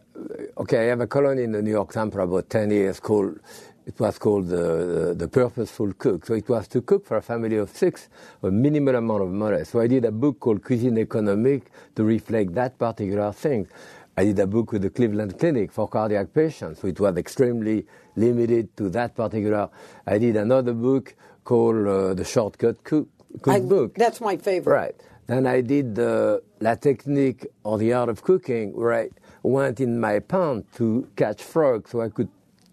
okay, 0.60 0.78
I 0.78 0.84
have 0.84 1.02
a 1.02 1.08
column 1.08 1.38
in 1.40 1.52
the 1.52 1.62
New 1.62 1.72
York 1.72 1.92
Times 1.92 2.14
for 2.14 2.22
about 2.22 2.50
10 2.50 2.72
years 2.72 3.00
called. 3.02 3.40
It 3.86 4.00
was 4.00 4.18
called 4.18 4.48
the, 4.48 4.56
the, 5.08 5.14
the 5.16 5.28
Purposeful 5.28 5.92
Cook. 5.94 6.26
So 6.26 6.34
it 6.36 6.48
was 6.48 6.68
to 6.70 6.82
cook 6.82 7.06
for 7.06 7.18
a 7.18 7.22
family 7.22 7.58
of 7.58 7.70
six, 7.70 8.08
a 8.42 8.50
minimal 8.50 8.96
amount 8.96 9.24
of 9.24 9.30
money. 9.30 9.64
So 9.66 9.82
I 9.82 9.88
did 9.88 10.06
a 10.06 10.12
book 10.12 10.40
called 10.40 10.64
Cuisine 10.64 10.96
Économique 11.06 11.64
to 11.96 12.04
reflect 12.04 12.54
that 12.56 12.78
particular 12.78 13.32
thing. 13.34 13.68
I 14.16 14.26
did 14.26 14.40
a 14.40 14.48
book 14.48 14.72
with 14.72 14.84
the 14.84 14.90
Cleveland 14.90 15.38
Clinic 15.40 15.72
for 15.72 15.88
cardiac 15.88 16.34
patients, 16.34 16.80
so 16.82 16.88
it 16.88 17.00
was 17.00 17.18
extremely 17.18 17.86
limited 18.16 18.76
to 18.78 18.90
that 18.92 19.16
particular. 19.16 19.70
I 20.06 20.18
did 20.20 20.38
another 20.38 20.74
book 20.74 21.16
called 21.44 21.88
uh, 21.88 22.14
The 22.14 22.24
Shortcut 22.24 22.84
Cook, 22.84 23.08
I- 23.48 23.60
that's 23.98 24.22
my 24.22 24.38
favorite. 24.38 24.74
Right. 24.74 24.96
Then 25.28 25.48
I 25.48 25.62
did 25.62 25.96
the 25.96 26.44
La 26.62 26.76
Technique 26.76 27.48
or 27.64 27.78
the 27.80 27.92
Art 27.94 28.10
of 28.10 28.22
Cooking, 28.24 28.74
where 28.76 28.94
I 28.94 29.10
went 29.42 29.80
in 29.82 30.00
my 30.00 30.20
pond 30.20 30.66
to 30.76 31.08
catch 31.16 31.42
frogs 31.42 31.90
so 31.92 32.02
I 32.02 32.10
could 32.10 32.30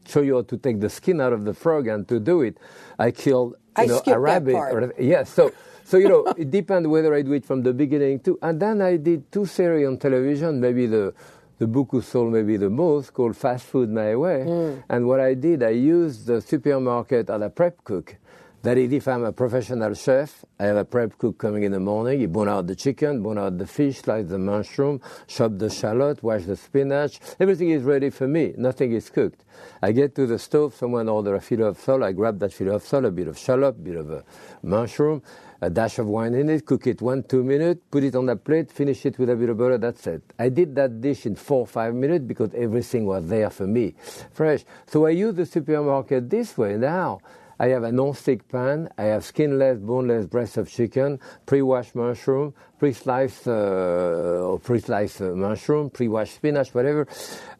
show 0.06 0.20
you 0.22 0.36
how 0.36 0.42
to 0.42 0.56
take 0.56 0.80
the 0.80 0.88
skin 0.88 1.20
out 1.20 1.32
of 1.32 1.44
the 1.44 1.54
frog 1.54 1.86
and 1.86 2.06
to 2.08 2.20
do 2.20 2.42
it. 2.42 2.58
I 2.98 3.10
killed 3.10 3.56
I 3.76 3.82
you 3.82 3.88
know, 3.88 3.96
skipped 3.98 4.16
a 4.16 4.18
rabbit. 4.18 4.54
Or, 4.54 4.92
yes, 4.98 5.30
so, 5.30 5.52
so, 5.84 5.96
you 5.96 6.08
know, 6.08 6.26
it 6.36 6.50
depends 6.50 6.88
whether 6.88 7.14
I 7.14 7.22
do 7.22 7.32
it 7.32 7.44
from 7.44 7.62
the 7.62 7.72
beginning 7.72 8.20
too. 8.20 8.38
And 8.42 8.60
then 8.60 8.82
I 8.82 8.96
did 8.96 9.30
two 9.30 9.46
series 9.46 9.86
on 9.86 9.98
television, 9.98 10.60
maybe 10.60 10.86
the, 10.86 11.14
the 11.58 11.66
book 11.66 11.88
who 11.90 12.00
sold 12.00 12.32
maybe 12.32 12.56
the 12.56 12.70
most, 12.70 13.12
called 13.12 13.36
Fast 13.36 13.66
Food 13.66 13.90
My 13.90 14.16
Way. 14.16 14.44
Mm. 14.46 14.82
And 14.88 15.06
what 15.06 15.20
I 15.20 15.34
did, 15.34 15.62
I 15.62 15.70
used 15.70 16.26
the 16.26 16.40
supermarket 16.40 17.30
as 17.30 17.42
a 17.42 17.50
prep 17.50 17.84
cook. 17.84 18.16
That 18.62 18.76
is, 18.76 18.92
if 18.92 19.08
I'm 19.08 19.24
a 19.24 19.32
professional 19.32 19.94
chef, 19.94 20.44
I 20.58 20.64
have 20.64 20.76
a 20.76 20.84
prep 20.84 21.16
cook 21.16 21.38
coming 21.38 21.62
in 21.62 21.72
the 21.72 21.80
morning. 21.80 22.20
He 22.20 22.26
bone 22.26 22.50
out 22.50 22.66
the 22.66 22.76
chicken, 22.76 23.22
bone 23.22 23.38
out 23.38 23.56
the 23.56 23.66
fish, 23.66 24.00
slice 24.00 24.26
the 24.26 24.38
mushroom, 24.38 25.00
chop 25.26 25.52
the 25.56 25.70
shallot, 25.70 26.22
wash 26.22 26.44
the 26.44 26.56
spinach. 26.56 27.20
Everything 27.40 27.70
is 27.70 27.82
ready 27.84 28.10
for 28.10 28.28
me. 28.28 28.52
Nothing 28.58 28.92
is 28.92 29.08
cooked. 29.08 29.46
I 29.80 29.92
get 29.92 30.14
to 30.16 30.26
the 30.26 30.38
stove, 30.38 30.74
someone 30.74 31.08
order 31.08 31.36
a 31.36 31.40
fillet 31.40 31.68
of 31.68 31.80
sole. 31.80 32.04
I 32.04 32.12
grab 32.12 32.38
that 32.40 32.52
fillet 32.52 32.74
of 32.74 32.82
sole, 32.82 33.06
a 33.06 33.10
bit 33.10 33.28
of 33.28 33.38
shallot, 33.38 33.76
a 33.76 33.78
bit 33.78 33.96
of 33.96 34.10
a 34.10 34.24
mushroom, 34.62 35.22
a 35.62 35.70
dash 35.70 35.98
of 35.98 36.06
wine 36.08 36.34
in 36.34 36.50
it, 36.50 36.66
cook 36.66 36.86
it 36.86 37.00
one, 37.00 37.22
two 37.22 37.42
minutes, 37.42 37.80
put 37.90 38.04
it 38.04 38.14
on 38.14 38.28
a 38.28 38.36
plate, 38.36 38.70
finish 38.70 39.06
it 39.06 39.18
with 39.18 39.30
a 39.30 39.36
bit 39.36 39.48
of 39.48 39.56
butter, 39.56 39.78
that's 39.78 40.06
it. 40.06 40.22
I 40.38 40.50
did 40.50 40.74
that 40.74 41.00
dish 41.00 41.24
in 41.24 41.34
four, 41.34 41.66
five 41.66 41.94
minutes 41.94 42.26
because 42.26 42.52
everything 42.54 43.06
was 43.06 43.26
there 43.26 43.48
for 43.48 43.66
me, 43.66 43.94
fresh. 44.34 44.64
So 44.86 45.06
I 45.06 45.10
use 45.10 45.34
the 45.34 45.46
supermarket 45.46 46.28
this 46.28 46.58
way 46.58 46.76
now. 46.76 47.20
I 47.60 47.68
have 47.68 47.82
a 47.82 47.92
non-stick 47.92 48.48
pan. 48.48 48.88
I 48.96 49.02
have 49.02 49.22
skinless, 49.22 49.78
boneless 49.80 50.24
breast 50.24 50.56
of 50.56 50.70
chicken, 50.70 51.20
pre-washed 51.44 51.94
mushroom, 51.94 52.54
pre-sliced 52.78 53.46
uh, 53.46 54.48
or 54.48 54.58
pre-sliced 54.58 55.20
uh, 55.20 55.34
mushroom, 55.34 55.90
pre-washed 55.90 56.36
spinach, 56.36 56.72
whatever. 56.72 57.06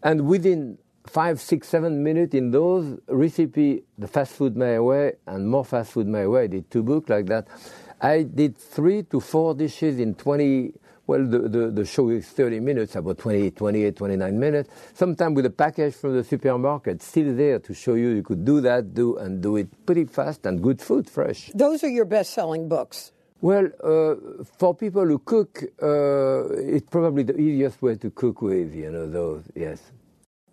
And 0.03 0.27
within 0.27 0.79
five, 1.07 1.39
six, 1.39 1.69
seven 1.69 2.03
minutes 2.03 2.35
in 2.35 2.51
those 2.51 2.99
recipe, 3.09 3.85
the 3.99 4.09
fast 4.09 4.33
food 4.33 4.57
my 4.57 4.81
way 4.81 5.17
and 5.27 5.47
more 5.47 5.67
fast 5.67 5.93
food 5.93 6.09
my 6.09 6.27
way. 6.27 6.45
I 6.45 6.47
did 6.47 6.71
two 6.71 6.83
books 6.83 7.11
like 7.11 7.27
that. 7.27 7.49
I 8.01 8.23
did 8.23 8.57
three 8.57 9.03
to 9.03 9.21
four 9.21 9.55
dishes 9.55 10.01
in 10.01 10.15
20, 10.15 10.73
well, 11.11 11.27
the, 11.27 11.41
the, 11.41 11.71
the, 11.73 11.85
show 11.85 12.09
is 12.11 12.29
30 12.29 12.61
minutes, 12.61 12.95
about 12.95 13.19
20, 13.19 13.51
28, 13.51 13.97
29 13.97 14.39
minutes. 14.39 14.71
Sometimes 14.95 15.35
with 15.35 15.45
a 15.45 15.51
package 15.51 15.93
from 15.97 16.15
the 16.15 16.23
supermarket 16.23 17.03
still 17.03 17.35
there 17.35 17.59
to 17.59 17.75
show 17.75 17.95
you 17.95 18.11
you 18.11 18.23
could 18.23 18.45
do 18.45 18.61
that, 18.61 18.95
do 18.95 19.17
and 19.17 19.43
do 19.43 19.57
it 19.57 19.67
pretty 19.85 20.05
fast 20.05 20.47
and 20.47 20.63
good 20.63 20.81
food, 20.81 21.11
fresh. 21.11 21.51
Those 21.53 21.83
are 21.83 21.89
your 21.89 22.05
best 22.05 22.33
selling 22.33 22.69
books. 22.69 23.11
Well, 23.41 23.67
uh, 23.83 24.45
for 24.57 24.73
people 24.73 25.05
who 25.05 25.19
cook, 25.19 25.65
uh, 25.83 26.45
it's 26.77 26.89
probably 26.89 27.25
the 27.25 27.37
easiest 27.37 27.83
way 27.83 27.97
to 27.97 28.11
cook 28.11 28.41
with, 28.41 28.73
you 28.73 28.93
know, 28.93 29.11
those, 29.11 29.43
yes. 29.57 29.83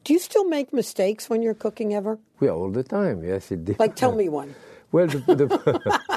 Do 0.05 0.13
you 0.13 0.19
still 0.19 0.45
make 0.45 0.73
mistakes 0.73 1.29
when 1.29 1.43
you're 1.43 1.53
cooking 1.53 1.93
ever? 1.93 2.17
Yeah, 2.41 2.49
all 2.49 2.71
the 2.71 2.83
time, 2.83 3.23
yes. 3.23 3.51
It 3.51 3.77
like, 3.77 3.95
tell 3.95 4.15
me 4.23 4.27
one. 4.27 4.55
Well, 4.91 5.05
the, 5.05 5.19
the 5.19 6.16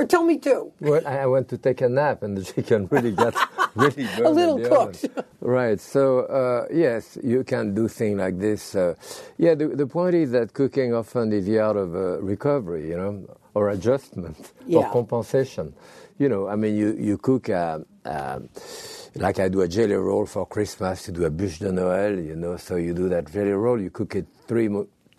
or 0.00 0.06
tell 0.06 0.24
me 0.24 0.38
two. 0.38 0.72
Well, 0.80 1.06
I 1.06 1.26
went 1.26 1.48
to 1.50 1.58
take 1.58 1.82
a 1.82 1.88
nap, 1.88 2.22
and 2.22 2.36
the 2.36 2.44
chicken 2.44 2.88
really 2.90 3.12
got 3.12 3.34
really 3.74 4.04
good. 4.16 4.20
a 4.26 4.30
little 4.30 4.58
cooked. 4.58 5.06
right. 5.40 5.78
So 5.78 6.20
uh, 6.20 6.66
yes, 6.72 7.18
you 7.22 7.44
can 7.44 7.74
do 7.74 7.86
things 7.86 8.18
like 8.18 8.38
this. 8.38 8.74
Uh, 8.74 8.94
yeah. 9.36 9.54
The, 9.54 9.68
the 9.68 9.86
point 9.86 10.14
is 10.14 10.30
that 10.32 10.54
cooking 10.54 10.94
often 10.94 11.32
is 11.32 11.46
the 11.46 11.58
art 11.58 11.76
of 11.76 11.94
uh, 11.94 12.20
recovery, 12.22 12.88
you 12.88 12.96
know, 12.96 13.36
or 13.54 13.68
adjustment 13.70 14.52
yeah. 14.66 14.78
or 14.78 14.90
compensation. 14.90 15.74
You 16.18 16.28
know, 16.28 16.48
I 16.48 16.56
mean, 16.56 16.76
you 16.76 16.96
you 16.98 17.18
cook. 17.18 17.50
Uh, 17.50 17.80
uh, 18.04 18.40
like 19.16 19.40
I 19.40 19.48
do 19.48 19.60
a 19.60 19.68
jelly 19.68 19.94
roll 19.94 20.24
for 20.24 20.46
Christmas, 20.46 21.08
you 21.08 21.14
do 21.14 21.24
a 21.24 21.30
bûche 21.30 21.58
de 21.58 21.70
Noël, 21.72 22.24
you 22.24 22.36
know, 22.36 22.56
so 22.56 22.76
you 22.76 22.94
do 22.94 23.08
that 23.08 23.30
jelly 23.30 23.50
roll, 23.50 23.80
you 23.80 23.90
cook 23.90 24.14
it 24.14 24.26
three, 24.46 24.68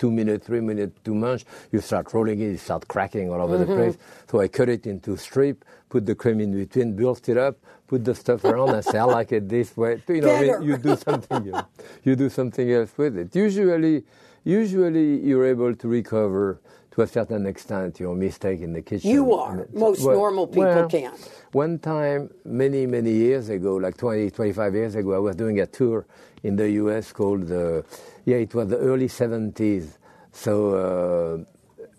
two 0.02 0.12
minutes, 0.12 0.48
three 0.48 0.62
minutes 0.62 1.00
too 1.04 1.14
much, 1.14 1.46
you 1.72 1.80
start 1.80 2.12
rolling 2.12 2.40
it, 2.42 2.52
you 2.56 2.58
start 2.58 2.88
cracking 2.88 3.32
all 3.32 3.40
over 3.40 3.60
mm-hmm. 3.60 3.70
the 3.70 3.78
place. 3.78 3.98
So 4.30 4.42
I 4.42 4.48
cut 4.48 4.68
it 4.68 4.88
into 4.88 5.16
strip, 5.16 5.64
put 5.90 6.08
the 6.08 6.16
cream 6.16 6.40
in 6.42 6.52
between, 6.58 6.96
build 6.96 7.30
it 7.30 7.38
up, 7.38 7.56
put 7.88 8.04
the 8.04 8.16
stuff 8.16 8.44
around, 8.44 8.70
and 8.70 8.84
say, 8.84 8.98
I 8.98 9.04
like 9.04 9.32
it 9.32 9.48
this 9.48 9.78
way. 9.78 10.02
You 10.08 10.22
know, 10.22 10.36
I 10.36 10.42
mean, 10.42 10.64
you 10.64 10.78
do 10.78 10.96
something, 10.96 11.54
else. 11.54 11.68
you 12.04 12.16
do 12.16 12.30
something 12.30 12.68
else 12.72 12.92
with 12.98 13.16
it. 13.16 13.36
Usually, 13.36 14.04
usually 14.44 15.20
you're 15.20 15.46
able 15.46 15.76
to 15.76 15.88
recover 15.88 16.60
to 16.92 17.02
a 17.02 17.08
certain 17.08 17.46
extent 17.46 18.00
your 18.00 18.16
mistake 18.16 18.62
in 18.62 18.74
the 18.74 18.82
kitchen. 18.82 19.10
You 19.10 19.34
are. 19.34 19.68
Most 19.74 20.04
well, 20.04 20.16
normal 20.16 20.48
people 20.48 20.66
well, 20.66 20.90
can. 20.90 21.14
One 21.54 21.80
time, 21.80 22.30
many, 22.44 22.86
many 22.86 23.12
years 23.12 23.50
ago, 23.50 23.76
like 23.76 23.98
20, 23.98 24.30
25 24.30 24.76
years 24.76 24.96
ago, 24.96 25.14
I 25.14 25.20
was 25.20 25.36
doing 25.36 25.60
a 25.62 25.68
tour 25.68 26.06
in 26.44 26.56
the 26.58 26.70
U.S. 26.72 27.14
called 27.14 27.48
the, 27.48 27.86
yeah, 28.26 28.38
it 28.38 28.54
was 28.54 28.68
the 28.70 28.78
early 28.78 29.08
70s. 29.08 29.98
So 30.34 31.46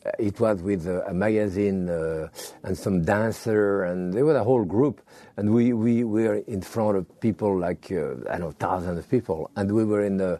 uh, 0.04 0.10
it 0.18 0.38
was 0.38 0.62
with 0.62 0.86
a, 0.86 1.06
a 1.06 1.14
magazine 1.14 1.88
uh, 1.88 2.28
and 2.62 2.76
some 2.76 3.02
dancer, 3.02 3.84
and 3.84 4.12
there 4.12 4.26
was 4.26 4.36
a 4.36 4.44
whole 4.44 4.64
group. 4.64 5.00
And 5.38 5.54
we, 5.54 5.72
we 5.72 6.04
were 6.04 6.36
in 6.46 6.60
front 6.60 6.98
of 6.98 7.20
people 7.20 7.58
like, 7.58 7.90
uh, 7.90 8.14
I 8.28 8.36
don't 8.36 8.40
know, 8.40 8.50
thousands 8.58 8.98
of 8.98 9.08
people. 9.08 9.50
And 9.56 9.72
we 9.72 9.84
were 9.84 10.04
in, 10.04 10.18
the, 10.18 10.38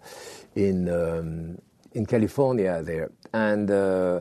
in, 0.55 0.88
um, 0.91 1.59
in 1.94 2.07
California 2.07 2.83
there. 2.83 3.11
And 3.33 3.70
uh, 3.70 4.20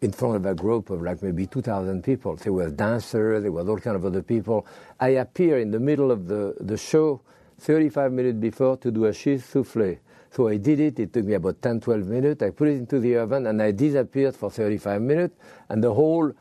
in 0.00 0.12
front 0.12 0.36
of 0.36 0.46
a 0.46 0.54
group 0.54 0.90
of 0.90 1.00
like 1.02 1.22
maybe 1.22 1.46
2,000 1.46 2.02
people. 2.02 2.36
There 2.36 2.52
were 2.52 2.70
dancers, 2.70 3.42
there 3.42 3.50
was 3.50 3.68
all 3.68 3.78
kind 3.78 3.96
of 3.96 4.04
other 4.04 4.22
people. 4.22 4.66
I 5.00 5.08
appear 5.08 5.58
in 5.58 5.70
the 5.70 5.80
middle 5.80 6.10
of 6.10 6.26
the, 6.26 6.54
the 6.60 6.76
show 6.76 7.22
35 7.60 8.12
minutes 8.12 8.38
before 8.38 8.76
to 8.78 8.90
do 8.90 9.06
a 9.06 9.12
cheese 9.12 9.44
souffle. 9.44 9.98
So 10.30 10.48
I 10.48 10.58
did 10.58 10.80
it. 10.80 10.98
It 10.98 11.12
took 11.12 11.24
me 11.24 11.34
about 11.34 11.62
10, 11.62 11.80
12 11.80 12.06
minutes. 12.06 12.42
I 12.42 12.50
put 12.50 12.68
it 12.68 12.72
into 12.72 12.98
the 12.98 13.16
oven 13.16 13.46
and 13.46 13.62
I 13.62 13.70
disappeared 13.70 14.36
for 14.36 14.50
35 14.50 15.00
minutes. 15.00 15.36
And 15.68 15.82
the 15.82 15.94
whole 15.94 16.32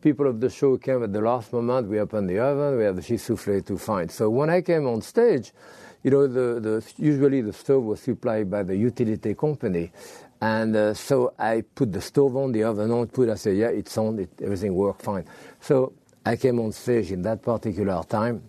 people 0.00 0.26
of 0.26 0.40
the 0.40 0.50
show 0.50 0.76
came 0.78 1.04
at 1.04 1.12
the 1.12 1.20
last 1.20 1.52
moment. 1.52 1.88
We 1.88 2.00
opened 2.00 2.28
the 2.28 2.40
oven. 2.40 2.78
We 2.78 2.84
had 2.84 2.96
the 2.96 3.02
cheese 3.02 3.22
souffle 3.22 3.60
to 3.60 3.78
find. 3.78 4.10
So 4.10 4.28
when 4.30 4.50
I 4.50 4.62
came 4.62 4.86
on 4.88 5.02
stage, 5.02 5.52
you 6.04 6.10
know, 6.12 6.26
the, 6.28 6.60
the, 6.60 6.92
usually 6.98 7.40
the 7.40 7.52
stove 7.52 7.84
was 7.84 8.00
supplied 8.00 8.50
by 8.50 8.62
the 8.62 8.76
utility 8.76 9.34
company. 9.34 9.90
And 10.40 10.76
uh, 10.76 10.94
so 10.94 11.34
I 11.38 11.62
put 11.62 11.92
the 11.92 12.00
stove 12.00 12.36
on, 12.36 12.52
the 12.52 12.64
oven 12.64 12.90
on, 12.92 13.08
put, 13.08 13.30
I 13.30 13.34
said, 13.34 13.56
yeah, 13.56 13.68
it's 13.68 13.98
on, 13.98 14.20
it, 14.20 14.30
everything 14.42 14.74
worked 14.74 15.02
fine. 15.02 15.24
So 15.60 15.94
I 16.24 16.36
came 16.36 16.60
on 16.60 16.72
stage 16.72 17.10
in 17.10 17.22
that 17.22 17.42
particular 17.42 18.02
time 18.04 18.42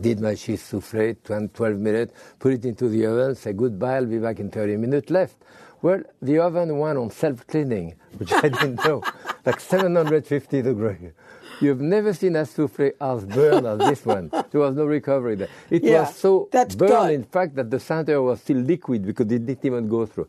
did 0.00 0.20
my 0.20 0.34
cheese 0.34 0.62
souffle, 0.62 1.14
12 1.24 1.76
minutes, 1.78 2.12
put 2.38 2.54
it 2.54 2.64
into 2.64 2.88
the 2.88 3.06
oven, 3.06 3.34
say 3.34 3.52
goodbye, 3.52 3.96
I'll 3.96 4.06
be 4.06 4.18
back 4.18 4.40
in 4.40 4.50
30 4.50 4.76
minutes, 4.76 5.10
left. 5.10 5.36
Well, 5.82 6.02
the 6.20 6.38
oven 6.38 6.78
went 6.78 6.98
on 6.98 7.10
self-cleaning, 7.10 7.94
which 8.18 8.32
I 8.32 8.40
didn't 8.48 8.84
know, 8.84 9.02
like 9.44 9.60
750 9.60 10.62
degrees. 10.62 11.12
You've 11.60 11.80
never 11.80 12.14
seen 12.14 12.36
a 12.36 12.46
souffle 12.46 12.92
as 13.00 13.24
burned 13.24 13.66
as 13.66 13.78
this 13.78 14.06
one. 14.06 14.30
There 14.50 14.60
was 14.60 14.74
no 14.74 14.84
recovery 14.86 15.34
there. 15.36 15.48
It 15.68 15.84
yeah, 15.84 16.02
was 16.02 16.16
so 16.16 16.48
that's 16.50 16.74
burned, 16.74 16.90
good. 16.92 17.10
in 17.14 17.24
fact, 17.24 17.54
that 17.56 17.70
the 17.70 17.78
center 17.78 18.20
was 18.22 18.40
still 18.40 18.56
liquid 18.56 19.04
because 19.04 19.30
it 19.30 19.44
didn't 19.44 19.64
even 19.64 19.88
go 19.88 20.06
through. 20.06 20.28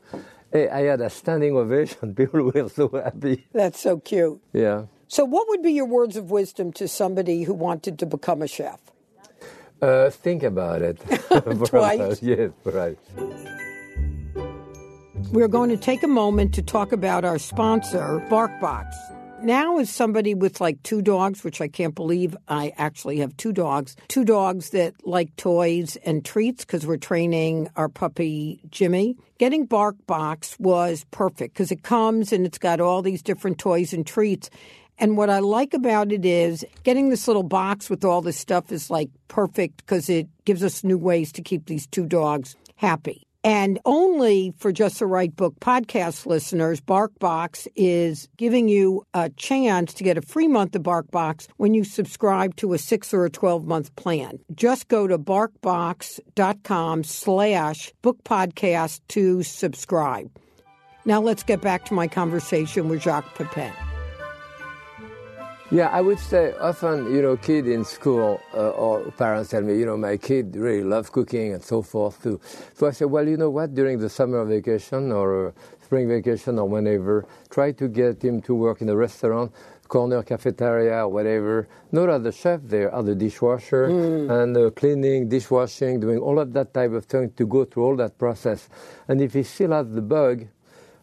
Hey, 0.51 0.67
I 0.67 0.81
had 0.81 0.99
a 0.99 1.09
standing 1.09 1.55
ovation. 1.55 2.13
People 2.21 2.51
were 2.51 2.67
so 2.69 2.89
happy. 2.89 3.47
That's 3.53 3.79
so 3.79 3.99
cute. 3.99 4.41
Yeah. 4.51 4.85
So, 5.07 5.23
what 5.25 5.47
would 5.49 5.61
be 5.61 5.71
your 5.71 5.85
words 5.85 6.17
of 6.17 6.31
wisdom 6.31 6.73
to 6.73 6.87
somebody 6.87 7.43
who 7.43 7.53
wanted 7.53 7.99
to 7.99 8.05
become 8.05 8.41
a 8.41 8.47
chef? 8.47 8.79
Uh, 9.81 10.09
think 10.09 10.43
about 10.43 10.81
it. 10.81 10.97
Twice? 11.65 12.21
yes, 12.21 12.51
right. 12.65 12.97
We're 15.31 15.47
going 15.47 15.69
to 15.69 15.77
take 15.77 16.03
a 16.03 16.07
moment 16.07 16.53
to 16.55 16.61
talk 16.61 16.91
about 16.91 17.23
our 17.23 17.39
sponsor, 17.39 18.25
BarkBox. 18.29 19.20
Now, 19.43 19.80
as 19.80 19.89
somebody 19.89 20.36
with 20.36 20.62
like 20.62 20.84
two 20.84 21.01
dogs, 21.01 21.43
which 21.43 21.62
I 21.62 21.67
can't 21.67 21.95
believe 21.95 22.38
I 22.47 22.73
actually 22.77 23.17
have 23.19 23.36
two 23.38 23.51
dogs, 23.51 23.95
two 24.08 24.23
dogs 24.23 24.69
that 24.69 24.93
like 25.04 25.36
toys 25.36 25.97
and 26.06 26.23
treats 26.23 26.63
because 26.63 26.86
we're 26.86 26.97
training 26.97 27.67
our 27.75 27.89
puppy 27.89 28.60
Jimmy. 28.69 29.17
Getting 29.39 29.67
BarkBox 29.67 30.60
was 30.60 31.08
perfect 31.10 31.56
because 31.56 31.71
it 31.71 31.82
comes 31.82 32.32
and 32.32 32.45
it's 32.45 32.60
got 32.60 32.80
all 32.80 33.01
these 33.01 33.23
different 33.23 33.58
toys 33.58 33.93
and 33.93 34.06
treats. 34.06 34.51
And 34.99 35.17
what 35.17 35.32
I 35.32 35.39
like 35.39 35.73
about 35.73 36.12
it 36.12 36.23
is 36.23 36.63
getting 36.84 37.10
this 37.10 37.27
little 37.27 37.41
box 37.41 37.89
with 37.89 38.06
all 38.06 38.21
this 38.21 38.38
stuff 38.38 38.71
is 38.71 38.91
like 38.91 39.10
perfect 39.27 39.77
because 39.77 40.08
it 40.08 40.27
gives 40.45 40.63
us 40.63 40.84
new 40.84 40.99
ways 40.99 41.32
to 41.32 41.41
keep 41.41 41.65
these 41.65 41.88
two 41.88 42.06
dogs 42.06 42.56
happy. 42.75 43.27
And 43.43 43.80
only 43.86 44.54
for 44.58 44.71
Just 44.71 44.99
the 44.99 45.08
Right 45.08 45.36
Book 45.36 45.56
podcast 45.60 46.25
listeners, 46.27 46.80
BarkBox 46.80 47.67
is 47.75 48.30
giving 48.38 48.67
you 48.67 49.04
a 49.13 49.30
chance 49.32 49.95
to 49.95 50.04
get 50.04 50.17
a 50.17 50.21
free 50.21 50.47
month 50.47 50.75
of 50.75 50.84
BarkBox 50.84 51.47
when 51.58 51.73
you 51.73 51.84
subscribe 51.84 52.56
to 52.58 52.73
a 52.73 52.77
six 52.77 53.13
or 53.13 53.25
a 53.25 53.32
12 53.32 53.65
month 53.65 53.95
plan. 53.95 54.39
Just 54.54 54.88
go 54.89 55.08
to 55.08 55.17
barkbox.com 55.17 57.04
slash 57.04 57.93
book 58.04 58.23
podcast 58.23 59.01
to 59.10 59.41
subscribe. 59.41 60.30
Now 61.06 61.19
let's 61.19 61.41
get 61.41 61.62
back 61.62 61.86
to 61.86 61.95
my 61.95 62.08
conversation 62.08 62.89
with 62.89 63.01
Jacques 63.01 63.34
Pepin. 63.34 63.73
Yeah, 65.73 65.88
I 65.88 66.01
would 66.01 66.19
say 66.19 66.53
often, 66.60 67.15
you 67.15 67.21
know, 67.21 67.38
kid 67.38 67.65
in 67.65 67.86
school 67.86 68.41
uh, 68.53 68.71
or 68.71 69.10
parents 69.12 69.51
tell 69.51 69.62
me, 69.62 69.79
you 69.79 69.86
know, 69.86 69.95
my 69.95 70.17
kid 70.17 70.53
really 70.57 70.84
loves 70.84 71.10
cooking 71.10 71.53
and 71.53 71.63
so 71.63 71.81
forth 71.81 72.21
too. 72.21 72.41
So 72.73 72.88
I 72.88 72.91
say, 72.91 73.05
well, 73.05 73.25
you 73.25 73.38
know 73.38 73.49
what, 73.49 73.73
during 73.73 73.97
the 73.97 74.10
summer 74.10 74.43
vacation 74.43 75.13
or 75.13 75.47
uh, 75.47 75.51
spring 75.81 76.10
vacation 76.10 76.60
or 76.60 76.67
whenever, 76.67 77.25
try 77.49 77.71
to 77.71 77.88
get 77.88 78.21
him 78.21 78.41
to 78.41 78.53
work 78.53 78.81
in 78.81 78.89
a 78.89 78.95
restaurant, 78.97 79.53
corner 79.88 80.23
cafeteria 80.23 81.05
or 81.05 81.07
whatever. 81.07 81.69
Not 81.93 82.10
as 82.10 82.23
the 82.23 82.34
chef 82.34 82.60
there, 82.65 82.93
as 82.93 83.05
the 83.05 83.15
dishwasher 83.15 83.88
mm. 83.88 84.43
and 84.43 84.57
uh, 84.57 84.71
cleaning, 84.71 85.29
dishwashing, 85.29 86.01
doing 86.01 86.17
all 86.17 86.39
of 86.39 86.51
that 86.51 86.73
type 86.73 86.91
of 86.91 87.05
thing 87.05 87.31
to 87.38 87.47
go 87.47 87.63
through 87.63 87.84
all 87.86 87.95
that 87.95 88.17
process. 88.17 88.67
And 89.07 89.21
if 89.21 89.36
he 89.36 89.43
still 89.43 89.71
has 89.71 89.89
the 89.89 90.01
bug, 90.01 90.47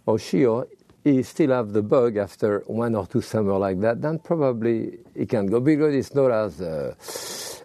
or 0.04 0.18
she 0.18 0.44
or 0.44 0.66
he 1.04 1.22
still 1.22 1.50
have 1.50 1.72
the 1.72 1.82
bug 1.82 2.16
after 2.16 2.60
one 2.66 2.94
or 2.94 3.06
two 3.06 3.20
summer 3.20 3.56
like 3.58 3.80
that, 3.80 4.02
then 4.02 4.18
probably 4.18 4.98
he 5.16 5.26
can 5.26 5.46
go 5.46 5.60
because 5.60 5.94
it's 5.94 6.14
not 6.14 6.30
as 6.30 6.60
uh, 6.60 6.94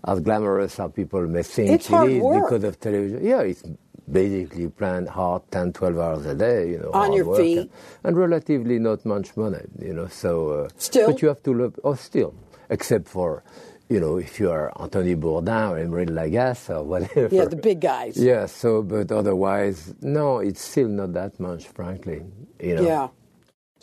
as 0.05 0.19
glamorous 0.21 0.79
as 0.79 0.91
people 0.91 1.25
may 1.27 1.43
think 1.43 1.71
It's 1.71 1.87
it 1.87 1.91
hard 1.93 2.11
is 2.11 2.21
work. 2.21 2.43
because 2.45 2.63
of 2.63 2.79
television. 2.79 3.25
Yeah, 3.25 3.41
it's 3.41 3.63
basically 4.11 4.67
playing 4.69 5.07
hard 5.07 5.43
10, 5.51 5.73
12 5.73 5.97
hours 5.97 6.25
a 6.25 6.35
day, 6.35 6.71
you 6.71 6.77
know, 6.79 6.91
On 6.91 7.13
your 7.13 7.35
feet. 7.37 7.57
and, 7.59 7.69
and 8.03 8.17
relatively 8.17 8.79
not 8.79 9.05
much 9.05 9.35
money, 9.37 9.61
you 9.79 9.93
know. 9.93 10.07
So 10.07 10.49
uh, 10.49 10.69
Still? 10.77 11.11
but 11.11 11.21
you 11.21 11.27
have 11.29 11.41
to 11.43 11.53
look. 11.53 11.79
Oh, 11.83 11.95
still, 11.95 12.33
except 12.69 13.07
for. 13.07 13.43
You 13.89 13.99
know, 13.99 14.17
if 14.17 14.39
you 14.39 14.49
are 14.49 14.71
Anthony 14.81 15.13
Bourdain 15.15 15.69
or 15.71 15.75
Emeril 15.77 16.09
Lagasse 16.09 16.69
or 16.75 16.83
whatever. 16.91 17.27
Yeah, 17.35 17.45
the 17.45 17.57
big 17.57 17.81
guys. 17.81 18.17
Yeah, 18.17 18.45
so, 18.47 18.81
but 18.81 19.11
otherwise, 19.11 19.93
no, 20.01 20.39
it's 20.39 20.61
still 20.61 20.87
not 20.87 21.13
that 21.13 21.39
much, 21.39 21.67
frankly. 21.67 22.23
You 22.61 22.75
know. 22.75 22.81
Yeah. 22.81 23.07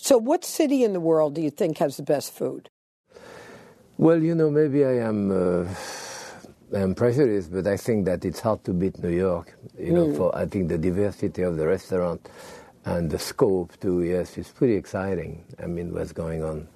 So, 0.03 0.17
what 0.17 0.47
city 0.47 0.83
in 0.83 0.95
the 0.95 1.01
world 1.01 1.35
do 1.35 1.43
you 1.43 1.51
think 1.51 1.77
has 1.79 1.99
the 1.99 2.03
best 2.03 2.33
food? 2.33 2.71
Well, 3.99 4.23
you 4.23 4.35
know, 4.35 4.51
maybe 4.51 4.83
I 4.87 4.95
am 5.07 5.31
uh, 5.31 5.69
I'm 6.75 6.95
prejudiced, 6.95 7.53
but 7.53 7.67
I 7.67 7.77
think 7.77 8.07
that 8.07 8.25
it's 8.25 8.41
hard 8.41 8.65
to 8.65 8.73
beat 8.73 8.99
New 9.03 9.11
York. 9.11 9.55
You 9.79 9.93
know, 9.93 10.15
for 10.15 10.35
I 10.35 10.47
think 10.47 10.69
the 10.71 10.79
diversity 10.79 11.43
of 11.43 11.59
the 11.59 11.67
restaurant 11.67 12.31
and 12.87 13.11
the 13.11 13.19
scope 13.19 13.79
too. 13.79 14.03
Yes, 14.03 14.39
it's 14.39 14.51
pretty 14.51 14.75
exciting. 14.75 15.45
I 15.63 15.67
mean, 15.67 15.93
what's 15.93 16.13
going 16.13 16.43
on, 16.43 16.67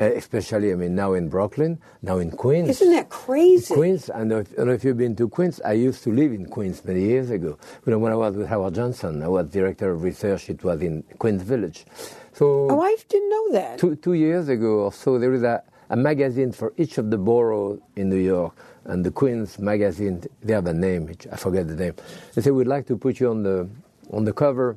uh, 0.00 0.04
especially 0.04 0.72
I 0.72 0.74
mean 0.76 0.94
now 0.94 1.14
in 1.14 1.28
Brooklyn, 1.28 1.78
now 2.02 2.18
in 2.18 2.30
Queens. 2.30 2.68
Isn't 2.68 2.92
that 2.92 3.08
crazy? 3.08 3.74
Queens, 3.74 4.08
and 4.10 4.32
if, 4.32 4.52
I 4.52 4.56
don't 4.56 4.66
know 4.68 4.72
if 4.72 4.84
you've 4.84 4.96
been 4.98 5.16
to 5.16 5.28
Queens. 5.28 5.60
I 5.64 5.72
used 5.72 6.02
to 6.04 6.12
live 6.12 6.32
in 6.32 6.46
Queens 6.46 6.84
many 6.84 7.02
years 7.02 7.30
ago. 7.30 7.58
You 7.84 7.92
know, 7.92 7.98
when 7.98 8.12
I 8.12 8.16
was 8.16 8.36
with 8.36 8.48
Howard 8.48 8.74
Johnson, 8.74 9.22
I 9.22 9.28
was 9.28 9.46
director 9.48 9.90
of 9.92 10.02
research. 10.02 10.50
It 10.50 10.62
was 10.64 10.80
in 10.82 11.02
Queens 11.18 11.42
Village. 11.42 11.86
So 12.32 12.68
Oh, 12.70 12.80
I 12.80 12.96
didn't 13.08 13.30
know 13.30 13.52
that. 13.52 13.78
two, 13.78 13.96
two 13.96 14.12
years 14.14 14.48
ago 14.48 14.80
or 14.84 14.92
so, 14.92 15.18
there 15.18 15.32
is 15.32 15.42
a, 15.42 15.62
a 15.88 15.96
magazine 15.96 16.52
for 16.52 16.72
each 16.76 16.98
of 16.98 17.10
the 17.10 17.16
boroughs 17.16 17.80
in 17.96 18.10
New 18.10 18.16
York. 18.16 18.54
And 18.84 19.04
the 19.04 19.10
Queens 19.10 19.58
magazine, 19.58 20.22
they 20.42 20.52
have 20.52 20.66
a 20.66 20.74
name, 20.74 21.10
I 21.32 21.36
forget 21.36 21.66
the 21.66 21.74
name. 21.74 21.94
They 22.34 22.42
say, 22.42 22.50
we'd 22.52 22.66
like 22.68 22.86
to 22.88 22.96
put 22.96 23.18
you 23.18 23.30
on 23.30 23.42
the, 23.42 23.68
on 24.12 24.24
the 24.24 24.32
cover, 24.32 24.76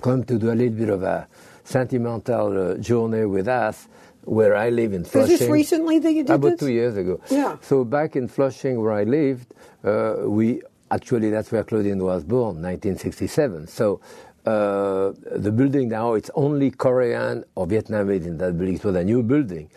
come 0.00 0.24
to 0.24 0.38
do 0.38 0.50
a 0.50 0.54
little 0.54 0.76
bit 0.76 0.88
of 0.88 1.02
a 1.02 1.28
sentimental 1.62 2.72
uh, 2.72 2.74
journey 2.78 3.24
with 3.26 3.48
us, 3.48 3.86
where 4.24 4.54
I 4.56 4.70
live 4.70 4.92
in 4.92 5.02
Was 5.02 5.10
Flushing. 5.10 5.38
this 5.38 5.48
recently 5.48 5.98
that 5.98 6.12
you 6.12 6.22
did 6.24 6.30
About 6.34 6.50
this? 6.52 6.60
two 6.60 6.72
years 6.72 6.96
ago. 6.96 7.20
Yeah. 7.30 7.56
So 7.60 7.84
back 7.84 8.16
in 8.16 8.28
Flushing, 8.28 8.80
where 8.80 8.92
I 8.92 9.04
lived, 9.04 9.52
uh, 9.84 10.16
we 10.26 10.62
actually 10.90 11.30
that's 11.30 11.50
where 11.50 11.64
Claudine 11.64 12.02
was 12.02 12.24
born, 12.24 12.62
1967. 12.62 13.66
So 13.66 14.00
uh, 14.46 15.12
the 15.36 15.52
building 15.52 15.88
now 15.88 16.14
it's 16.14 16.30
only 16.34 16.70
Korean 16.70 17.44
or 17.54 17.66
Vietnamese 17.66 18.26
in 18.26 18.38
that 18.38 18.56
building. 18.58 18.76
It 18.76 18.84
was 18.84 18.96
a 18.96 19.04
new 19.04 19.22
building. 19.22 19.70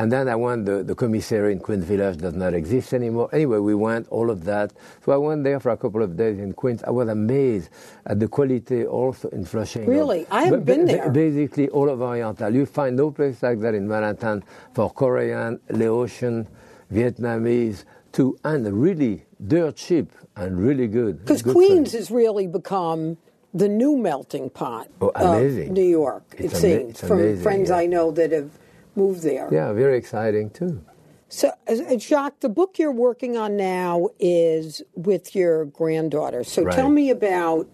And 0.00 0.10
then 0.10 0.28
I 0.30 0.34
went, 0.34 0.64
the, 0.64 0.82
the 0.82 0.94
commissary 0.94 1.52
in 1.52 1.58
Queens 1.58 1.84
Village 1.84 2.16
does 2.16 2.32
not 2.32 2.54
exist 2.54 2.94
anymore. 2.94 3.28
Anyway, 3.34 3.58
we 3.58 3.74
went, 3.74 4.08
all 4.08 4.30
of 4.30 4.44
that. 4.46 4.72
So 5.04 5.12
I 5.12 5.18
went 5.18 5.44
there 5.44 5.60
for 5.60 5.72
a 5.72 5.76
couple 5.76 6.02
of 6.02 6.16
days 6.16 6.38
in 6.38 6.54
Queens. 6.54 6.82
I 6.84 6.90
was 6.90 7.10
amazed 7.10 7.68
at 8.06 8.18
the 8.18 8.26
quality 8.26 8.86
also 8.86 9.28
in 9.28 9.44
Flushing. 9.44 9.84
Really? 9.84 10.26
I 10.30 10.44
haven't 10.44 10.64
been 10.64 10.86
there. 10.86 11.10
Basically, 11.10 11.68
all 11.68 11.90
of 11.90 12.00
Oriental. 12.00 12.48
You 12.54 12.64
find 12.64 12.96
no 12.96 13.10
place 13.10 13.42
like 13.42 13.60
that 13.60 13.74
in 13.74 13.86
Manhattan 13.86 14.42
for 14.72 14.88
Korean, 14.90 15.60
Laotian, 15.68 16.48
Vietnamese, 16.90 17.84
too, 18.12 18.38
and 18.42 18.72
really 18.72 19.24
dirt 19.46 19.76
cheap 19.76 20.12
and 20.34 20.58
really 20.58 20.86
good. 20.86 21.26
Because 21.26 21.42
Queens 21.42 21.92
has 21.92 22.10
really 22.10 22.46
become 22.46 23.18
the 23.52 23.68
new 23.68 23.98
melting 23.98 24.48
pot 24.48 24.88
Oh, 25.02 25.10
of 25.14 25.42
New 25.70 25.82
York, 25.84 26.22
It's 26.38 26.54
it 26.54 26.64
ama- 26.64 26.78
seems, 26.78 26.90
it's 26.92 27.00
from 27.00 27.18
amazing, 27.18 27.42
friends 27.42 27.68
yeah. 27.68 27.76
I 27.76 27.86
know 27.86 28.10
that 28.12 28.32
have 28.32 28.50
moved 28.96 29.22
there. 29.22 29.48
Yeah, 29.50 29.72
very 29.72 29.96
exciting 29.96 30.50
too. 30.50 30.82
So, 31.28 31.52
uh, 31.68 31.96
Jacques, 31.96 32.40
the 32.40 32.48
book 32.48 32.78
you're 32.78 32.90
working 32.92 33.36
on 33.36 33.56
now 33.56 34.08
is 34.18 34.82
with 34.96 35.34
your 35.36 35.66
granddaughter. 35.66 36.42
So 36.42 36.62
Right. 36.64 36.74
tell 36.74 36.88
me 36.90 37.08
about, 37.10 37.68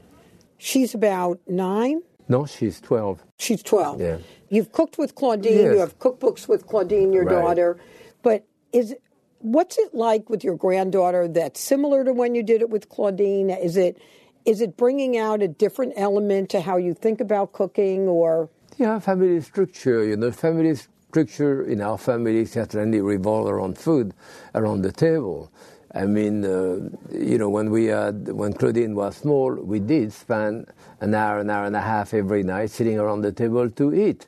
she's 0.58 0.94
about 0.94 1.40
nine? 1.48 2.02
No, 2.28 2.44
she's 2.44 2.80
12. 2.80 3.24
She's 3.38 3.62
12. 3.62 4.00
Yeah. 4.00 4.18
You've 4.50 4.72
cooked 4.72 4.98
with 4.98 5.14
Claudine. 5.14 5.56
Yes. 5.56 5.72
You 5.74 5.78
have 5.80 5.98
cookbooks 5.98 6.48
with 6.48 6.66
Claudine, 6.66 7.12
your 7.12 7.24
Right. 7.24 7.32
daughter. 7.34 7.78
But 8.22 8.44
is 8.72 8.94
what's 9.40 9.78
it 9.78 9.94
like 9.94 10.28
with 10.28 10.42
your 10.44 10.56
granddaughter 10.56 11.28
that's 11.28 11.60
similar 11.60 12.04
to 12.04 12.12
when 12.12 12.34
you 12.34 12.42
did 12.42 12.60
it 12.60 12.68
with 12.70 12.88
Claudine? 12.88 13.50
Is 13.50 13.76
it 13.76 13.96
is 14.44 14.60
it 14.60 14.76
bringing 14.76 15.16
out 15.16 15.42
a 15.42 15.48
different 15.48 15.92
element 15.96 16.48
to 16.50 16.60
how 16.60 16.76
you 16.76 16.94
think 16.94 17.20
about 17.20 17.52
cooking 17.52 18.06
or 18.08 18.48
Yeah, 18.76 18.98
family 19.00 19.40
structure. 19.40 20.04
You 20.04 20.16
know, 20.16 20.30
family 20.30 20.76
structure 21.16 21.64
in 21.64 21.80
our 21.80 21.96
family 21.96 22.44
certainly 22.44 23.00
revolve 23.00 23.48
around 23.48 23.78
food, 23.78 24.12
around 24.54 24.82
the 24.82 24.92
table. 24.92 25.50
I 25.94 26.04
mean, 26.04 26.44
uh, 26.44 26.90
you 27.10 27.38
know, 27.38 27.48
when 27.48 27.70
we 27.70 27.86
had, 27.86 28.28
when 28.28 28.52
Claudine 28.52 28.94
was 28.94 29.16
small, 29.16 29.54
we 29.54 29.80
did 29.80 30.12
spend 30.12 30.66
an 31.00 31.14
hour, 31.14 31.38
an 31.38 31.48
hour 31.48 31.64
and 31.64 31.74
a 31.74 31.80
half 31.80 32.12
every 32.12 32.42
night 32.42 32.68
sitting 32.68 32.98
around 32.98 33.22
the 33.22 33.32
table 33.32 33.70
to 33.70 33.94
eat 33.94 34.26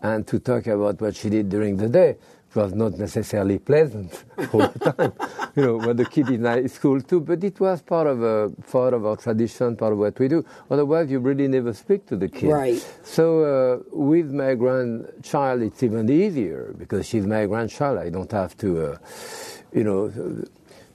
and 0.00 0.26
to 0.26 0.38
talk 0.38 0.66
about 0.68 1.02
what 1.02 1.14
she 1.16 1.28
did 1.28 1.50
during 1.50 1.76
the 1.76 1.90
day. 1.90 2.16
It 2.52 2.56
was 2.56 2.74
not 2.74 2.98
necessarily 2.98 3.58
pleasant 3.58 4.24
all 4.52 4.68
the 4.68 4.92
time, 4.92 5.12
you 5.56 5.62
know, 5.62 5.76
when 5.78 5.96
the 5.96 6.04
kid 6.04 6.28
in 6.28 6.44
high 6.44 6.66
school 6.66 7.00
too, 7.00 7.20
but 7.20 7.42
it 7.42 7.58
was 7.58 7.80
part 7.80 8.06
of 8.06 8.22
a 8.22 8.50
part 8.70 8.92
of 8.92 9.06
our 9.06 9.16
tradition, 9.16 9.74
part 9.74 9.94
of 9.94 9.98
what 9.98 10.18
we 10.18 10.28
do. 10.28 10.44
Otherwise, 10.70 11.10
you 11.10 11.18
really 11.18 11.48
never 11.48 11.72
speak 11.72 12.04
to 12.08 12.16
the 12.16 12.28
kid. 12.28 12.50
Right. 12.50 12.86
So 13.04 13.24
uh, 13.40 13.96
with 13.96 14.30
my 14.32 14.54
grandchild, 14.54 15.62
it's 15.62 15.82
even 15.82 16.10
easier 16.10 16.74
because 16.76 17.08
she's 17.08 17.26
my 17.26 17.46
grandchild. 17.46 17.96
I 17.96 18.10
don't 18.10 18.30
have 18.32 18.54
to, 18.58 18.84
uh, 18.84 18.98
you 19.72 19.84
know, 19.84 20.44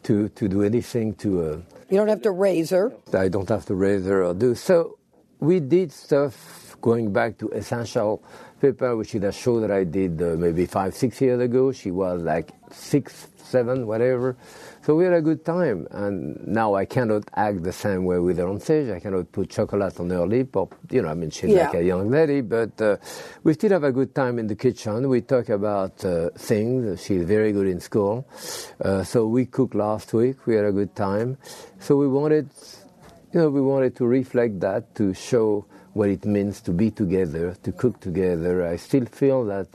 to 0.04 0.30
to 0.30 0.48
do 0.48 0.62
anything 0.62 1.16
to. 1.16 1.42
Uh, 1.42 1.58
you 1.90 1.98
don't 1.98 2.10
have 2.10 2.22
to 2.22 2.32
raise 2.32 2.70
her? 2.70 2.94
I 3.14 3.30
don't 3.30 3.50
have 3.50 3.66
to 3.66 3.74
raise 3.74 4.06
her 4.06 4.24
or 4.24 4.36
do. 4.36 4.54
So 4.54 5.00
we 5.40 5.60
did 5.60 5.92
stuff 5.92 6.67
going 6.82 7.12
back 7.12 7.38
to 7.40 7.50
Essential 7.50 8.24
Pepin, 8.62 8.98
which 8.98 9.14
is 9.14 9.24
a 9.24 9.32
show 9.32 9.60
that 9.60 9.72
I 9.72 9.84
did 9.84 10.22
uh, 10.22 10.36
maybe 10.38 10.66
five, 10.66 10.96
six 10.96 11.22
years 11.22 11.40
ago. 11.40 11.72
She 11.72 11.92
was 11.92 12.22
like 12.24 12.52
six, 12.72 13.28
seven, 13.38 13.86
whatever. 13.86 14.36
So 14.84 14.96
we 14.96 15.04
had 15.04 15.14
a 15.14 15.22
good 15.22 15.46
time. 15.46 15.88
And 15.92 16.48
now 16.48 16.74
I 16.74 16.86
cannot 16.86 17.30
act 17.36 17.64
the 17.64 17.72
same 17.72 18.06
way 18.06 18.20
with 18.20 18.38
her 18.38 18.48
on 18.48 18.60
stage. 18.60 18.90
I 18.90 19.00
cannot 19.00 19.32
put 19.32 19.50
chocolate 19.50 20.00
on 20.00 20.10
her 20.10 20.26
lip 20.26 20.56
or, 20.56 20.70
you 20.90 21.02
know, 21.02 21.10
I 21.10 21.14
mean, 21.14 21.30
she's 21.30 21.54
like 21.66 21.76
a 21.76 21.84
young 21.84 22.10
lady, 22.10 22.42
but 22.42 22.82
uh, 22.82 22.98
we 23.44 23.54
still 23.54 23.72
have 23.72 23.84
a 23.84 23.92
good 23.92 24.16
time 24.16 24.40
in 24.40 24.48
the 24.48 24.56
kitchen. 24.56 25.08
We 25.08 25.22
talk 25.22 25.50
about 25.50 26.04
uh, 26.04 26.30
things. 26.32 27.04
She's 27.04 27.24
very 27.24 27.52
good 27.52 27.68
in 27.68 27.80
school. 27.80 28.28
Uh, 28.82 29.04
so 29.04 29.28
we 29.28 29.46
cooked 29.46 29.76
last 29.76 30.14
week. 30.14 30.48
We 30.48 30.56
had 30.56 30.66
a 30.66 30.72
good 30.72 30.96
time. 30.96 31.38
So 31.80 31.96
we 31.96 32.08
wanted, 32.08 32.50
you 33.34 33.42
know, 33.42 33.50
we 33.50 33.62
wanted 33.62 33.96
to 33.98 34.06
reflect 34.08 34.62
that 34.62 34.96
to 34.96 35.14
show 35.14 35.66
what 35.98 36.10
it 36.10 36.26
means 36.26 36.62
to 36.62 36.72
be 36.72 36.92
together, 36.92 37.58
to 37.64 37.72
cook 37.72 38.00
together. 38.00 38.66
I 38.68 38.76
still 38.78 39.06
feel 39.06 39.44
that 39.46 39.68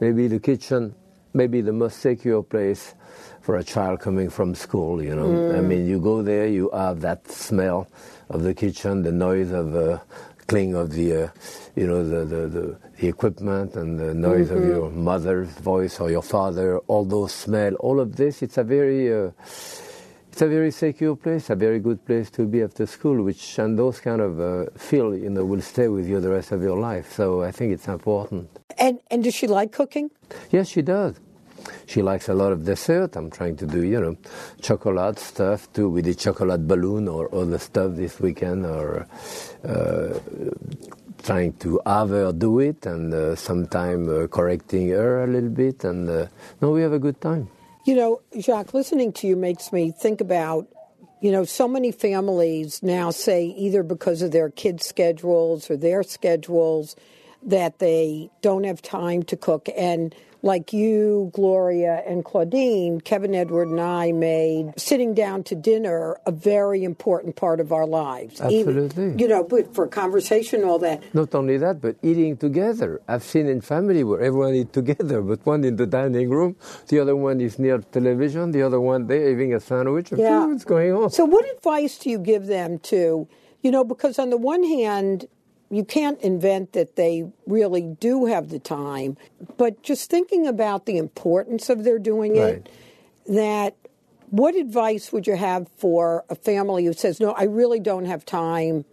maybe 0.00 0.28
the 0.28 0.38
kitchen 0.38 0.94
may 1.32 1.46
be 1.46 1.62
the 1.62 1.72
most 1.72 2.00
secure 2.00 2.42
place 2.42 2.94
for 3.40 3.56
a 3.56 3.64
child 3.64 4.00
coming 4.00 4.28
from 4.28 4.54
school. 4.54 5.02
You 5.02 5.16
know, 5.16 5.56
I 5.56 5.60
mean, 5.62 5.86
you 5.86 5.98
go 5.98 6.22
there, 6.22 6.46
you 6.46 6.68
have 6.70 7.00
that 7.00 7.26
smell 7.30 7.88
of 8.28 8.42
the 8.42 8.54
kitchen, 8.54 9.02
the 9.02 9.12
noise 9.12 9.50
of 9.50 9.74
uh, 9.74 9.98
cling 10.46 10.74
of 10.74 10.90
the, 10.90 11.24
uh, 11.24 11.28
you 11.74 11.86
know, 11.86 12.06
the, 12.06 12.24
the, 12.26 12.48
the, 12.48 12.76
the 13.00 13.08
equipment 13.08 13.74
and 13.74 13.98
the 13.98 14.12
noise 14.12 14.50
of 14.50 14.62
your 14.64 14.90
mother's 14.90 15.48
voice 15.48 16.00
or 16.00 16.10
your 16.10 16.22
father, 16.22 16.78
all 16.80 17.04
those 17.04 17.32
smell, 17.32 17.74
all 17.76 17.98
of 17.98 18.16
this. 18.16 18.42
It's 18.42 18.58
a 18.58 18.64
very 18.64 19.12
uh, 19.12 19.30
a 20.42 20.48
very 20.48 20.70
secure 20.70 21.16
place, 21.16 21.48
a 21.50 21.54
very 21.54 21.78
good 21.78 22.04
place 22.04 22.30
to 22.30 22.44
be 22.44 22.62
after 22.62 22.84
school, 22.86 23.22
which 23.22 23.58
and 23.58 23.78
those 23.78 24.00
kind 24.00 24.20
of 24.20 24.40
uh, 24.40 24.66
feel, 24.76 25.14
you 25.14 25.30
know, 25.30 25.44
will 25.44 25.62
stay 25.62 25.88
with 25.88 26.06
you 26.08 26.20
the 26.20 26.30
rest 26.30 26.52
of 26.52 26.62
your 26.62 26.78
life. 26.78 27.12
So 27.12 27.42
I 27.42 27.52
think 27.52 27.72
it's 27.72 27.88
important. 27.88 28.50
And 28.76 29.00
and 29.10 29.24
does 29.24 29.34
she 29.34 29.46
like 29.46 29.72
cooking? 29.72 30.10
Yes, 30.50 30.68
she 30.68 30.82
does. 30.82 31.14
She 31.86 32.02
likes 32.02 32.28
a 32.28 32.34
lot 32.34 32.50
of 32.50 32.64
dessert. 32.64 33.14
I'm 33.14 33.30
trying 33.30 33.56
to 33.58 33.66
do, 33.66 33.84
you 33.84 34.00
know, 34.00 34.16
chocolate 34.60 35.18
stuff 35.18 35.72
too. 35.72 35.88
We 35.88 36.02
did 36.02 36.18
chocolate 36.18 36.66
balloon 36.66 37.06
or 37.06 37.32
other 37.32 37.58
stuff 37.58 37.94
this 37.94 38.18
weekend, 38.18 38.66
or 38.66 39.06
uh, 39.64 40.18
trying 41.22 41.52
to 41.60 41.80
have 41.86 42.08
her 42.10 42.32
do 42.32 42.58
it, 42.58 42.84
and 42.86 43.14
uh, 43.14 43.36
sometime 43.36 44.08
uh, 44.08 44.26
correcting 44.26 44.88
her 44.88 45.22
a 45.22 45.26
little 45.28 45.50
bit. 45.50 45.84
And 45.84 46.10
uh, 46.10 46.26
no, 46.60 46.70
we 46.70 46.82
have 46.82 46.92
a 46.92 46.98
good 46.98 47.20
time. 47.20 47.48
You 47.84 47.96
know, 47.96 48.22
Jacques, 48.38 48.74
listening 48.74 49.12
to 49.14 49.26
you 49.26 49.34
makes 49.34 49.72
me 49.72 49.90
think 49.90 50.20
about, 50.20 50.68
you 51.20 51.32
know, 51.32 51.44
so 51.44 51.66
many 51.66 51.90
families 51.90 52.80
now 52.80 53.10
say 53.10 53.46
either 53.46 53.82
because 53.82 54.22
of 54.22 54.30
their 54.30 54.50
kids' 54.50 54.86
schedules 54.86 55.68
or 55.68 55.76
their 55.76 56.04
schedules, 56.04 56.94
that 57.42 57.80
they 57.80 58.30
don't 58.40 58.62
have 58.62 58.82
time 58.82 59.24
to 59.24 59.36
cook. 59.36 59.68
And 59.76 60.14
like 60.42 60.72
you, 60.72 61.30
Gloria, 61.32 62.02
and 62.06 62.24
Claudine, 62.24 63.00
Kevin 63.00 63.34
Edward 63.34 63.68
and 63.68 63.80
I 63.80 64.10
made 64.12 64.72
sitting 64.76 65.14
down 65.14 65.44
to 65.44 65.54
dinner 65.54 66.18
a 66.26 66.32
very 66.32 66.82
important 66.82 67.36
part 67.36 67.60
of 67.60 67.72
our 67.72 67.86
lives. 67.86 68.40
Absolutely. 68.40 69.04
Even, 69.04 69.18
you 69.18 69.28
know, 69.28 69.44
but 69.44 69.72
for 69.74 69.86
conversation, 69.86 70.64
all 70.64 70.80
that. 70.80 71.02
Not 71.14 71.34
only 71.34 71.56
that, 71.58 71.80
but 71.80 71.96
eating 72.02 72.36
together. 72.36 73.00
I've 73.06 73.22
seen 73.22 73.46
in 73.46 73.60
family 73.60 74.02
where 74.02 74.20
everyone 74.20 74.54
eat 74.54 74.72
together, 74.72 75.22
but 75.30 75.46
one 75.46 75.64
in 75.64 75.76
the 75.76 75.86
dining 75.86 76.30
room, 76.30 76.56
the 76.88 76.98
other 76.98 77.14
one 77.14 77.40
is 77.40 77.58
near 77.58 77.78
television, 77.78 78.50
the 78.50 78.62
other 78.62 78.80
one 78.80 79.06
they're 79.06 79.30
having 79.30 79.54
a 79.54 79.60
sandwich. 79.60 80.12
Yeah. 80.12 80.46
What's 80.46 80.64
going 80.64 80.92
on? 80.92 81.10
So, 81.10 81.24
what 81.24 81.44
advice 81.56 81.98
do 81.98 82.10
you 82.10 82.18
give 82.18 82.46
them 82.46 82.80
to, 82.80 83.28
you 83.62 83.70
know, 83.70 83.84
because 83.84 84.18
on 84.18 84.30
the 84.30 84.36
one 84.36 84.64
hand, 84.64 85.26
you 85.72 85.84
can't 85.84 86.20
invent 86.20 86.74
that 86.74 86.96
they 86.96 87.24
really 87.46 87.80
do 87.80 88.26
have 88.26 88.50
the 88.50 88.58
time, 88.58 89.16
but 89.56 89.82
just 89.82 90.10
thinking 90.10 90.46
about 90.46 90.84
the 90.84 90.98
importance 90.98 91.70
of 91.70 91.82
their 91.82 91.98
doing 91.98 92.36
Right. 92.36 92.56
it, 92.56 92.68
that 93.26 93.74
what 94.28 94.54
advice 94.54 95.12
would 95.12 95.26
you 95.26 95.36
have 95.36 95.68
for 95.78 96.24
a 96.28 96.34
family 96.34 96.84
who 96.84 96.92
says, 96.92 97.20
no, 97.20 97.32
I 97.32 97.44
really 97.44 97.80
don't 97.80 98.04
have 98.04 98.26
time 98.26 98.84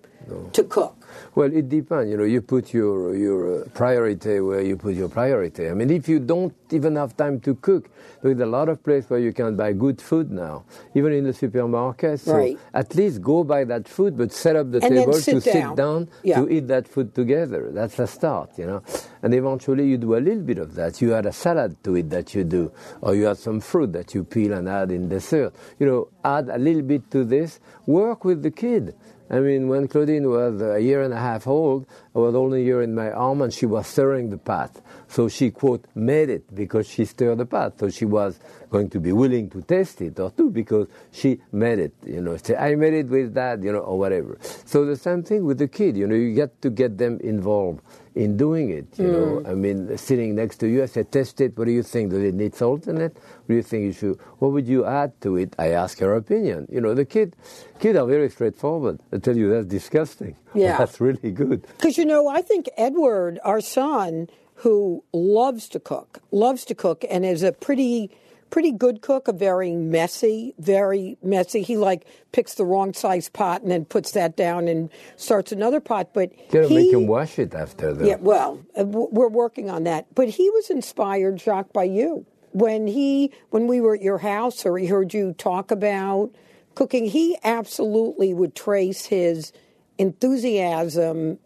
to 0.54 0.64
cook? 0.64 0.96
Well, 1.36 1.52
it 1.54 1.70
depends. 1.70 2.10
You 2.12 2.18
know, 2.18 2.24
you 2.24 2.42
put 2.42 2.74
your 2.74 3.16
your 3.16 3.62
uh, 3.62 3.66
priority 3.74 4.40
where 4.40 4.62
you 4.62 4.78
put 4.78 4.96
your 4.96 5.10
priority. 5.10 5.70
I 5.70 5.74
mean, 5.74 5.90
if 5.90 6.08
you 6.08 6.20
don't 6.20 6.54
even 6.72 6.96
have 6.96 7.16
time 7.18 7.40
to 7.42 7.56
cook, 7.56 7.90
there's 8.22 8.40
a 8.40 8.46
lot 8.46 8.70
of 8.70 8.84
places 8.84 9.10
where 9.10 9.20
you 9.20 9.34
can 9.34 9.56
buy 9.56 9.74
good 9.74 10.02
food 10.02 10.32
now, 10.32 10.66
even 10.94 11.14
in 11.14 11.24
the 11.24 11.34
supermarket. 11.34 12.20
So 12.20 12.34
Right. 12.34 12.58
at 12.74 12.96
least 12.96 13.22
go 13.22 13.44
buy 13.44 13.64
that 13.66 13.88
food, 13.88 14.18
but 14.18 14.32
set 14.32 14.56
up 14.56 14.72
the 14.72 14.84
And 14.84 14.96
table 14.96 15.14
sit 15.14 15.42
to 15.44 15.52
down. 15.52 15.70
sit 15.70 15.76
down 15.78 16.08
Yeah. 16.24 16.42
to 16.42 16.50
eat 16.50 16.68
that 16.68 16.88
food 16.88 17.14
together. 17.16 17.70
That's 17.72 17.98
a 18.00 18.08
start, 18.08 18.52
you 18.58 18.66
know. 18.68 18.82
And 19.24 19.34
eventually 19.34 19.86
you 19.88 19.98
do 19.98 20.16
a 20.16 20.22
little 20.22 20.44
bit 20.44 20.58
of 20.60 20.76
that. 20.76 21.02
You 21.02 21.14
add 21.16 21.26
a 21.26 21.34
salad 21.34 21.76
to 21.84 21.96
it 21.96 22.10
that 22.12 22.36
you 22.36 22.44
do, 22.44 22.72
or 23.02 23.16
you 23.16 23.28
add 23.28 23.38
some 23.38 23.60
fruit 23.62 23.94
that 23.94 24.14
you 24.16 24.24
peel 24.24 24.54
and 24.54 24.70
add 24.70 24.92
in 24.92 25.10
dessert. 25.10 25.54
You 25.80 25.88
know, 25.88 26.08
add 26.24 26.50
a 26.50 26.58
little 26.58 26.84
bit 26.84 27.10
to 27.12 27.24
this. 27.24 27.60
Work 27.88 28.26
with 28.26 28.44
the 28.44 28.52
kid. 28.52 28.94
I 29.30 29.40
mean, 29.40 29.68
when 29.68 29.88
Claudine 29.88 30.28
was 30.28 30.62
a 30.62 30.80
year 30.80 31.04
and 31.04 31.14
a 31.14 31.20
half 31.20 31.46
old, 31.46 31.86
I 32.16 32.20
was 32.20 32.34
holding 32.34 32.66
her 32.68 32.82
in 32.82 32.96
my 32.96 33.12
arm 33.12 33.42
and 33.42 33.54
she 33.54 33.66
was 33.66 33.86
stirring 33.86 34.30
the 34.30 34.38
pot. 34.38 34.76
So 35.08 35.28
she, 35.28 35.52
quote, 35.52 35.86
made 35.94 36.30
it 36.30 36.54
because 36.54 36.88
she 36.88 37.06
stirred 37.06 37.38
the 37.38 37.46
pot. 37.46 37.80
So 37.80 37.90
she 37.90 38.06
was 38.06 38.40
going 38.70 38.90
to 38.90 39.00
be 39.00 39.12
willing 39.12 39.50
to 39.52 39.62
taste 39.62 40.02
it 40.02 40.20
or 40.20 40.32
two 40.32 40.50
because 40.50 40.88
she 41.12 41.40
made 41.52 41.80
it, 41.80 41.94
you 42.06 42.22
know. 42.22 42.38
Say, 42.38 42.56
I 42.56 42.76
made 42.76 42.94
it 42.94 43.08
with 43.08 43.34
that, 43.36 43.62
you 43.64 43.72
know, 43.72 43.80
or 43.80 44.00
whatever. 44.00 44.38
So 44.66 44.86
the 44.86 44.96
same 44.96 45.24
thing 45.24 45.46
with 45.46 45.58
the 45.60 45.68
kid, 45.68 45.98
you 45.98 46.08
know, 46.08 46.16
you 46.16 46.34
get 46.34 46.62
to 46.62 46.70
get 46.70 46.98
them 46.98 47.20
involved 47.22 47.82
in 48.16 48.36
doing 48.36 48.70
it, 48.72 48.88
you 48.98 49.08
hmm. 49.08 49.14
know. 49.14 49.44
I 49.50 49.54
mean, 49.54 49.98
sitting 49.98 50.36
next 50.36 50.58
to 50.58 50.68
you, 50.68 50.84
I 50.84 50.88
said, 50.88 51.12
test 51.12 51.40
it. 51.42 51.58
What 51.58 51.66
do 51.66 51.72
you 51.72 51.84
think? 51.84 52.12
Does 52.12 52.24
it 52.24 52.34
need 52.34 52.56
salt 52.56 52.88
in 52.88 53.00
it? 53.00 53.18
Do 53.50 53.56
you 53.56 53.64
think 53.64 53.84
you 53.86 53.94
should? 53.94 54.20
What 54.38 54.52
would 54.52 54.68
you 54.68 54.86
add 54.86 55.20
to 55.22 55.36
it? 55.36 55.56
I 55.58 55.70
ask 55.70 55.98
her 56.00 56.14
opinion. 56.14 56.68
You 56.72 56.82
know, 56.82 56.94
the 56.94 57.04
kid, 57.04 57.36
kids 57.80 57.98
are 57.98 58.06
very 58.06 58.30
straightforward. 58.30 59.02
I 59.12 59.18
tell 59.18 59.36
you, 59.36 59.50
that's 59.50 59.66
disgusting. 59.66 60.36
Yeah. 60.54 60.78
That's 60.78 61.00
really 61.02 61.32
good. 61.32 61.66
Because, 61.78 61.98
you 61.98 62.06
know, 62.06 62.28
I 62.28 62.42
think 62.42 62.70
Edward, 62.78 63.40
our 63.44 63.62
son, 63.62 64.30
who 64.56 65.04
loves 65.14 65.68
to 65.70 65.80
cook, 65.80 66.20
loves 66.32 66.66
to 66.66 66.76
cook, 66.76 67.04
and 67.10 67.26
is 67.26 67.42
a 67.44 67.52
pretty 67.52 68.12
pretty 68.50 68.72
good 68.72 69.02
cook, 69.02 69.28
a 69.28 69.34
very 69.34 69.72
messy, 69.76 70.54
very 70.60 71.18
messy. 71.24 71.62
He 71.62 71.78
like 71.78 72.06
picks 72.32 72.56
the 72.56 72.66
wrong 72.66 72.94
size 72.94 73.30
pot 73.30 73.62
and 73.62 73.70
then 73.72 73.86
puts 73.86 74.12
that 74.12 74.36
down 74.36 74.68
and 74.68 74.90
starts 75.18 75.52
another 75.52 75.80
pot. 75.80 76.14
But 76.14 76.32
You 76.38 76.46
gotta 76.52 76.68
he, 76.68 76.76
make 76.76 76.94
him 76.94 77.06
wash 77.08 77.38
it 77.40 77.54
after, 77.54 77.94
though. 77.94 78.06
yeah, 78.06 78.18
well, 78.20 78.60
uh, 78.80 78.84
we're 78.86 79.28
working 79.30 79.70
on 79.70 79.84
that. 79.86 80.08
But 80.16 80.30
he 80.30 80.50
was 80.50 80.70
inspired, 80.72 81.40
Jacques, 81.40 81.74
by 81.74 81.84
you 81.86 82.26
when 82.52 82.88
he 82.88 83.32
when 83.50 83.68
we 83.68 83.82
were 83.82 83.96
at 83.96 84.02
your 84.02 84.20
house 84.20 84.66
or 84.66 84.78
he 84.78 84.88
heard 84.88 85.14
you 85.14 85.34
talk 85.34 85.72
about 85.72 86.32
cooking. 86.76 87.06
He 87.06 87.38
absolutely 87.44 88.34
would 88.34 88.56
trace 88.56 89.06
his 89.06 89.52
enthusiasm 89.98 91.40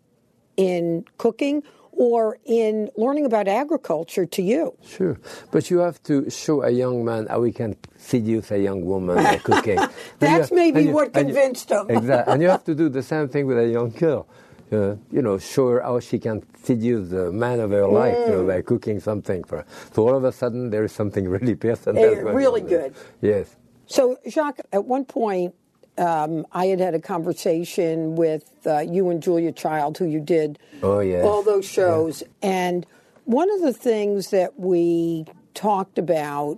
in 0.57 1.05
cooking 1.17 1.63
or 1.91 2.37
in 2.45 2.89
learning 2.97 3.25
about 3.25 3.47
agriculture 3.47 4.25
to 4.25 4.41
you. 4.41 4.73
Sure, 4.83 5.19
but 5.51 5.69
you 5.69 5.77
have 5.79 6.01
to 6.03 6.29
show 6.29 6.63
a 6.63 6.69
young 6.71 7.05
man 7.05 7.27
how 7.27 7.43
he 7.43 7.51
can 7.51 7.75
seduce 7.97 8.49
a 8.51 8.59
young 8.59 8.83
woman 8.83 9.15
by 9.15 9.37
cooking. 9.43 9.79
That's 10.19 10.51
maybe 10.51 10.83
you- 10.85 10.91
what 10.91 11.15
and 11.15 11.29
you- 11.29 11.35
convinced 11.35 11.69
him. 11.69 11.85
exactly, 11.89 12.33
and 12.33 12.41
you 12.41 12.49
have 12.49 12.63
to 12.65 12.73
do 12.75 12.89
the 12.89 13.03
same 13.03 13.29
thing 13.29 13.45
with 13.45 13.57
a 13.59 13.67
young 13.67 13.91
girl. 13.91 14.27
Uh, 14.73 14.95
you 15.11 15.21
know, 15.21 15.37
show 15.37 15.69
her 15.69 15.81
how 15.81 15.99
she 15.99 16.17
can 16.17 16.41
seduce 16.63 17.09
the 17.09 17.31
man 17.31 17.59
of 17.59 17.69
her 17.71 17.87
life 17.87 18.17
you 18.17 18.33
Mm. 18.33 18.37
know, 18.39 18.47
by 18.47 18.61
cooking 18.61 18.99
something 18.99 19.43
for 19.43 19.57
her. 19.57 19.65
So 19.93 20.07
all 20.07 20.15
of 20.15 20.23
a 20.23 20.31
sudden, 20.31 20.69
there 20.71 20.83
is 20.83 20.91
something 20.91 21.27
really 21.37 21.55
personal. 21.55 22.03
Really 22.33 22.61
good. 22.61 22.93
Yes. 23.21 23.55
So, 23.85 24.17
Jacques, 24.27 24.61
at 24.71 24.85
one 24.85 25.05
point, 25.05 25.53
um, 25.97 26.47
I 26.51 26.65
had 26.67 26.79
had 26.79 26.95
a 26.95 26.99
conversation 26.99 28.15
with 28.15 28.45
uh, 28.65 28.79
you 28.79 29.09
and 29.09 29.21
Julia 29.21 29.51
Child, 29.51 29.97
who 29.99 30.05
you 30.05 30.19
did 30.19 30.57
Oh, 30.81 30.99
yes. 31.01 31.23
all 31.25 31.43
those 31.43 31.65
shows. 31.65 32.23
And 32.41 32.85
one 33.25 33.51
of 33.51 33.61
the 33.61 33.73
things 33.73 34.29
that 34.31 34.59
we 34.59 35.25
talked 35.53 35.99
about 35.99 36.57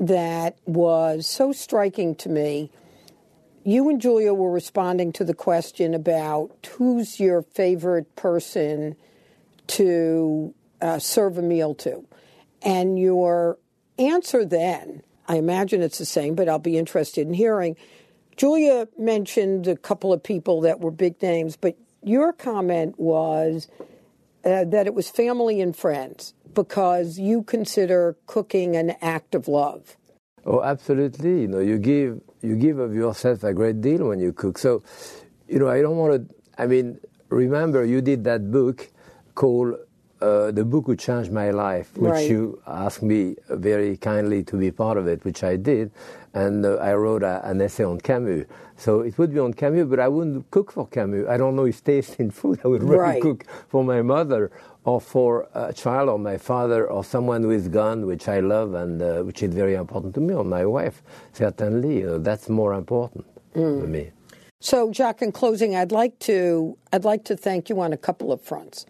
that 0.00 0.56
was 0.66 1.26
so 1.26 1.52
striking 1.52 2.14
to 2.16 2.28
me, 2.28 2.70
you 3.64 3.88
and 3.88 4.00
Julia 4.00 4.32
were 4.32 4.50
responding 4.50 5.12
to 5.14 5.24
the 5.24 5.34
question 5.34 5.94
about 5.94 6.68
who's 6.76 7.20
your 7.20 7.42
favorite 7.42 8.14
person 8.16 8.96
to 9.68 10.54
uh, 10.80 10.98
serve 10.98 11.38
a 11.38 11.42
meal 11.42 11.74
to. 11.76 12.06
And 12.62 12.98
your 12.98 13.58
answer 13.98 14.44
then, 14.44 15.02
I 15.26 15.36
imagine 15.36 15.82
it's 15.82 15.98
the 15.98 16.06
same, 16.06 16.34
but 16.34 16.48
I'll 16.48 16.58
be 16.58 16.78
interested 16.78 17.26
in 17.26 17.34
hearing. 17.34 17.76
Julia 18.36 18.88
mentioned 18.96 19.66
a 19.66 19.76
couple 19.76 20.12
of 20.12 20.22
people 20.22 20.60
that 20.62 20.80
were 20.80 20.90
big 20.90 21.20
names, 21.20 21.56
but 21.56 21.76
your 22.02 22.32
comment 22.32 22.98
was 22.98 23.68
uh, 24.44 24.64
that 24.64 24.86
it 24.86 24.94
was 24.94 25.10
family 25.10 25.60
and 25.60 25.76
friends 25.76 26.34
because 26.54 27.18
you 27.18 27.42
consider 27.42 28.16
cooking 28.26 28.76
an 28.76 28.94
act 29.02 29.34
of 29.34 29.48
love. 29.48 29.96
Oh, 30.46 30.62
absolutely. 30.62 31.42
You 31.42 31.48
know, 31.48 31.58
you 31.58 31.78
give 31.78 32.20
you 32.42 32.56
give 32.56 32.78
of 32.78 32.94
yourself 32.94 33.44
a 33.44 33.52
great 33.52 33.80
deal 33.80 34.08
when 34.08 34.20
you 34.20 34.32
cook. 34.32 34.58
So, 34.58 34.82
you 35.48 35.58
know, 35.58 35.68
I 35.68 35.80
don't 35.82 35.96
want 35.96 36.28
to. 36.28 36.34
I 36.62 36.66
mean, 36.66 36.98
remember 37.28 37.84
you 37.84 38.00
did 38.00 38.24
that 38.24 38.50
book 38.50 38.88
called 39.34 39.74
uh, 40.20 40.50
"The 40.50 40.64
Book 40.64 40.86
Who 40.86 40.96
Changed 40.96 41.32
My 41.32 41.50
Life," 41.50 41.96
which 41.96 42.10
Right. 42.12 42.30
you 42.30 42.60
asked 42.66 43.02
me 43.02 43.36
very 43.50 43.96
kindly 43.96 44.42
to 44.44 44.56
be 44.56 44.70
part 44.70 44.98
of 44.98 45.06
it, 45.06 45.24
which 45.24 45.42
I 45.44 45.56
did, 45.56 45.90
and 46.34 46.64
uh, 46.66 46.76
I 46.76 46.94
wrote 46.94 47.22
a, 47.22 47.40
an 47.48 47.60
essay 47.60 47.84
on 47.84 48.00
Camus. 48.00 48.46
So 48.76 49.00
it 49.00 49.18
would 49.18 49.32
be 49.32 49.40
on 49.40 49.54
Camus, 49.54 49.86
but 49.88 49.98
I 49.98 50.06
wouldn't 50.08 50.50
cook 50.52 50.70
for 50.72 50.86
Camus. 50.86 51.26
I 51.28 51.36
don't 51.36 51.56
know 51.56 51.64
his 51.64 51.80
taste 51.80 52.16
in 52.20 52.30
food. 52.30 52.60
I 52.64 52.68
would 52.68 52.82
rather 52.82 53.02
Right. 53.02 53.22
cook 53.22 53.44
for 53.68 53.82
my 53.84 54.02
mother 54.02 54.50
or 54.84 55.00
for 55.00 55.48
a 55.54 55.72
child 55.72 56.08
or 56.08 56.18
my 56.18 56.38
father 56.38 56.86
or 56.86 57.04
someone 57.04 57.42
who 57.42 57.50
is 57.50 57.68
gone, 57.68 58.06
which 58.06 58.28
I 58.28 58.40
love 58.40 58.74
and 58.74 59.02
uh, 59.02 59.22
which 59.22 59.42
is 59.42 59.54
very 59.54 59.74
important 59.74 60.14
to 60.14 60.20
me, 60.20 60.34
or 60.34 60.44
my 60.44 60.64
wife, 60.64 61.02
certainly. 61.32 62.04
Uh, 62.06 62.18
that's 62.18 62.48
more 62.48 62.74
important 62.74 63.24
Mm. 63.54 63.80
to 63.82 63.86
me. 63.88 64.10
So, 64.60 64.92
Jacques, 64.92 65.22
in 65.22 65.32
closing, 65.32 65.74
I'd 65.76 65.92
like 65.92 66.18
to 66.20 66.76
I'd 66.92 67.04
like 67.04 67.24
to 67.24 67.36
thank 67.36 67.68
you 67.70 67.80
on 67.80 67.92
a 67.92 67.96
couple 67.96 68.32
of 68.32 68.40
fronts. 68.40 68.86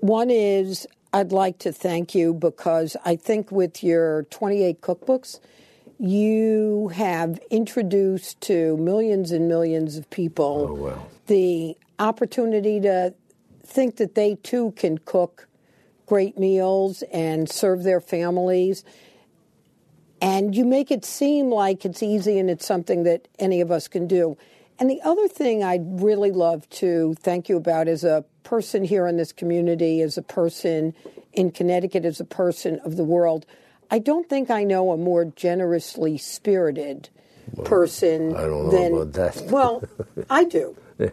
One 0.00 0.30
is 0.30 0.86
I'd 1.12 1.32
like 1.32 1.58
to 1.60 1.72
thank 1.72 2.14
you 2.14 2.34
because 2.34 2.96
I 3.04 3.14
think 3.16 3.52
with 3.52 3.82
your 3.84 4.24
28 4.24 4.80
cookbooks, 4.80 5.38
you 5.98 6.88
have 6.94 7.38
introduced 7.50 8.40
to 8.42 8.76
millions 8.78 9.30
and 9.30 9.46
millions 9.48 9.96
of 9.96 10.08
people 10.10 10.66
Oh, 10.70 10.74
wow. 10.74 11.06
the 11.28 11.76
opportunity 11.98 12.80
to 12.80 13.14
think 13.66 13.96
that 13.96 14.14
they 14.14 14.36
too 14.36 14.72
can 14.76 14.98
cook 14.98 15.48
great 16.06 16.38
meals 16.38 17.02
and 17.12 17.48
serve 17.48 17.82
their 17.82 18.00
families. 18.00 18.84
And 20.20 20.54
you 20.54 20.64
make 20.64 20.90
it 20.90 21.04
seem 21.04 21.50
like 21.50 21.84
it's 21.84 22.02
easy 22.02 22.38
and 22.38 22.48
it's 22.48 22.66
something 22.66 23.04
that 23.04 23.28
any 23.38 23.60
of 23.60 23.70
us 23.70 23.88
can 23.88 24.06
do. 24.06 24.36
And 24.78 24.90
the 24.90 25.00
other 25.02 25.28
thing 25.28 25.62
I'd 25.62 26.02
really 26.02 26.30
love 26.30 26.68
to 26.70 27.14
thank 27.20 27.48
you 27.48 27.56
about 27.56 27.88
as 27.88 28.04
a 28.04 28.24
person 28.42 28.84
here 28.84 29.06
in 29.06 29.16
this 29.16 29.32
community, 29.32 30.00
as 30.00 30.18
a 30.18 30.22
person 30.22 30.94
in 31.32 31.50
Connecticut, 31.50 32.04
as 32.04 32.20
a 32.20 32.24
person 32.24 32.80
of 32.84 32.96
the 32.96 33.04
world, 33.04 33.46
I 33.90 33.98
don't 33.98 34.28
think 34.28 34.50
I 34.50 34.64
know 34.64 34.90
a 34.90 34.96
more 34.96 35.24
generously 35.24 36.18
spirited 36.18 37.08
person 37.64 38.34
I 38.34 38.42
don't 38.42 38.64
know 38.64 38.70
than 38.70 38.94
about 38.94 39.12
that. 39.12 39.44
well, 39.46 39.84
I 40.30 40.44
do. 40.44 40.76
Yeah, 40.98 41.08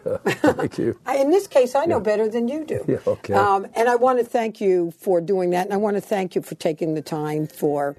thank 0.52 0.78
you. 0.78 0.98
In 1.12 1.30
this 1.30 1.46
case, 1.48 1.74
I 1.74 1.86
know 1.86 2.00
better 2.00 2.28
than 2.28 2.48
you 2.48 2.64
do. 2.64 2.84
Yeah, 2.88 2.98
okay. 3.06 3.34
Um, 3.34 3.66
and 3.74 3.88
I 3.88 3.96
want 3.96 4.18
to 4.18 4.24
thank 4.24 4.60
you 4.60 4.92
for 4.98 5.20
doing 5.20 5.50
that, 5.50 5.64
and 5.66 5.74
I 5.74 5.76
want 5.76 5.96
to 5.96 6.00
thank 6.00 6.34
you 6.34 6.42
for 6.42 6.54
taking 6.54 6.94
the 6.94 7.02
time 7.02 7.46
for 7.46 7.96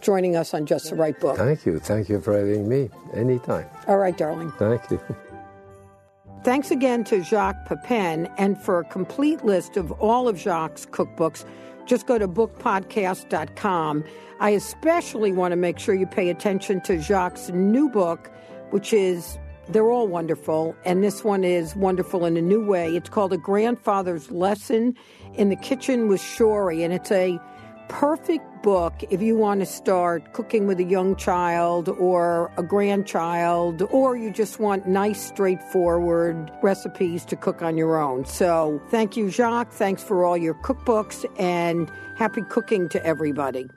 joining 0.00 0.36
us 0.36 0.52
on 0.52 0.66
Just 0.66 0.90
the 0.90 0.96
Right 0.96 1.18
Book. 1.18 1.36
Thank 1.36 1.64
you. 1.64 1.78
Thank 1.78 2.08
you 2.08 2.20
for 2.20 2.36
having 2.36 2.68
me. 2.68 2.90
Anytime. 3.14 3.66
All 3.86 3.98
right, 3.98 4.16
darling. 4.16 4.52
Thank 4.58 4.90
you. 4.90 5.00
Thanks 6.44 6.72
again 6.72 7.04
to 7.04 7.22
Jacques 7.22 7.66
Pepin. 7.66 8.26
And 8.36 8.60
for 8.60 8.80
a 8.80 8.84
complete 8.84 9.44
list 9.44 9.76
of 9.76 9.92
all 9.92 10.26
of 10.28 10.36
Jacques' 10.38 10.90
cookbooks, 10.90 11.44
just 11.86 12.06
go 12.06 12.18
to 12.18 12.26
bookpodcast.com. 12.26 14.04
I 14.40 14.50
especially 14.50 15.32
want 15.32 15.52
to 15.52 15.56
make 15.56 15.78
sure 15.78 15.94
you 15.94 16.06
pay 16.06 16.30
attention 16.30 16.80
to 16.82 17.00
Jacques' 17.00 17.48
new 17.50 17.88
book, 17.88 18.28
which 18.70 18.92
is, 18.92 19.38
they're 19.68 19.90
all 19.90 20.08
wonderful, 20.08 20.74
and 20.84 21.02
this 21.02 21.22
one 21.24 21.44
is 21.44 21.76
wonderful 21.76 22.24
in 22.24 22.36
a 22.36 22.42
new 22.42 22.64
way. 22.64 22.96
It's 22.96 23.08
called 23.08 23.32
A 23.32 23.38
Grandfather's 23.38 24.30
Lesson 24.30 24.96
in 25.34 25.48
the 25.48 25.56
Kitchen 25.56 26.08
with 26.08 26.20
Shorey, 26.20 26.84
and 26.84 26.92
it's 26.92 27.12
a 27.12 27.40
perfect 27.88 28.44
book 28.62 28.94
if 29.10 29.20
you 29.20 29.36
want 29.36 29.60
to 29.60 29.66
start 29.66 30.32
cooking 30.32 30.66
with 30.66 30.80
a 30.80 30.84
young 30.84 31.14
child 31.14 31.88
or 31.88 32.50
a 32.56 32.62
grandchild, 32.62 33.82
or 33.90 34.16
you 34.16 34.30
just 34.30 34.58
want 34.58 34.86
nice, 34.88 35.26
straightforward 35.26 36.50
recipes 36.62 37.24
to 37.26 37.36
cook 37.36 37.62
on 37.62 37.76
your 37.76 38.00
own. 38.00 38.24
So, 38.24 38.80
thank 38.88 39.16
you, 39.16 39.30
Jacques. 39.30 39.72
Thanks 39.72 40.02
for 40.02 40.24
all 40.24 40.36
your 40.36 40.54
cookbooks, 40.54 41.24
and 41.38 41.90
happy 42.16 42.42
cooking 42.42 42.88
to 42.90 43.04
everybody. 43.04 43.68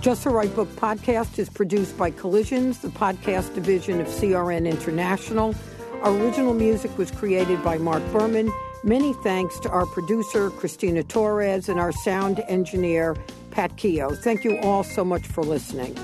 Just 0.00 0.22
the 0.22 0.30
Right 0.30 0.54
Book 0.54 0.68
podcast 0.76 1.40
is 1.40 1.50
produced 1.50 1.98
by 1.98 2.12
Collisions, 2.12 2.78
the 2.78 2.88
podcast 2.88 3.52
division 3.54 4.00
of 4.00 4.06
CRN 4.06 4.64
International. 4.70 5.56
Our 6.02 6.12
original 6.12 6.54
music 6.54 6.96
was 6.96 7.10
created 7.10 7.64
by 7.64 7.78
Mark 7.78 8.02
Berman. 8.12 8.52
Many 8.84 9.12
thanks 9.12 9.58
to 9.60 9.68
our 9.70 9.86
producer, 9.86 10.50
Christina 10.50 11.02
Torres, 11.02 11.68
and 11.68 11.80
our 11.80 11.90
sound 11.90 12.44
engineer, 12.48 13.16
Pat 13.50 13.76
Keogh. 13.76 14.14
Thank 14.14 14.44
you 14.44 14.58
all 14.58 14.84
so 14.84 15.04
much 15.04 15.26
for 15.26 15.42
listening. 15.42 15.96